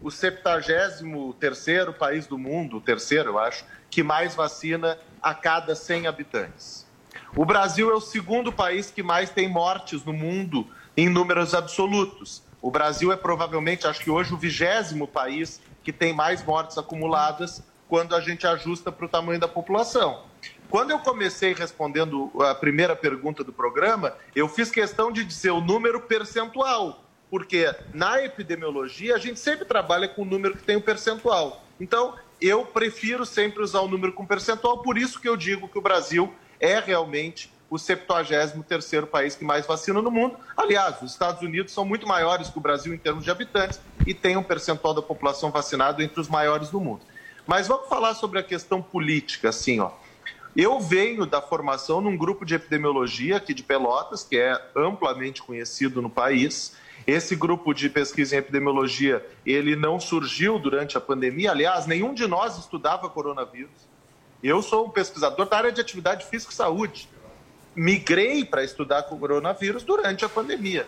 [0.03, 6.07] o 73º país do mundo, o terceiro, eu acho, que mais vacina a cada 100
[6.07, 6.87] habitantes.
[7.35, 12.43] O Brasil é o segundo país que mais tem mortes no mundo em números absolutos.
[12.61, 17.63] O Brasil é provavelmente, acho que hoje, o vigésimo país que tem mais mortes acumuladas
[17.89, 20.25] quando a gente ajusta para o tamanho da população.
[20.73, 25.61] Quando eu comecei respondendo a primeira pergunta do programa, eu fiz questão de dizer o
[25.61, 30.81] número percentual, porque na epidemiologia a gente sempre trabalha com o número que tem o
[30.81, 31.63] percentual.
[31.79, 35.77] Então, eu prefiro sempre usar o número com percentual, por isso que eu digo que
[35.77, 40.39] o Brasil é realmente o 73º país que mais vacina no mundo.
[40.57, 44.15] Aliás, os Estados Unidos são muito maiores que o Brasil em termos de habitantes e
[44.15, 47.03] tem um percentual da população vacinada entre os maiores do mundo.
[47.47, 49.91] Mas vamos falar sobre a questão política, assim, ó.
[50.55, 56.03] Eu venho da formação num grupo de epidemiologia aqui de Pelotas, que é amplamente conhecido
[56.03, 56.75] no país.
[57.07, 61.51] Esse grupo de pesquisa em epidemiologia, ele não surgiu durante a pandemia.
[61.51, 63.89] Aliás, nenhum de nós estudava coronavírus.
[64.43, 67.09] Eu sou um pesquisador da área de atividade física e saúde.
[67.75, 70.87] Migrei para estudar coronavírus durante a pandemia.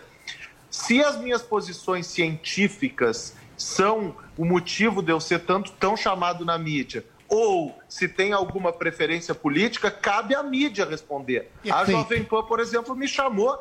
[0.68, 6.58] Se as minhas posições científicas são o motivo de eu ser tanto tão chamado na
[6.58, 11.51] mídia, ou se tem alguma preferência política, cabe à mídia responder.
[11.68, 12.01] A Perfeito.
[12.01, 13.59] Jovem Pan, por exemplo, me chamou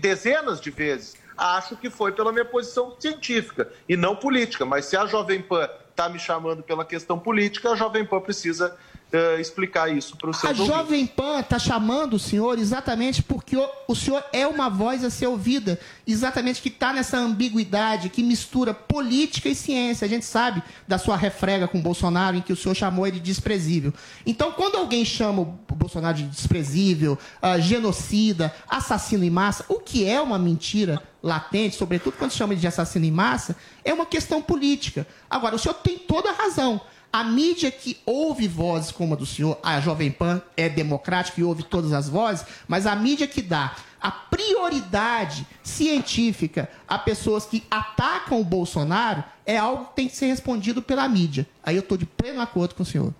[0.00, 1.16] dezenas de vezes.
[1.36, 4.64] Acho que foi pela minha posição científica e não política.
[4.64, 8.76] Mas se a Jovem Pan está me chamando pela questão política, a Jovem Pan precisa
[9.12, 10.76] eh, explicar isso para os A seus ouvintes.
[10.76, 15.10] Jovem Pan está chamando o senhor exatamente porque o, o senhor é uma voz a
[15.10, 15.78] ser ouvida.
[16.06, 20.04] Exatamente que está nessa ambiguidade, que mistura política e ciência.
[20.04, 23.20] A gente sabe da sua refrega com o Bolsonaro, em que o senhor chamou ele
[23.20, 23.94] de desprezível.
[24.24, 30.04] Então, quando alguém chama o Bolsonaro de desprezível, ah, genocida, assassino em massa, o que
[30.04, 34.42] é uma mentira latente, sobretudo quando chama ele de assassino em massa, é uma questão
[34.42, 35.06] política.
[35.30, 36.80] Agora, o senhor tem toda a razão.
[37.12, 41.44] A mídia que ouve vozes como a do senhor, a Jovem Pan é democrática e
[41.44, 47.64] ouve todas as vozes, mas a mídia que dá a prioridade científica a pessoas que
[47.70, 51.46] atacam o Bolsonaro é algo que tem que ser respondido pela mídia.
[51.62, 53.12] Aí eu estou de pleno acordo com o senhor.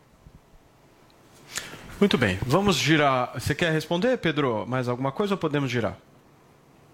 [1.98, 3.32] Muito bem, vamos girar.
[3.34, 4.66] Você quer responder, Pedro?
[4.66, 5.96] Mais alguma coisa ou podemos girar?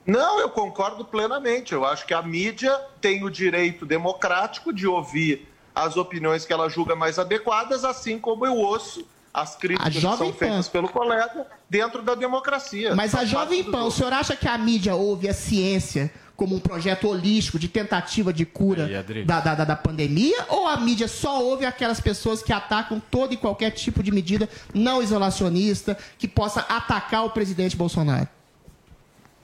[0.06, 1.72] Não, eu concordo plenamente.
[1.72, 6.68] Eu acho que a mídia tem o direito democrático de ouvir as opiniões que ela
[6.68, 10.72] julga mais adequadas, assim como eu ouço as críticas que são feitas Pan.
[10.72, 12.94] pelo colega dentro da democracia.
[12.94, 16.60] Mas a Jovem Pan, o senhor acha que a mídia ouve a ciência como um
[16.60, 20.44] projeto holístico de tentativa de cura Aí, da, da- da pandemia?
[20.48, 24.48] Ou a mídia só ouve aquelas pessoas que atacam todo e qualquer tipo de medida
[24.74, 28.28] não isolacionista que possa atacar o presidente Bolsonaro?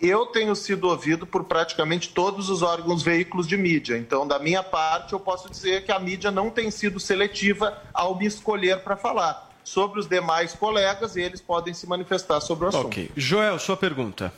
[0.01, 3.99] Eu tenho sido ouvido por praticamente todos os órgãos veículos de mídia.
[3.99, 8.17] Então, da minha parte, eu posso dizer que a mídia não tem sido seletiva ao
[8.17, 9.49] me escolher para falar.
[9.65, 12.87] Sobre os demais colegas, eles podem se manifestar sobre o assunto.
[12.87, 13.11] Ok.
[13.17, 14.33] Joel, sua pergunta.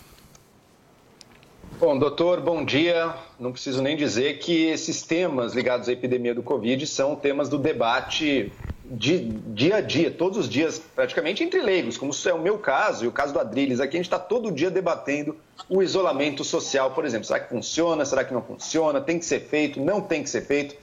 [1.79, 3.15] Bom, doutor, bom dia.
[3.39, 7.57] Não preciso nem dizer que esses temas ligados à epidemia do Covid são temas do
[7.57, 12.59] debate de dia a dia, todos os dias, praticamente entre leigos, como é o meu
[12.59, 13.79] caso e o caso do Adriles.
[13.79, 15.37] Aqui a gente está todo dia debatendo
[15.69, 17.27] o isolamento social, por exemplo.
[17.27, 18.05] Será que funciona?
[18.05, 19.01] Será que não funciona?
[19.01, 19.81] Tem que ser feito?
[19.81, 20.75] Não tem que ser feito?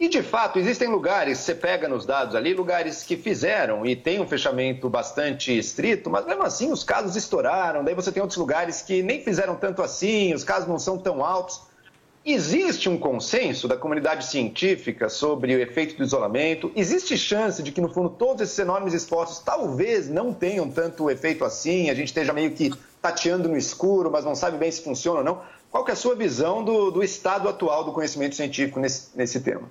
[0.00, 4.20] E de fato, existem lugares, você pega nos dados ali, lugares que fizeram e tem
[4.20, 7.84] um fechamento bastante estrito, mas mesmo assim os casos estouraram.
[7.84, 11.24] Daí você tem outros lugares que nem fizeram tanto assim, os casos não são tão
[11.24, 11.62] altos.
[12.26, 16.72] Existe um consenso da comunidade científica sobre o efeito do isolamento?
[16.74, 21.44] Existe chance de que, no fundo, todos esses enormes esforços talvez não tenham tanto efeito
[21.44, 22.72] assim, a gente esteja meio que
[23.02, 25.42] tateando no escuro, mas não sabe bem se funciona ou não?
[25.70, 29.40] Qual que é a sua visão do, do estado atual do conhecimento científico nesse, nesse
[29.40, 29.68] tema?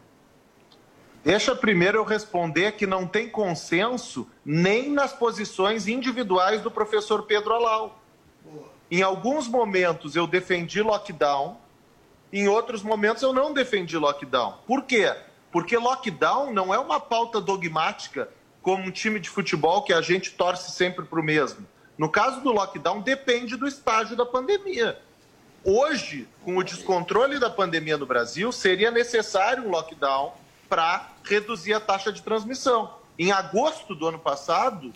[1.26, 7.54] Deixa primeiro eu responder que não tem consenso nem nas posições individuais do professor Pedro
[7.54, 7.99] Alau.
[8.91, 11.62] Em alguns momentos eu defendi lockdown,
[12.34, 14.58] em outros momentos eu não defendi lockdown.
[14.66, 15.16] Por quê?
[15.52, 18.28] Porque lockdown não é uma pauta dogmática
[18.60, 21.68] como um time de futebol que a gente torce sempre para o mesmo.
[21.96, 25.00] No caso do lockdown, depende do estágio da pandemia.
[25.64, 30.34] Hoje, com o descontrole da pandemia no Brasil, seria necessário um lockdown
[30.68, 32.96] para reduzir a taxa de transmissão.
[33.20, 34.92] Em agosto do ano passado,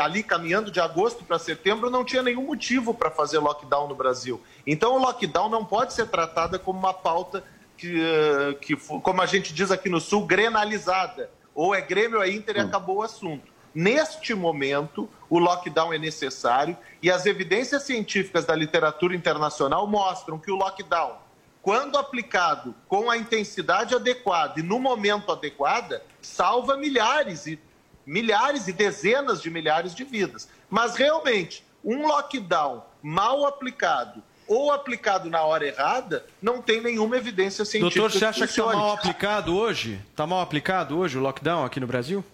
[0.00, 4.40] ali caminhando de agosto para setembro, não tinha nenhum motivo para fazer lockdown no Brasil.
[4.66, 7.44] Então, o lockdown não pode ser tratada como uma pauta
[7.76, 11.30] que, eh, que como a gente diz aqui no Sul, grenalizada.
[11.54, 13.52] Ou é Grêmio, ou é Inter e acabou o assunto.
[13.74, 20.50] Neste momento, o lockdown é necessário e as evidências científicas da literatura internacional mostram que
[20.50, 21.16] o lockdown,
[21.60, 27.58] quando aplicado com a intensidade adequada e no momento adequado, salva milhares e
[28.06, 30.48] milhares e dezenas de milhares de vidas.
[30.70, 37.64] Mas realmente, um lockdown mal aplicado ou aplicado na hora errada, não tem nenhuma evidência
[37.64, 38.00] científica.
[38.00, 40.00] Doutor, você acha que está mal aplicado hoje?
[40.10, 42.24] Está mal aplicado hoje o lockdown aqui no Brasil?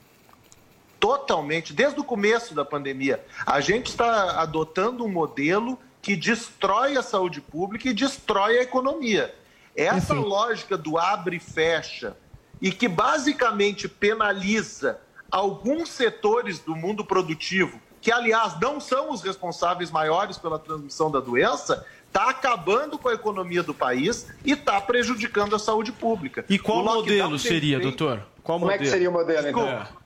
[1.00, 7.02] totalmente, desde o começo da pandemia, a gente está adotando um modelo que destrói a
[7.02, 9.34] saúde pública e destrói a economia.
[9.74, 12.16] Essa lógica do abre e fecha
[12.60, 15.00] e que basicamente penaliza
[15.30, 21.20] alguns setores do mundo produtivo, que aliás não são os responsáveis maiores pela transmissão da
[21.20, 26.44] doença, está acabando com a economia do país e está prejudicando a saúde pública.
[26.48, 28.26] E qual O modelo seria, feito- doutor?
[28.42, 29.64] Qual Como é que seria o modelo, então?
[29.64, 30.00] Desculpa.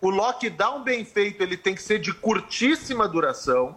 [0.00, 3.76] O lockdown bem feito ele tem que ser de curtíssima duração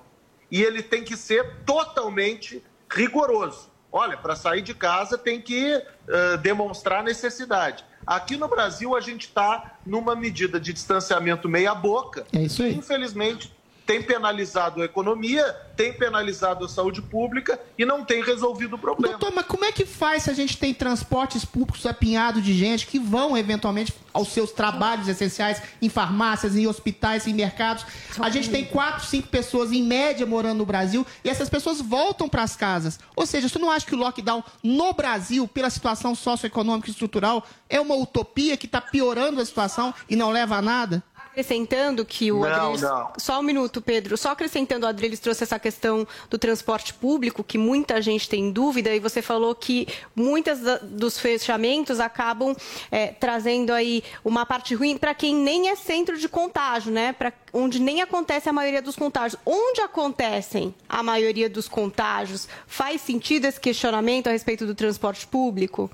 [0.50, 3.70] e ele tem que ser totalmente rigoroso.
[3.92, 7.84] Olha, para sair de casa tem que eh, demonstrar necessidade.
[8.08, 12.26] Aqui no Brasil a gente está numa medida de distanciamento meia boca.
[12.32, 12.74] É isso aí.
[12.76, 13.52] Infelizmente
[13.92, 15.44] tem penalizado a economia,
[15.76, 19.18] tem penalizado a saúde pública e não tem resolvido o problema.
[19.18, 22.88] Doutor, mas como é que faz se a gente tem transportes públicos apinhados de gente
[22.88, 27.86] que vão eventualmente aos seus trabalhos essenciais em farmácias, em hospitais, em mercados?
[28.18, 32.30] A gente tem quatro, cinco pessoas em média morando no Brasil e essas pessoas voltam
[32.30, 32.98] para as casas.
[33.14, 37.46] Ou seja, você não acha que o lockdown no Brasil, pela situação socioeconômica e estrutural,
[37.68, 41.04] é uma utopia que está piorando a situação e não leva a nada?
[41.32, 42.82] Acrescentando que o Não, Adriles...
[42.82, 43.14] não.
[43.18, 44.18] Só um minuto, Pedro.
[44.18, 48.94] Só acrescentando, o Adriles trouxe essa questão do transporte público, que muita gente tem dúvida,
[48.94, 52.54] e você falou que muitas dos fechamentos acabam
[52.92, 57.14] eh, trazendo aí uma parte ruim para quem nem é centro de contágio, né?
[57.14, 59.40] Pra, onde nem acontece a maioria dos contágios.
[59.46, 62.46] Onde acontecem a maioria dos contágios?
[62.68, 65.90] Faz sentido esse questionamento a respeito do transporte público?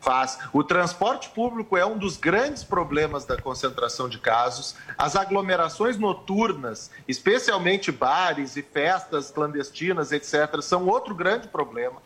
[0.00, 0.38] Faz.
[0.52, 4.74] O transporte público é um dos grandes problemas da concentração de casos.
[4.96, 12.00] As aglomerações noturnas, especialmente bares e festas clandestinas, etc., são outro grande problema.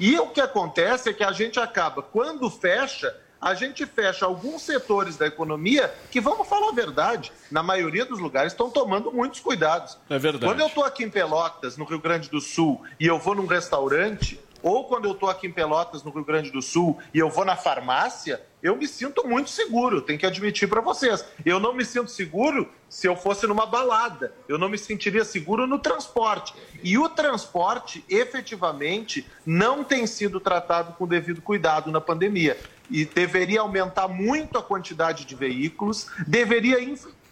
[0.00, 4.62] E o que acontece é que a gente acaba, quando fecha, a gente fecha alguns
[4.62, 9.40] setores da economia que, vamos falar a verdade, na maioria dos lugares estão tomando muitos
[9.40, 9.98] cuidados.
[10.08, 10.46] É verdade.
[10.46, 13.46] Quando eu estou aqui em Pelotas, no Rio Grande do Sul, e eu vou num
[13.46, 17.30] restaurante, ou quando eu estou aqui em Pelotas, no Rio Grande do Sul, e eu
[17.30, 21.24] vou na farmácia, eu me sinto muito seguro, tenho que admitir para vocês.
[21.44, 25.66] Eu não me sinto seguro se eu fosse numa balada, eu não me sentiria seguro
[25.66, 26.54] no transporte.
[26.82, 32.58] E o transporte, efetivamente, não tem sido tratado com devido cuidado na pandemia.
[32.90, 36.78] E deveria aumentar muito a quantidade de veículos, deveria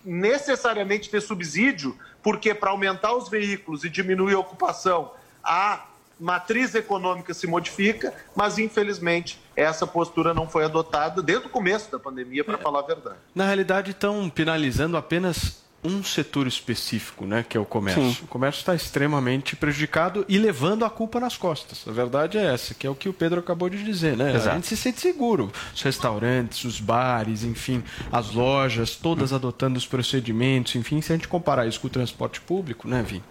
[0.05, 5.13] necessariamente ter subsídio, porque para aumentar os veículos e diminuir a ocupação,
[5.43, 5.87] a
[6.19, 11.99] matriz econômica se modifica, mas infelizmente essa postura não foi adotada desde o começo da
[11.99, 13.17] pandemia, para falar a verdade.
[13.35, 18.03] Na realidade, estão penalizando apenas um setor específico, né, que é o comércio.
[18.03, 18.25] Sim.
[18.25, 21.85] O comércio está extremamente prejudicado e levando a culpa nas costas.
[21.87, 24.35] A verdade é essa, que é o que o Pedro acabou de dizer, né?
[24.35, 24.51] Exato.
[24.51, 25.53] A gente se sente seguro.
[25.75, 31.29] Os restaurantes, os bares, enfim, as lojas, todas adotando os procedimentos, enfim, se a gente
[31.29, 33.23] comparar isso com o transporte público, né, Vi?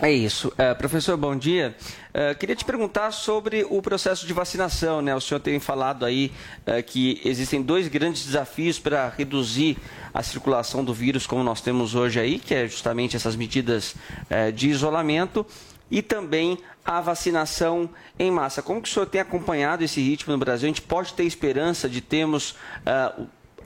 [0.00, 0.52] É isso.
[0.56, 1.76] Eh, professor, bom dia.
[2.12, 5.02] Eh, queria te perguntar sobre o processo de vacinação.
[5.02, 5.14] Né?
[5.14, 6.32] O senhor tem falado aí
[6.66, 9.76] eh, que existem dois grandes desafios para reduzir
[10.12, 13.94] a circulação do vírus, como nós temos hoje aí, que é justamente essas medidas
[14.30, 15.44] eh, de isolamento
[15.90, 17.88] e também a vacinação
[18.18, 18.62] em massa.
[18.62, 20.66] Como que o senhor tem acompanhado esse ritmo no Brasil?
[20.66, 22.54] A gente pode ter esperança de termos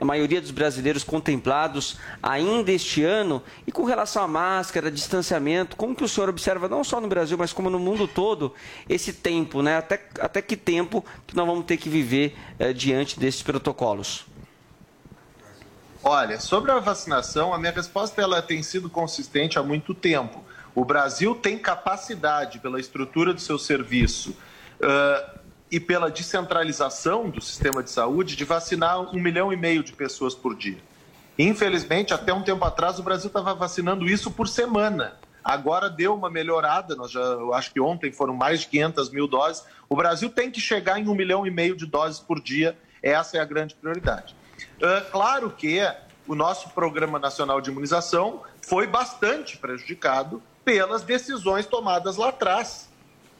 [0.00, 3.42] a maioria dos brasileiros contemplados ainda este ano?
[3.66, 7.36] E com relação à máscara, distanciamento, como que o senhor observa, não só no Brasil,
[7.38, 8.54] mas como no mundo todo,
[8.88, 9.76] esse tempo, né?
[9.76, 14.24] Até, até que tempo que nós vamos ter que viver eh, diante desses protocolos?
[16.04, 20.42] Olha, sobre a vacinação, a minha resposta ela tem sido consistente há muito tempo.
[20.74, 24.34] O Brasil tem capacidade, pela estrutura do seu serviço
[24.82, 25.41] ãh,
[25.72, 30.34] e pela descentralização do sistema de saúde, de vacinar um milhão e meio de pessoas
[30.34, 30.76] por dia.
[31.38, 35.16] Infelizmente, até um tempo atrás, o Brasil estava vacinando isso por semana.
[35.42, 39.26] Agora deu uma melhorada, nós já, eu acho que ontem foram mais de 500 mil
[39.26, 39.64] doses.
[39.88, 43.38] O Brasil tem que chegar em um milhão e meio de doses por dia, essa
[43.38, 44.36] é a grande prioridade.
[44.82, 45.80] Ah, claro que
[46.28, 52.91] o nosso Programa Nacional de Imunização foi bastante prejudicado pelas decisões tomadas lá atrás.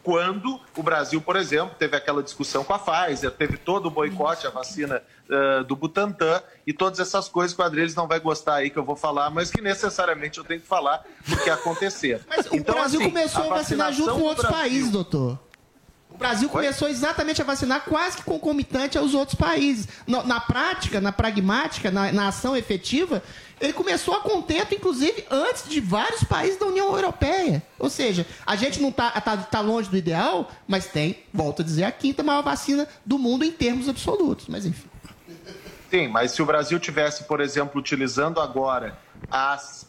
[0.02, 4.46] Quando o Brasil, por exemplo, teve aquela discussão com a Pfizer, teve todo o boicote
[4.46, 8.56] à vacina ah, do Butantan e todas essas coisas que o Adriles não vai gostar
[8.56, 12.20] aí que eu vou falar, mas que necessariamente eu tenho que falar porque aconteceram.
[12.50, 15.38] O Brasil assim, começou a, vacinar junto com outros Brasil- países, doutor.
[16.14, 19.88] O Brasil começou exatamente a vacinar quase que concomitante aos outros países.
[20.06, 23.22] Na, na prática, na pragmática, na, na ação efetiva,
[23.58, 27.62] ele começou a contento, inclusive, antes de vários países da União Europeia.
[27.78, 31.64] Ou seja, a gente não está tá, tá longe do ideal, mas tem, volto a
[31.64, 34.46] dizer, a quinta maior vacina do mundo em termos absolutos.
[34.48, 34.88] Mas enfim.
[35.90, 38.98] Sim, mas se o Brasil tivesse, por exemplo, utilizando agora
[39.30, 39.86] as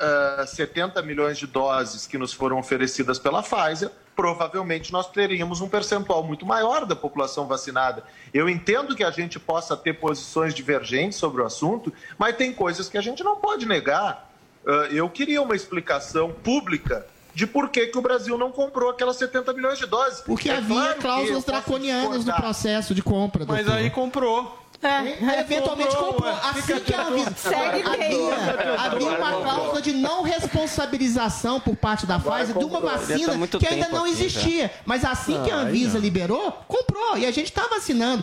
[0.00, 5.68] uh, 70 milhões de doses que nos foram oferecidas pela Pfizer, provavelmente nós teríamos um
[5.68, 8.02] percentual muito maior da população vacinada.
[8.34, 12.88] Eu entendo que a gente possa ter posições divergentes sobre o assunto, mas tem coisas
[12.88, 14.28] que a gente não pode negar.
[14.66, 19.16] Uh, eu queria uma explicação pública de por que, que o Brasil não comprou aquelas
[19.18, 20.20] 70 milhões de doses.
[20.22, 23.44] Porque É havia claro cláusulas draconianas no processo de compra.
[23.46, 23.80] Mas doutor.
[23.80, 24.67] aí comprou.
[24.80, 26.30] É, eventualmente comprou.
[26.30, 32.18] Assim que a Anvisa Segue havia, havia uma cláusula de não responsabilização por parte da
[32.18, 34.70] Pfizer de uma vacina que ainda não aqui, existia.
[34.86, 37.18] Mas assim que a Ah, Anvisa liberou, comprou.
[37.18, 38.22] E a gente está vacinando.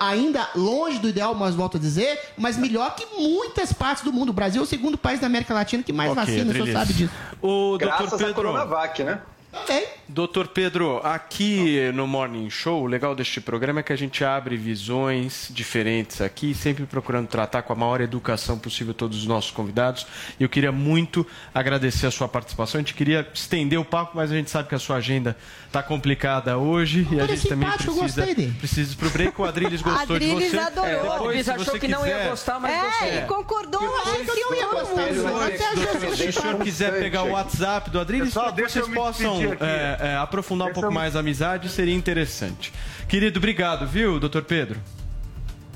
[0.00, 4.30] Ainda longe do ideal, mas volto a dizer, mas melhor que muitas partes do mundo.
[4.30, 6.72] O Brasil é o segundo país da América Latina que mais Ok, vacina, o senhor
[6.72, 7.12] sabe disso.
[7.42, 8.34] O Graças à Pedro.
[8.34, 9.20] Coronavac, né?
[9.52, 9.84] Também.
[10.08, 14.56] Doutor Pedro, aqui no Morning Show, o legal deste programa é que a gente abre
[14.56, 20.06] visões diferentes aqui, sempre procurando tratar com a maior educação possível todos os nossos convidados.
[20.38, 21.24] E eu queria muito
[21.54, 22.78] agradecer a sua participação.
[22.78, 25.36] A gente queria estender o papo, mas a gente sabe que a sua agenda
[25.66, 28.26] está complicada hoje e a gente também precisa,
[28.58, 29.40] precisa ir pro break.
[29.40, 30.58] O Adriles gostou de Adriles você.
[30.58, 30.88] adorou.
[30.90, 33.08] É, o Depois, Adriles achou que não ia gostar, mas É, gostou.
[33.08, 33.82] ele concordou.
[33.84, 38.00] Eu achei que eu não ia gostar, Se o senhor quiser pegar o WhatsApp do
[38.00, 39.39] Adriles, Pessoal, para que deixa vocês possam.
[39.44, 42.72] É, é, aprofundar um pouco me- mais a amizade, seria interessante.
[43.08, 44.78] Querido, obrigado, viu, doutor Pedro?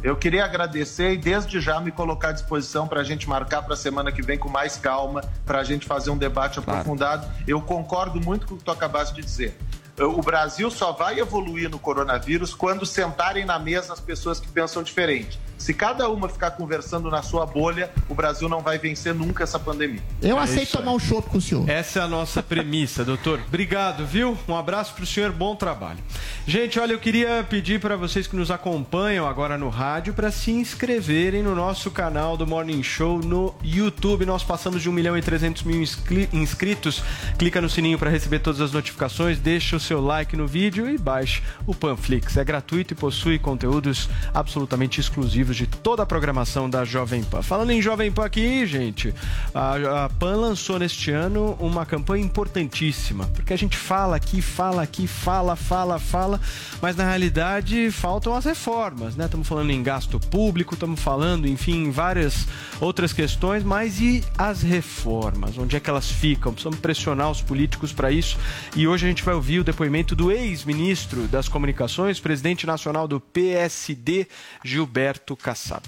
[0.03, 3.73] Eu queria agradecer e desde já me colocar à disposição para a gente marcar para
[3.73, 7.27] a semana que vem com mais calma, para a gente fazer um debate aprofundado.
[7.47, 9.57] Eu concordo muito com o que tu acabaste de dizer.
[9.99, 14.83] O Brasil só vai evoluir no coronavírus quando sentarem na mesa as pessoas que pensam
[14.83, 15.39] diferente.
[15.65, 19.59] Se cada uma ficar conversando na sua bolha, o Brasil não vai vencer nunca essa
[19.59, 20.03] pandemia.
[20.21, 21.67] Eu É aceito tomar um chopp com o senhor.
[21.67, 23.41] Essa é a nossa premissa, doutor.
[23.49, 24.37] Obrigado, viu?
[24.47, 25.99] Um abraço para o senhor, bom trabalho.
[26.47, 30.51] Gente, olha, eu queria pedir para vocês que nos acompanham agora no rádio para se
[30.51, 34.27] inscreverem no nosso canal do Morning Show no YouTube.
[34.27, 37.03] Nós passamos de 1 milhão e 300 mil inscri- inscritos.
[37.39, 40.99] Clica no sininho para receber todas as notificações, deixa o seu like no vídeo e
[40.99, 42.37] baixe o Panflix.
[42.37, 47.43] É gratuito e possui conteúdos absolutamente exclusivos de toda a programação da Jovem Pan.
[47.43, 49.15] Falando em Jovem Pan aqui, gente,
[49.55, 54.83] a, a Pan lançou neste ano uma campanha importantíssima, porque a gente fala aqui, fala
[54.83, 56.41] aqui, fala, fala, fala,
[56.81, 59.27] mas na realidade faltam as reformas, né?
[59.27, 62.47] Estamos falando em gasto público, estamos falando, enfim, em várias
[62.81, 65.57] outras questões, mas e as reformas?
[65.57, 66.53] Onde é que elas ficam?
[66.53, 68.39] Precisamos pressionar os políticos para isso.
[68.75, 73.21] E hoje a gente vai ouvir o depoimento do ex-ministro das Comunicações, presidente nacional do
[73.21, 74.27] PSD,
[74.65, 75.84] Gilberto Kassab.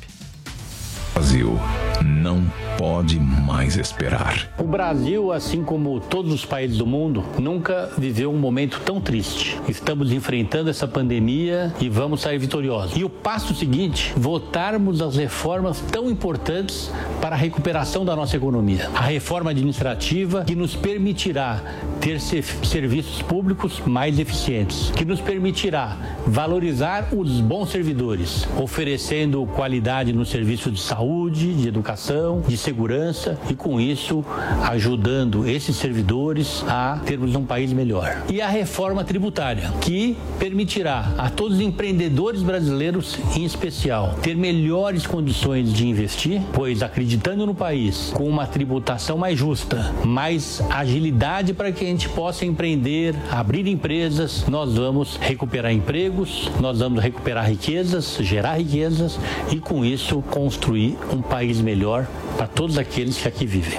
[1.20, 1.58] Brasil
[2.04, 2.44] não
[2.76, 4.50] pode mais esperar.
[4.58, 9.58] O Brasil, assim como todos os países do mundo, nunca viveu um momento tão triste.
[9.66, 12.98] Estamos enfrentando essa pandemia e vamos sair vitoriosos.
[12.98, 16.90] E o passo seguinte, votarmos as reformas tão importantes
[17.22, 18.90] para a recuperação da nossa economia.
[18.94, 21.62] A reforma administrativa que nos permitirá
[21.98, 25.96] ter se- serviços públicos mais eficientes, que nos permitirá
[26.26, 33.54] valorizar os bons servidores, oferecendo qualidade no serviço de saúde, de educação, de segurança e
[33.54, 34.24] com isso
[34.62, 38.24] ajudando esses servidores a termos um país melhor.
[38.28, 45.06] E a reforma tributária, que permitirá a todos os empreendedores brasileiros em especial ter melhores
[45.06, 51.72] condições de investir, pois acreditando no país com uma tributação mais justa, mais agilidade para
[51.72, 58.18] que a gente possa empreender, abrir empresas, nós vamos recuperar empregos, nós vamos recuperar riquezas,
[58.20, 59.18] gerar riquezas
[59.52, 63.78] e com isso construir um país melhor para todos aqueles que aqui vivem.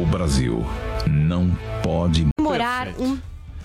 [0.00, 0.64] O Brasil
[1.08, 1.50] não
[1.82, 3.18] pode Morar um.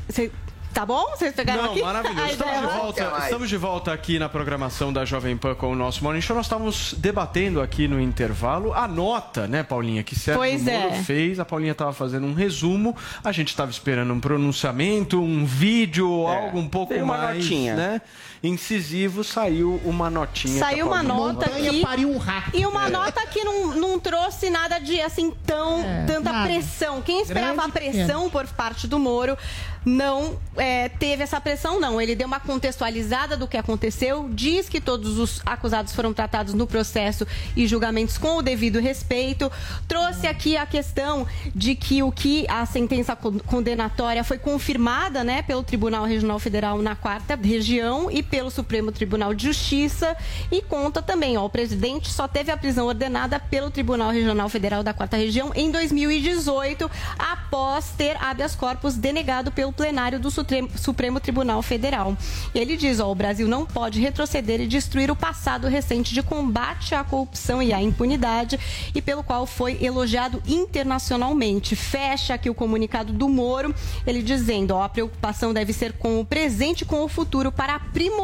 [0.09, 0.31] Cê-
[0.73, 1.05] Tá bom?
[1.09, 1.81] Vocês pegaram Não, aqui?
[1.81, 2.21] maravilhoso.
[2.21, 2.77] A Estamos de, vai?
[2.77, 6.35] volta, estamos de volta aqui na programação da Jovem Pan com o nosso Morning Show.
[6.35, 11.01] Nós estávamos debatendo aqui no intervalo a nota, né, Paulinha, que Sérgio Pois Moro é.
[11.01, 11.39] fez.
[11.39, 12.95] A Paulinha estava fazendo um resumo.
[13.23, 17.75] A gente estava esperando um pronunciamento, um vídeo, algo um pouco Tem uma mais notinha.
[17.75, 18.01] né,
[18.43, 19.23] incisivo.
[19.23, 20.59] Saiu uma notinha.
[20.59, 21.81] Saiu uma nota aqui.
[21.81, 22.55] pariu um rato.
[22.57, 22.89] E uma É.
[22.89, 26.47] nota que não, não trouxe nada de assim tão tanta nada.
[26.47, 27.01] pressão.
[27.01, 29.37] Quem esperava Grande a pressão por parte do Moro
[29.85, 32.01] não é, teve essa pressão, não.
[32.01, 36.67] Ele deu uma contextualizada do que aconteceu, diz que todos os acusados foram tratados no
[36.67, 37.25] processo
[37.55, 39.49] e julgamentos com o devido respeito.
[39.87, 41.25] Trouxe aqui a questão
[41.55, 46.81] de que o que a sentença con- condenatória foi confirmada né, pelo Tribunal Regional Federal
[46.81, 50.15] na quarta região e pelo Supremo Tribunal de Justiça.
[50.51, 54.83] E conta também, ó, o presidente só teve a prisão ordenada pelo Tribunal Regional Federal
[54.83, 61.61] da quarta região em 2018, após ter habeas corpus denegado pelo plenário do, Supremo, Tribunal
[61.61, 62.17] Federal.
[62.53, 66.93] Ele diz: ó, o Brasil não pode retroceder e destruir o passado recente de combate
[66.93, 68.59] à corrupção e à impunidade
[68.93, 71.75] e pelo qual foi elogiado internacionalmente.
[71.75, 73.73] Fecha aqui o comunicado do Moro,
[74.05, 77.75] ele dizendo: ó, a preocupação deve ser com o presente e com o futuro para
[77.75, 78.16] aprimorar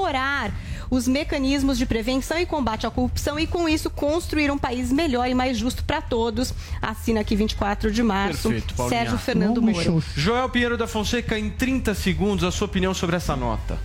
[0.90, 5.28] os mecanismos de prevenção e combate à corrupção e, com isso, construir um país melhor
[5.28, 6.54] e mais justo para todos.
[6.82, 9.00] Assina aqui 24 de março, Perfeito, Paulinha.
[9.00, 10.04] Sérgio Fernando Moro.
[10.16, 13.78] Joel Pinheiro da Fonseca, em 30 segundos, a sua opinião sobre essa nota.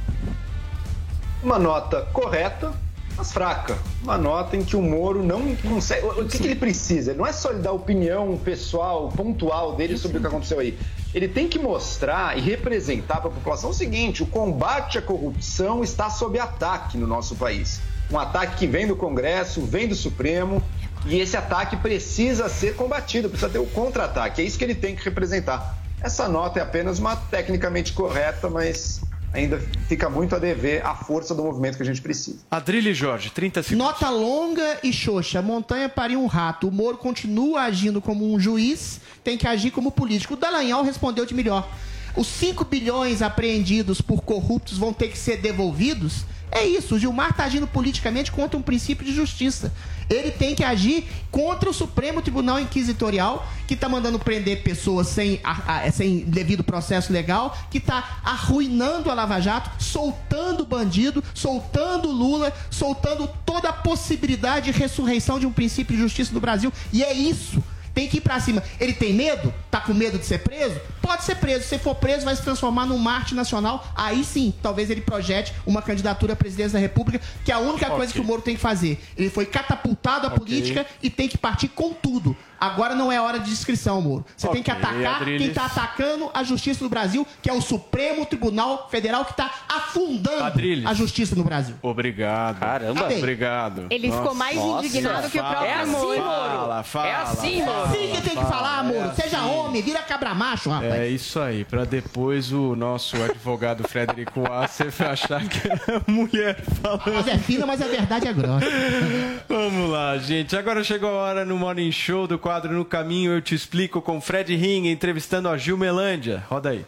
[1.42, 2.72] Uma nota correta,
[3.18, 3.76] mas fraca.
[4.00, 6.06] Uma nota em que o Moro não consegue.
[6.06, 7.12] O que, que ele precisa?
[7.12, 10.78] Não é só ele dar opinião pessoal, pontual dele sobre o que aconteceu aí.
[11.12, 15.82] Ele tem que mostrar e representar para a população o seguinte: o combate à corrupção
[15.82, 17.80] está sob ataque no nosso país.
[18.10, 20.62] Um ataque que vem do Congresso, vem do Supremo,
[21.04, 24.40] e esse ataque precisa ser combatido, precisa ter o contra-ataque.
[24.40, 25.76] É isso que ele tem que representar.
[26.00, 29.00] Essa nota é apenas uma tecnicamente correta, mas
[29.32, 32.38] ainda fica muito a dever a força do movimento que a gente precisa.
[32.50, 33.86] Adrilho Jorge, 30 segundos.
[33.86, 35.42] Nota longa e xoxa.
[35.42, 36.68] Montanha pariu um rato.
[36.68, 40.34] O Moro continua agindo como um juiz, tem que agir como político.
[40.34, 41.68] O Dallagnol respondeu de melhor.
[42.16, 46.24] Os 5 bilhões apreendidos por corruptos vão ter que ser devolvidos?
[46.50, 49.72] É isso, o Gilmar está agindo politicamente contra um princípio de justiça.
[50.10, 55.40] Ele tem que agir contra o Supremo Tribunal Inquisitorial, que está mandando prender pessoas sem,
[55.44, 62.10] a- a- sem devido processo legal, que está arruinando a Lava Jato, soltando bandido, soltando
[62.10, 66.72] Lula, soltando toda a possibilidade de ressurreição de um princípio de justiça no Brasil.
[66.92, 67.62] E é isso.
[67.98, 68.62] Tem que ir pra cima.
[68.78, 69.52] Ele tem medo?
[69.72, 70.80] Tá com medo de ser preso?
[71.02, 71.64] Pode ser preso.
[71.64, 73.84] Se for preso, vai se transformar num Marte nacional.
[73.96, 77.90] Aí sim, talvez ele projete uma candidatura à presidência da República, que é a única
[77.90, 79.00] coisa que o Moro tem que fazer.
[79.16, 82.36] Ele foi catapultado à política e tem que partir com tudo.
[82.60, 84.24] Agora não é hora de inscrição, Moro.
[84.36, 85.42] Você tem que atacar Adriles.
[85.42, 89.50] quem tá atacando a justiça do Brasil, que é o Supremo Tribunal Federal, que tá
[89.68, 90.86] afundando Adriles.
[90.86, 91.74] a justiça no Brasil.
[91.82, 92.58] Obrigado.
[92.60, 93.04] Caramba.
[93.14, 93.86] Obrigado.
[93.90, 96.16] Ele ficou mais indignado que o próprio É assim, Moro.
[96.22, 97.82] Fala, fala, É assim, Moro.
[97.82, 98.98] Assim que tem que fala, falar, Moro.
[99.10, 99.48] é Seja assim.
[99.50, 100.92] homem, vira cabra macho, rapaz.
[100.94, 105.78] É isso aí, pra depois o nosso advogado Frederico Assef achar que é
[106.10, 107.02] mulher falando.
[107.14, 108.66] Mas é fina, mas a verdade é grossa.
[109.48, 110.56] Vamos lá, gente.
[110.56, 114.22] Agora chegou a hora no Morning Show do quadro No Caminho Eu Te Explico com
[114.22, 116.42] Fred Ring entrevistando a Gil Melândia.
[116.48, 116.82] Roda aí.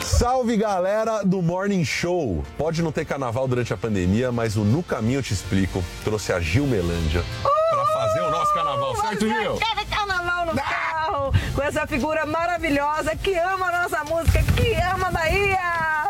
[0.00, 2.44] Salve galera do Morning Show!
[2.56, 6.32] Pode não ter carnaval durante a pandemia, mas o No Caminho Eu Te Explico trouxe
[6.32, 9.58] a Gil Melândia pra fazer o nosso carnaval, certo, Gil?
[9.90, 15.10] Carnaval no carro, com essa figura maravilhosa que ama a nossa música, que ama a
[15.10, 15.58] Bahia.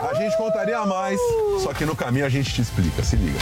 [0.03, 1.19] A gente contaria mais,
[1.63, 3.41] só que no caminho a gente te explica, se liga.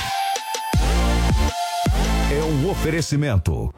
[2.33, 3.74] É um oferecimento.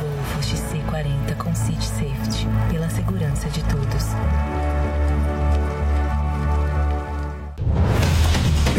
[0.00, 4.04] Volvo XC40 com City Safety, pela segurança de todos.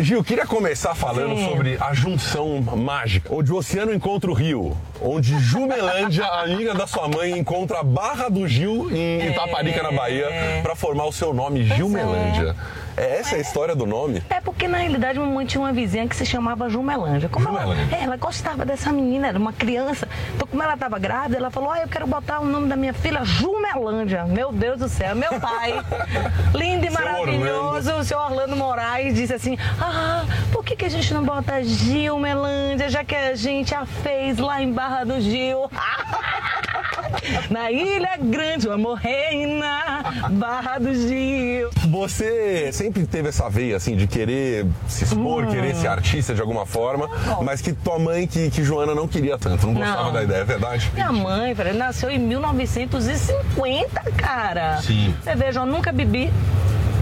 [0.03, 1.47] Gil, queria começar falando Sim.
[1.49, 6.87] sobre a junção mágica, onde o oceano encontra o rio, onde Jumelândia, a amiga da
[6.87, 10.27] sua mãe, encontra a Barra do Gil em Itaparica, na Bahia,
[10.61, 12.53] pra formar o seu nome, Gilmelândia.
[12.53, 14.21] É essa a história do nome?
[14.29, 17.29] É porque na realidade mamãe tinha uma vizinha que se chamava Jumelândia.
[17.29, 20.07] Como ela, é, ela gostava dessa menina, era uma criança.
[20.35, 22.93] Então, como ela estava grávida, ela falou: Ah, eu quero botar o nome da minha
[22.93, 24.25] filha Jumelândia.
[24.25, 25.73] Meu Deus do céu, meu pai,
[26.53, 31.13] lindo e maravilhoso, o seu Orlando Moraes, disse assim: Ah, por que, que a gente
[31.13, 35.69] não bota Gilmelândia, já que a gente a fez lá em Barra do Gil?
[37.49, 41.69] Na Ilha Grande, o amor reina, Barra do Gil.
[41.89, 45.47] Você sempre teve essa veia, assim, de querer se expor, Hum.
[45.47, 47.07] querer ser artista de alguma forma,
[47.43, 50.13] mas que tua mãe, que, que Joana não queria tanto, não gostava Não.
[50.13, 50.89] da ideia, é verdade?
[50.93, 54.77] Minha mãe, velho, nasceu em 1950, cara.
[54.81, 55.13] Sim.
[55.23, 56.31] Você veja, eu nunca bebi.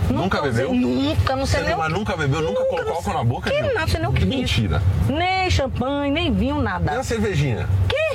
[0.09, 0.71] Nunca bebeu?
[0.71, 3.61] usei- Nunca, não sei Você nem mas nunca bebeu, nunca colocou álcool na boca, que
[3.61, 4.81] não, você nem o que Mentira.
[5.09, 6.91] Nem champanhe, nem vinho, nada.
[6.91, 7.67] Nem a cervejinha?
[7.89, 8.06] Que?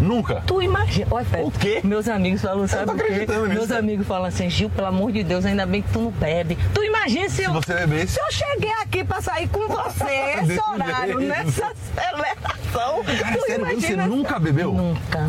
[0.00, 0.42] Nunca?
[0.46, 1.06] Tu imagina.
[1.10, 1.80] Olha, o quê?
[1.82, 3.26] Meus amigos falam, sabe o quê?
[3.26, 6.10] nisso, Meus amigos falam assim, Gil, pelo amor de Deus, ainda bem que tu não
[6.10, 6.56] bebe.
[6.74, 7.52] Tu imagina se, eu.
[7.52, 8.14] você bebesse.
[8.14, 10.04] Se eu cheguei aqui pra sair com você,
[10.42, 13.04] esse horário, nessa aceleração.
[13.04, 13.80] Cara, tu sério mesmo?
[13.80, 14.72] Você imagina- nunca bebeu?
[14.72, 15.28] Nunca.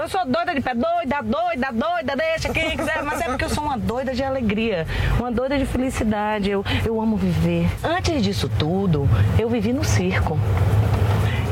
[0.00, 3.50] Eu sou doida de pé, doida, doida, doida, deixa quem quiser, mas é porque eu
[3.50, 4.86] sou uma doida de alegria,
[5.18, 7.68] uma doida de felicidade, eu, eu amo viver.
[7.82, 9.06] Antes disso tudo,
[9.38, 10.38] eu vivi no circo.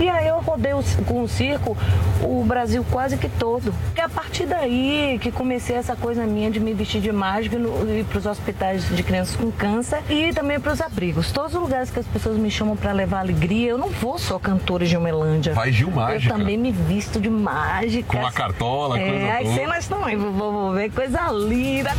[0.00, 1.76] E aí eu rodei o- com o circo
[2.22, 3.74] o Brasil quase que todo.
[3.96, 7.58] E a partir daí que comecei essa coisa minha de me vestir de mágica e
[7.58, 11.32] no- e ir para os hospitais de crianças com câncer e também para os abrigos.
[11.32, 14.38] Todos os lugares que as pessoas me chamam para levar alegria, eu não vou só
[14.38, 15.54] cantora de Umelândia.
[15.54, 16.32] Faz Gil Mágica.
[16.34, 18.18] Eu também me visto de mágica.
[18.18, 19.54] Com a cartola, é, coisa as toda.
[19.54, 21.90] cenas também, vou, vou- vou ver coisa linda.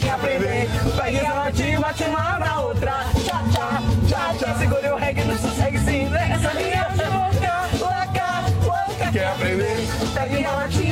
[0.00, 0.68] Quer aprender?
[0.96, 1.50] Pegue a
[10.38, 10.87] Between our teeth.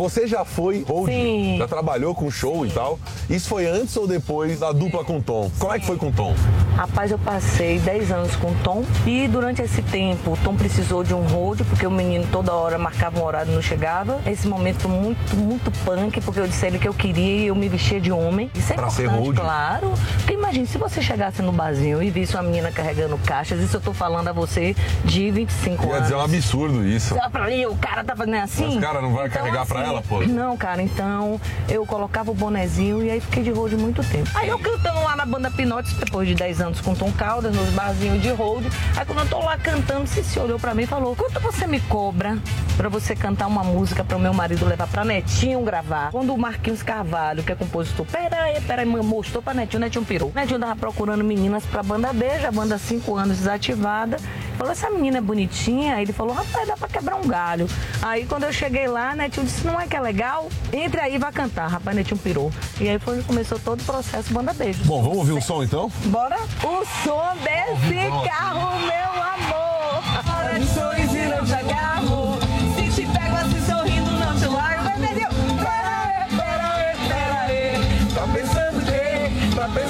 [0.00, 1.56] Você já foi hold, Sim.
[1.58, 2.98] já trabalhou com show e tal.
[3.28, 5.50] Isso foi antes ou depois da dupla com o Tom?
[5.58, 6.34] Como é que foi com o Tom?
[6.74, 11.04] Rapaz, eu passei 10 anos com o Tom e durante esse tempo o Tom precisou
[11.04, 14.18] de um hold, porque o menino toda hora marcava um horário e não chegava.
[14.26, 17.54] Esse momento muito, muito punk, porque eu disse a ele que eu queria e eu
[17.54, 18.50] me vestia de homem.
[18.54, 19.36] Isso é Pra ser hold?
[19.36, 19.92] claro.
[20.16, 23.80] Porque imagine, se você chegasse no barzinho e visse uma menina carregando caixas, isso eu
[23.82, 24.74] tô falando a você
[25.04, 26.02] de 25 Ia anos.
[26.04, 27.14] dizer um absurdo isso.
[27.34, 28.74] Ali, o cara tá fazendo assim.
[28.76, 30.20] Mas, cara, não vai carregar pra ela, pô?
[30.22, 34.30] Não, cara, então eu colocava o bonezinho e aí fiquei de hold muito tempo.
[34.34, 37.68] Aí eu cantando lá na banda Pinotes, depois de 10 anos com Tom Caldas, nos
[37.70, 38.66] barzinhos de hold.
[38.96, 41.80] Aí quando eu tô lá cantando, Cici olhou pra mim e falou: quanto você me
[41.80, 42.38] cobra
[42.76, 46.10] pra você cantar uma música pro meu marido levar pra Netinho gravar?
[46.10, 50.32] Quando o Marquinhos Carvalho, que é compositor, peraí, peraí, mostrou pra Netinho, Netinho pirou.
[50.34, 54.18] Netinho tava procurando meninas pra banda Beija, a banda 5 anos desativada.
[54.56, 55.94] Falou, essa menina é bonitinha.
[55.94, 57.66] Aí ele falou, rapaz, dá pra quebrar um galho.
[58.02, 60.48] Aí quando eu cheguei lá, Netinho disse, não é que é legal?
[60.72, 61.68] Entre aí e vai cantar.
[61.68, 62.52] Rapaz, Netinho pirou.
[62.80, 64.84] E aí foi, começou todo o processo Banda Beijo.
[64.84, 65.90] Bom, vamos ouvir um som então?
[66.06, 66.36] Bora?
[66.62, 70.02] O som desse carro, meu amor.
[70.34, 72.38] Hora de sorriso não te agarro.
[72.76, 74.80] Se te pego assim sorrindo, não te largo.
[74.84, 74.98] Vai.
[75.00, 78.12] Pera aí, pera aí, pera aí.
[78.14, 79.30] Tá pensando o quê?
[79.54, 79.89] Tá pensando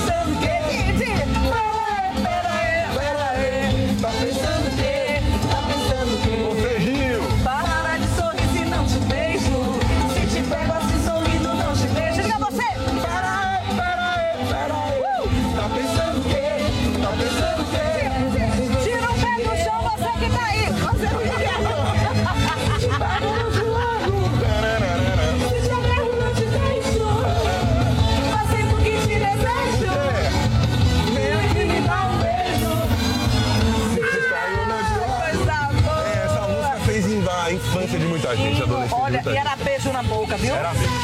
[38.37, 39.01] gente, adolescente.
[39.01, 40.55] Olha, tá e era beijo na boca, viu?
[40.55, 41.00] Era mesmo.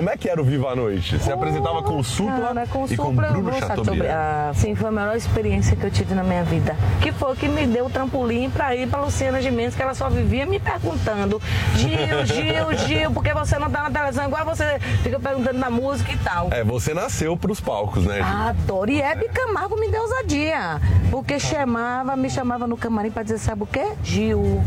[0.00, 1.18] Como é que era o Viva a Noite?
[1.18, 4.10] Você apresentava com o Supla Cara, com o e com eu Bruno Chateaubriand.
[4.10, 6.74] Ah, sim, foi a melhor experiência que eu tive na minha vida.
[7.02, 10.08] Que foi que me deu o trampolim pra ir pra Luciana Gimenez, que ela só
[10.08, 11.38] vivia me perguntando:
[11.76, 14.24] Gil, Gil, Gil, por que você não tá na televisão?
[14.24, 16.48] Igual você fica perguntando da música e tal.
[16.50, 18.24] É, você nasceu pros palcos, né, Gil?
[18.24, 18.90] Adoro.
[18.90, 20.80] E Hebe Camargo me deu ousadia.
[21.10, 23.84] Porque chamava, me chamava no camarim pra dizer, sabe o quê?
[24.02, 24.62] Gil,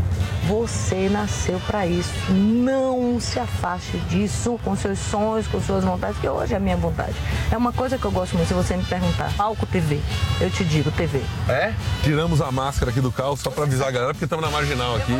[0.46, 2.12] você nasceu pra isso.
[2.30, 6.76] Não se afaste disso com seus sonhos, com suas vontades, que hoje é a minha
[6.76, 7.14] vontade.
[7.50, 9.32] É uma coisa que eu gosto muito, se você me perguntar.
[9.36, 10.00] Palco TV.
[10.40, 11.22] Eu te digo, TV.
[11.48, 11.72] É?
[12.02, 14.96] Tiramos a máscara aqui do carro só pra avisar a galera, porque estamos na marginal
[14.96, 15.12] aqui.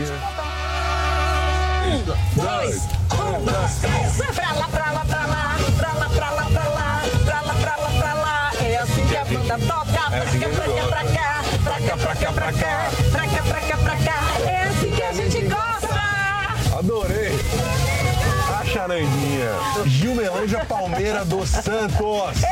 [2.35, 2.83] Dois,
[3.13, 4.35] um, dois, três.
[4.35, 7.77] Pra lá, pra lá, pra lá, pra lá, pra lá, pra lá, pra lá, pra
[7.77, 8.53] lá, pra lá.
[8.61, 9.95] É assim que a banda toca.
[10.31, 12.91] Que pra cá, pra cá, pra cá, pra cá, pra cá,
[19.86, 22.43] Gilmelândia Palmeira dos Santos.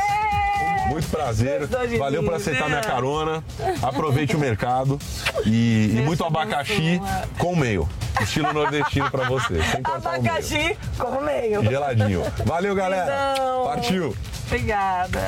[0.87, 1.67] Muito prazer.
[1.97, 3.43] Valeu por aceitar minha carona.
[3.81, 4.99] Aproveite o mercado.
[5.45, 7.01] E, e muito abacaxi
[7.37, 7.87] com meio.
[8.21, 9.61] Estilo nordestino pra você.
[9.63, 10.31] Sem cortar o meio.
[10.31, 11.63] Abacaxi com meio.
[11.63, 12.23] Geladinho.
[12.45, 13.33] Valeu, galera.
[13.33, 14.15] Então, Partiu.
[14.47, 15.19] Obrigada.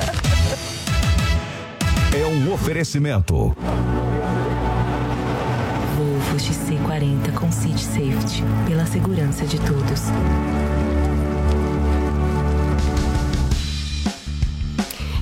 [2.14, 3.56] É um oferecimento.
[5.96, 8.44] Volvo XC40 com City Safety.
[8.68, 10.02] Pela segurança de todos.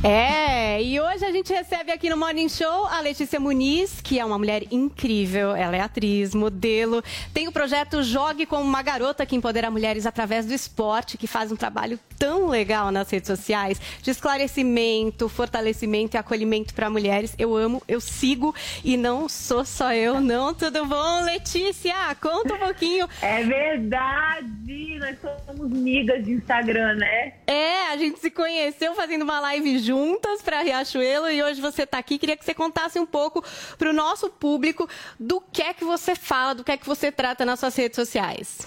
[0.07, 0.44] É,
[0.83, 4.39] e hoje a gente recebe aqui no Morning Show a Letícia Muniz, que é uma
[4.39, 5.55] mulher incrível.
[5.55, 7.03] Ela é atriz, modelo.
[7.33, 11.53] Tem o projeto Jogue como uma Garota, que empodera mulheres através do esporte, que faz
[11.53, 17.35] um trabalho tão legal nas redes sociais de esclarecimento, fortalecimento e acolhimento para mulheres.
[17.39, 20.55] Eu amo, eu sigo e não sou só eu, não.
[20.55, 21.95] Tudo bom, Letícia?
[22.21, 23.09] Conta um pouquinho.
[23.23, 27.35] É verdade, nós somos migas de Instagram, né?
[27.47, 31.99] É, a gente se conheceu fazendo uma live juntas para Riachuelo e hoje você está
[31.99, 32.19] aqui.
[32.19, 33.45] Queria que você contasse um pouco
[33.79, 34.89] para o nosso público
[35.21, 37.97] do que é que você fala, do que é que você trata nas suas redes
[37.97, 38.67] sociais.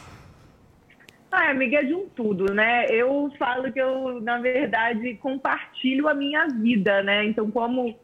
[1.32, 2.86] Ah, amiga, é de um tudo, né?
[2.90, 7.26] Eu falo que eu, na verdade, compartilho a minha vida, né?
[7.26, 8.00] Então, como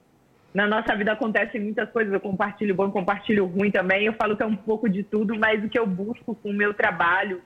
[0.54, 4.06] na nossa vida acontecem muitas coisas, eu compartilho bom, compartilho ruim também.
[4.06, 6.54] Eu falo que é um pouco de tudo, mas o que eu busco com o
[6.54, 7.42] meu trabalho,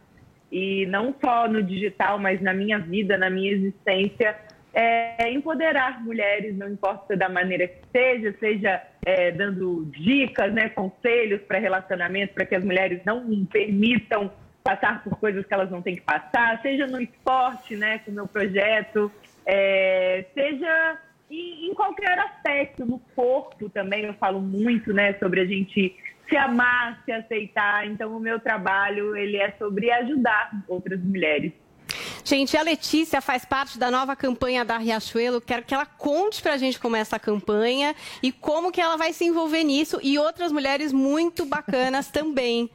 [0.51, 4.35] e não só no digital, mas na minha vida, na minha existência,
[4.79, 11.41] é empoderar mulheres, não importa da maneira que seja, seja é, dando dicas, né, conselhos
[11.41, 14.31] para relacionamento, para que as mulheres não permitam
[14.63, 18.13] passar por coisas que elas não têm que passar, seja no esporte, né, com o
[18.13, 19.11] meu projeto,
[19.47, 20.99] é, seja
[21.31, 25.95] em, em, qualquer aspecto, no corpo também eu falo muito, né, sobre a gente
[26.29, 27.87] se amar, se aceitar.
[27.87, 31.51] Então o meu trabalho ele é sobre ajudar outras mulheres.
[32.27, 35.39] Gente, a Letícia faz parte da nova campanha da Riachuelo.
[35.39, 39.13] Quero que ela conte pra gente como é essa campanha e como que ela vai
[39.13, 42.69] se envolver nisso e outras mulheres muito bacanas também.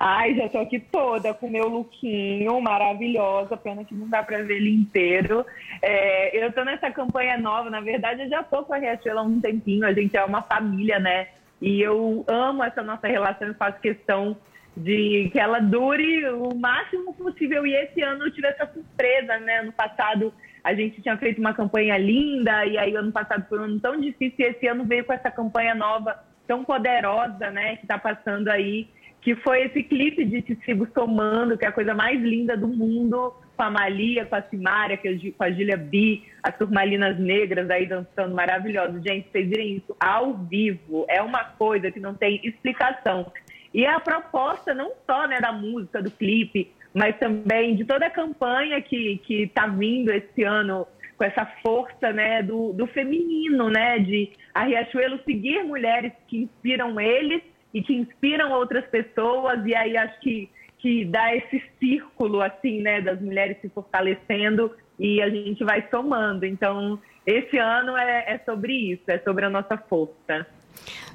[0.00, 4.56] Ai, já tô aqui toda com meu lookinho, maravilhosa, pena que não dá para ver
[4.56, 5.46] ele inteiro.
[5.80, 9.22] É, eu tô nessa campanha nova, na verdade eu já tô com a Riachuelo há
[9.22, 11.28] um tempinho, a gente é uma família, né?
[11.62, 14.36] E eu amo essa nossa relação e faço questão
[14.76, 17.66] de que ela dure o máximo possível.
[17.66, 19.60] E esse ano eu tive essa surpresa, né?
[19.60, 20.32] Ano passado
[20.62, 24.00] a gente tinha feito uma campanha linda, e aí ano passado foi um ano tão
[24.00, 27.76] difícil, e esse ano veio com essa campanha nova, tão poderosa, né?
[27.76, 28.88] Que tá passando aí
[29.24, 32.68] que foi esse clipe de Te Sigo Somando, que é a coisa mais linda do
[32.68, 37.86] mundo, com a Malia, com a Simária, com a Julia B, as turmalinas negras aí
[37.86, 39.00] dançando maravilhoso.
[39.02, 43.32] Gente, vocês virem isso ao vivo, é uma coisa que não tem explicação.
[43.74, 48.06] E é a proposta não só né, da música, do clipe, mas também de toda
[48.06, 50.86] a campanha que está vindo esse ano
[51.16, 57.00] com essa força né, do, do feminino, né, de a Riachuelo seguir mulheres que inspiram
[57.00, 57.42] eles
[57.72, 60.48] e que inspiram outras pessoas, e aí acho que,
[60.78, 66.46] que dá esse círculo, assim, né, das mulheres se fortalecendo e a gente vai somando.
[66.46, 70.46] Então, esse ano é, é sobre isso, é sobre a nossa força.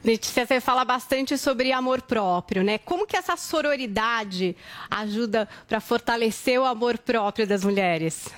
[0.04, 2.78] Letícia, você fala bastante sobre amor próprio, né?
[2.78, 4.56] Como que essa sororidade
[4.90, 8.34] ajuda para fortalecer o amor próprio das mulheres?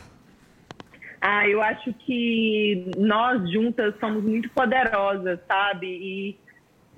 [1.21, 5.85] Ah, eu acho que nós juntas somos muito poderosas, sabe?
[5.87, 6.37] E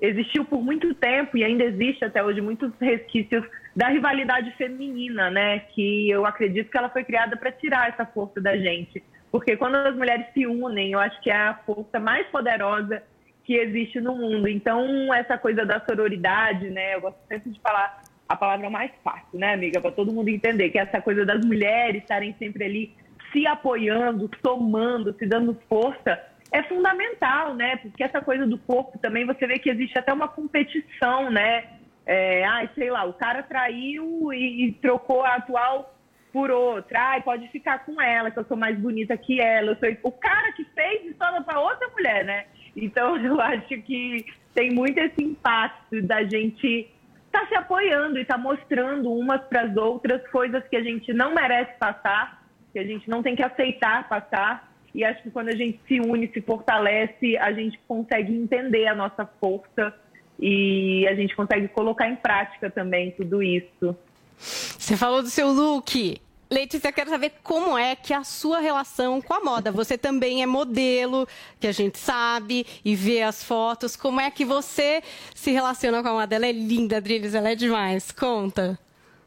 [0.00, 3.44] existiu por muito tempo e ainda existe até hoje muitos resquícios
[3.76, 5.58] da rivalidade feminina, né?
[5.74, 9.02] Que eu acredito que ela foi criada para tirar essa força da gente.
[9.30, 13.02] Porque quando as mulheres se unem, eu acho que é a força mais poderosa
[13.44, 14.48] que existe no mundo.
[14.48, 16.94] Então, essa coisa da sororidade, né?
[16.94, 19.80] Eu gosto sempre de falar a palavra mais fácil, né, amiga?
[19.80, 22.96] Para todo mundo entender que essa coisa das mulheres estarem sempre ali
[23.32, 27.76] se apoiando, somando, se dando força, é fundamental, né?
[27.76, 31.64] Porque essa coisa do corpo também, você vê que existe até uma competição, né?
[32.06, 35.94] É, ai, sei lá, o cara traiu e, e trocou a atual
[36.32, 36.98] por outra.
[37.10, 39.72] Ai, pode ficar com ela, que eu sou mais bonita que ela.
[39.72, 39.88] Eu sou...
[40.02, 42.46] O cara que fez isso para outra mulher, né?
[42.76, 46.88] Então, eu acho que tem muito esse impacto da gente
[47.26, 50.82] estar tá se apoiando e estar tá mostrando umas para as outras coisas que a
[50.82, 52.42] gente não merece passar,
[52.72, 56.00] que a gente não tem que aceitar passar e acho que quando a gente se
[56.00, 59.92] une, se fortalece, a gente consegue entender a nossa força
[60.38, 63.96] e a gente consegue colocar em prática também tudo isso.
[64.38, 66.20] Você falou do seu look.
[66.54, 69.72] Letícia, eu quero saber como é que é a sua relação com a moda.
[69.72, 71.26] Você também é modelo,
[71.58, 73.96] que a gente sabe, e vê as fotos.
[73.96, 75.02] Como é que você
[75.34, 76.36] se relaciona com a moda?
[76.36, 78.12] Ela é linda, Drilis, ela é demais.
[78.12, 78.78] Conta.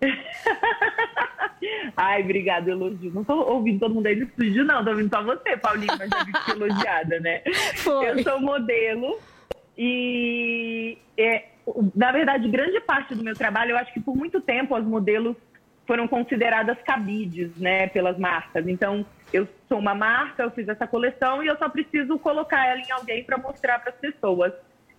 [1.98, 3.12] Ai, obrigada, elogio.
[3.14, 4.86] Não tô ouvindo todo mundo aí no estúdio, não.
[4.86, 7.42] Tô ouvindo só você, Paulinho, mas já vi que elogiada, né?
[7.76, 8.10] Foi.
[8.10, 9.20] Eu sou modelo
[9.78, 11.44] e, é,
[11.94, 15.36] na verdade, grande parte do meu trabalho, eu acho que por muito tempo as modelos
[15.88, 18.68] foram consideradas cabides, né, pelas marcas.
[18.68, 22.82] Então, eu sou uma marca, eu fiz essa coleção e eu só preciso colocar ela
[22.82, 24.54] em alguém para mostrar para as pessoas.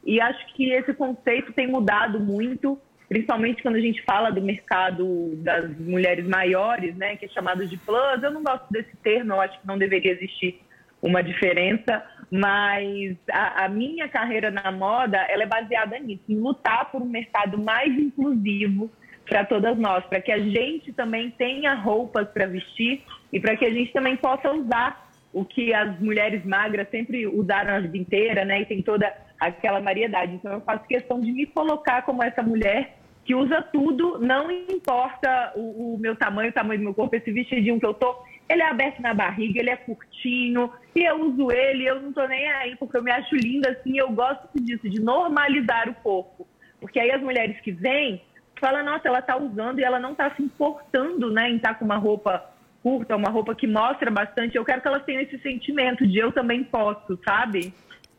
[0.05, 5.35] E acho que esse conceito tem mudado muito principalmente quando a gente fala do mercado
[5.37, 9.41] das mulheres maiores, né, que é chamado de plus, eu não gosto desse termo, eu
[9.41, 10.61] acho que não deveria existir
[11.01, 16.91] uma diferença, mas a, a minha carreira na moda ela é baseada nisso, em lutar
[16.91, 18.91] por um mercado mais inclusivo
[19.29, 23.03] para todas nós, para que a gente também tenha roupas para vestir
[23.33, 27.75] e para que a gente também possa usar o que as mulheres magras sempre usaram
[27.75, 28.63] a vida inteira, né?
[28.63, 30.33] E tem toda aquela variedade.
[30.35, 35.53] Então eu faço questão de me colocar como essa mulher que usa tudo, não importa
[35.55, 38.17] o, o meu tamanho, o tamanho do meu corpo, esse vestidinho que eu tô,
[38.49, 42.27] ele é aberto na barriga, ele é curtinho, e eu uso ele, eu não tô
[42.27, 46.49] nem aí, porque eu me acho linda assim, eu gosto disso, de normalizar o corpo.
[46.81, 48.23] Porque aí as mulheres que vêm
[48.59, 51.85] falam, nossa, ela tá usando e ela não tá se importando, né, em estar com
[51.85, 52.45] uma roupa
[52.83, 54.57] curta, uma roupa que mostra bastante.
[54.57, 57.73] Eu quero que elas tenham esse sentimento de eu também posso, sabe?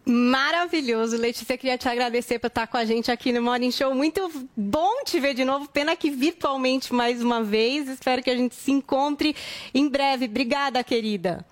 [0.05, 1.57] Maravilhoso, Letícia.
[1.57, 3.93] Queria te agradecer por estar com a gente aqui no Morning Show.
[3.93, 5.69] Muito bom te ver de novo.
[5.69, 7.87] Pena que virtualmente mais uma vez.
[7.87, 9.35] Espero que a gente se encontre
[9.73, 10.25] em breve.
[10.25, 11.45] Obrigada, querida.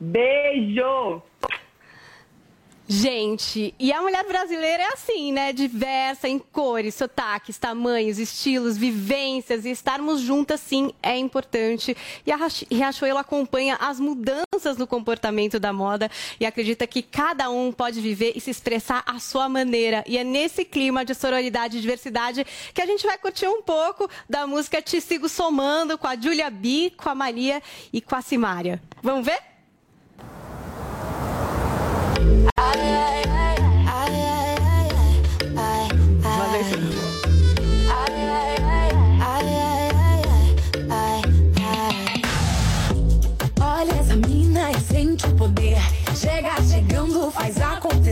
[0.00, 1.22] Beijo!
[2.90, 5.52] Gente, e a mulher brasileira é assim, né?
[5.52, 9.66] Diversa em cores, sotaques, tamanhos, estilos, vivências.
[9.66, 11.94] E estarmos juntas, sim, é importante.
[12.24, 12.38] E a
[12.70, 16.10] Riachuelo acompanha as mudanças no comportamento da moda
[16.40, 20.02] e acredita que cada um pode viver e se expressar à sua maneira.
[20.06, 24.08] E é nesse clima de sororidade e diversidade que a gente vai curtir um pouco
[24.26, 27.62] da música Te Sigo Somando com a Julia B, com a Maria
[27.92, 28.80] e com a Simária.
[29.02, 29.57] Vamos ver?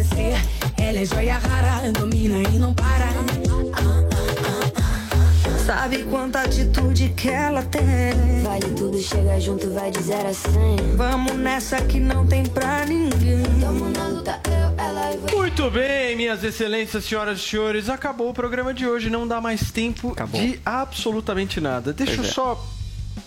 [0.07, 0.37] Acontecer.
[0.79, 3.07] Ela é joia rara, domina e não para.
[5.65, 7.83] Sabe quanta atitude que ela tem?
[8.45, 10.51] Vale tudo, chega junto, vai de 0 a 100.
[10.97, 13.43] Vamos nessa que não tem pra ninguém.
[13.61, 15.35] Tamo na luta, eu, ela e você.
[15.35, 17.89] Muito bem, minhas excelências, senhoras e senhores.
[17.89, 19.11] Acabou o programa de hoje.
[19.11, 21.93] Não dá mais tempo de absolutamente nada.
[21.93, 22.35] Deixa Pois eu é.
[22.35, 22.67] só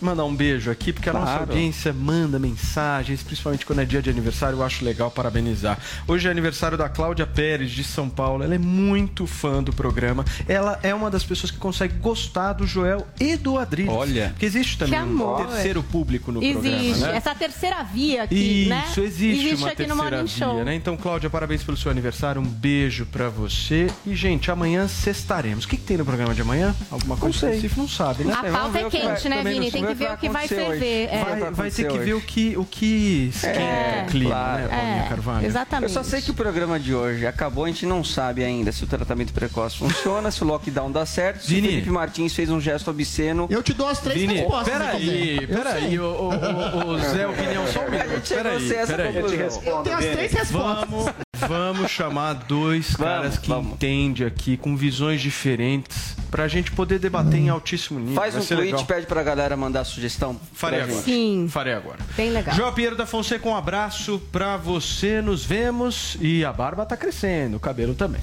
[0.02, 1.52] mandar um beijo aqui, porque a nossa Claro.
[1.52, 5.78] audiência manda mensagens, principalmente quando é dia de aniversário, eu acho legal parabenizar.
[6.08, 8.44] Hoje é aniversário da Cláudia Pérez, de São Paulo.
[8.44, 10.24] Ela é muito fã do programa.
[10.48, 13.92] Ela é uma das pessoas que consegue gostar do Joel e do Adriles.
[13.94, 14.30] Olha.
[14.30, 15.42] Porque existe também Que amor.
[15.42, 16.60] um terceiro público no existe.
[16.70, 17.18] programa, né?
[17.18, 18.86] Essa terceira via aqui, né?
[18.90, 20.56] Isso, existe, uma aqui no terceira Morning Show.
[20.56, 20.76] via, né?
[20.76, 23.88] Então, Cláudia, parabéns pelo seu aniversário, um beijo pra você.
[24.06, 25.66] E, gente, amanhã sextaremos.
[25.66, 26.74] O que, que tem no programa de amanhã?
[26.90, 27.50] Alguma coisa sei.
[27.50, 27.82] específica?
[27.82, 28.34] Não sabe, né?
[28.34, 29.72] A pauta é quente, né, Vini?
[29.72, 31.10] Tem que ver o que vai ferver.
[31.12, 31.24] É.
[31.24, 34.62] Vai, vai ter que ver o que, o que esquenta É, o clima, claro.
[34.64, 35.46] né, Paulinha É, Carvalho?
[35.46, 35.90] exatamente.
[35.96, 38.84] Eu só sei que o programa de hoje acabou, a gente não sabe ainda se
[38.84, 41.68] o tratamento precoce funciona, se o lockdown dá certo, se o Vini.
[41.70, 43.48] Felipe Martins fez um gesto obsceno.
[43.50, 44.74] Eu te dou as três Vini, respostas.
[44.74, 45.38] peraí.
[45.42, 48.10] Eu peraí, o, o, o, o Zé Opinião só um A minuto.
[48.16, 49.62] gente chegou a Peraí, ser essa conclusão.
[49.66, 50.90] Eu tenho as três respostas.
[50.90, 53.74] Vamos, vamos chamar dois caras que vamos.
[53.74, 58.16] entendem aqui, com visões diferentes, pra gente poder debater em altíssimo nível.
[58.16, 58.86] Faz Vai um tweet, legal.
[58.86, 60.40] pede pra galera mandar sugestão.
[60.54, 61.02] Farei agora.
[61.02, 61.48] Sim.
[61.50, 62.00] Farei agora.
[62.16, 62.56] Bem legal.
[62.56, 65.22] João Pinheiro da Fonseca, um abraço pra você.
[65.22, 66.18] Nos vemos.
[66.22, 68.22] E a barba tá crescendo, o cabelo também.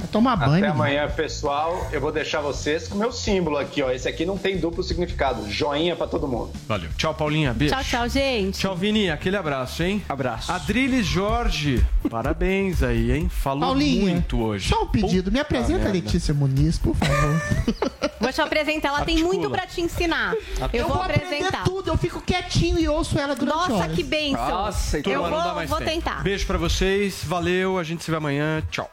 [0.00, 0.52] Vai tomar banho.
[0.52, 0.72] Até mano.
[0.72, 1.88] amanhã, pessoal.
[1.92, 3.90] Eu vou deixar vocês com o meu símbolo aqui, ó.
[3.90, 5.48] Esse aqui não tem duplo significado.
[5.50, 6.50] Joinha pra todo mundo.
[6.66, 6.88] Valeu.
[6.96, 7.52] Tchau, Paulinha.
[7.52, 7.74] Beijo.
[7.74, 8.58] Tchau, tchau, gente.
[8.58, 9.10] Tchau, Vini.
[9.10, 10.02] Aquele abraço, hein?
[10.08, 10.50] Abraço.
[10.50, 11.84] Adriles Jorge.
[12.08, 13.28] Parabéns aí, hein?
[13.28, 14.68] Falou Paulinha, muito hoje.
[14.68, 15.30] Só um pedido.
[15.30, 15.92] Me apresenta a.
[15.92, 17.42] Letícia Muniz, por favor.
[18.20, 19.34] Vou te apresentar, ela tem Articula.
[19.34, 20.34] muito pra te ensinar.
[20.74, 21.64] Eu, vou, aprender apresentar.
[21.64, 21.88] tudo.
[21.88, 23.96] Eu fico quietinho e ouço ela durante Nossa, horas.
[23.96, 24.46] que bênção.
[24.46, 26.22] Nossa, então eu vou, vou tentar.
[26.22, 27.24] Beijo pra vocês.
[27.24, 27.78] Valeu.
[27.78, 28.62] A gente se vê amanhã.
[28.70, 28.90] Tchau.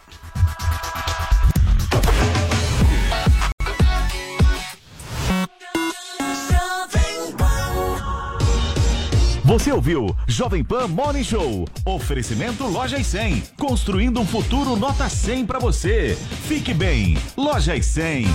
[9.47, 11.65] Você ouviu Jovem Pan Morning Show.
[11.85, 13.43] Oferecimento Loja e 100.
[13.57, 16.17] Construindo um futuro nota 100 pra você.
[16.47, 17.17] Fique bem.
[17.35, 18.27] Loja e 100.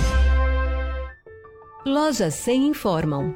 [1.85, 3.35] Lojas 100 informam.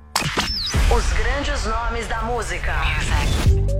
[0.93, 2.73] Os grandes nomes da música.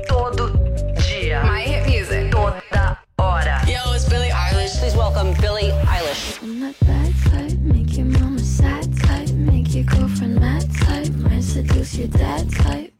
[0.08, 0.52] Todo
[0.98, 1.44] dia.
[1.44, 2.32] My hit music.
[2.32, 3.62] Toda hora.
[3.68, 4.80] Yo, it's Billie Eilish.
[4.80, 6.40] Please welcome Billie Eilish.
[6.42, 11.44] I'm that bad type, make your mama sad type, make your girlfriend mad type, might
[11.44, 12.94] seduce your dad type.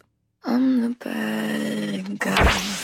[0.46, 2.36] I'm the bad guy.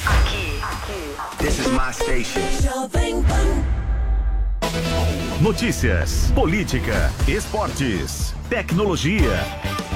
[0.08, 2.42] Aqui, aqui, This is my station.
[2.62, 3.66] Jovem Pan.
[5.42, 9.40] Notícias, política, esportes, tecnologia,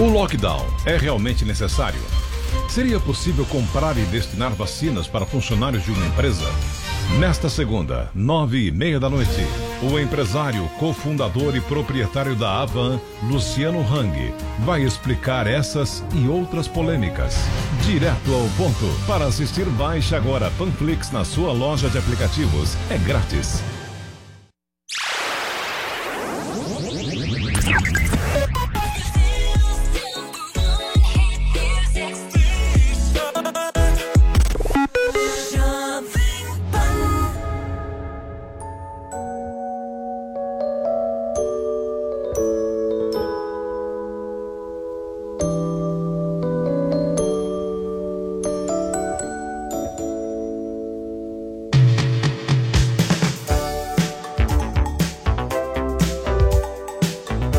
[0.00, 2.00] O lockdown é realmente necessário?
[2.70, 6.46] Seria possível comprar e destinar vacinas para funcionários de uma empresa?
[7.18, 9.44] Nesta segunda, nove e meia da noite,
[9.82, 17.36] o empresário, cofundador e proprietário da Avan, Luciano Hang, vai explicar essas e outras polêmicas.
[17.84, 18.86] Direto ao ponto.
[19.06, 22.74] Para assistir, baixe agora Panflix na sua loja de aplicativos.
[22.88, 23.62] É grátis.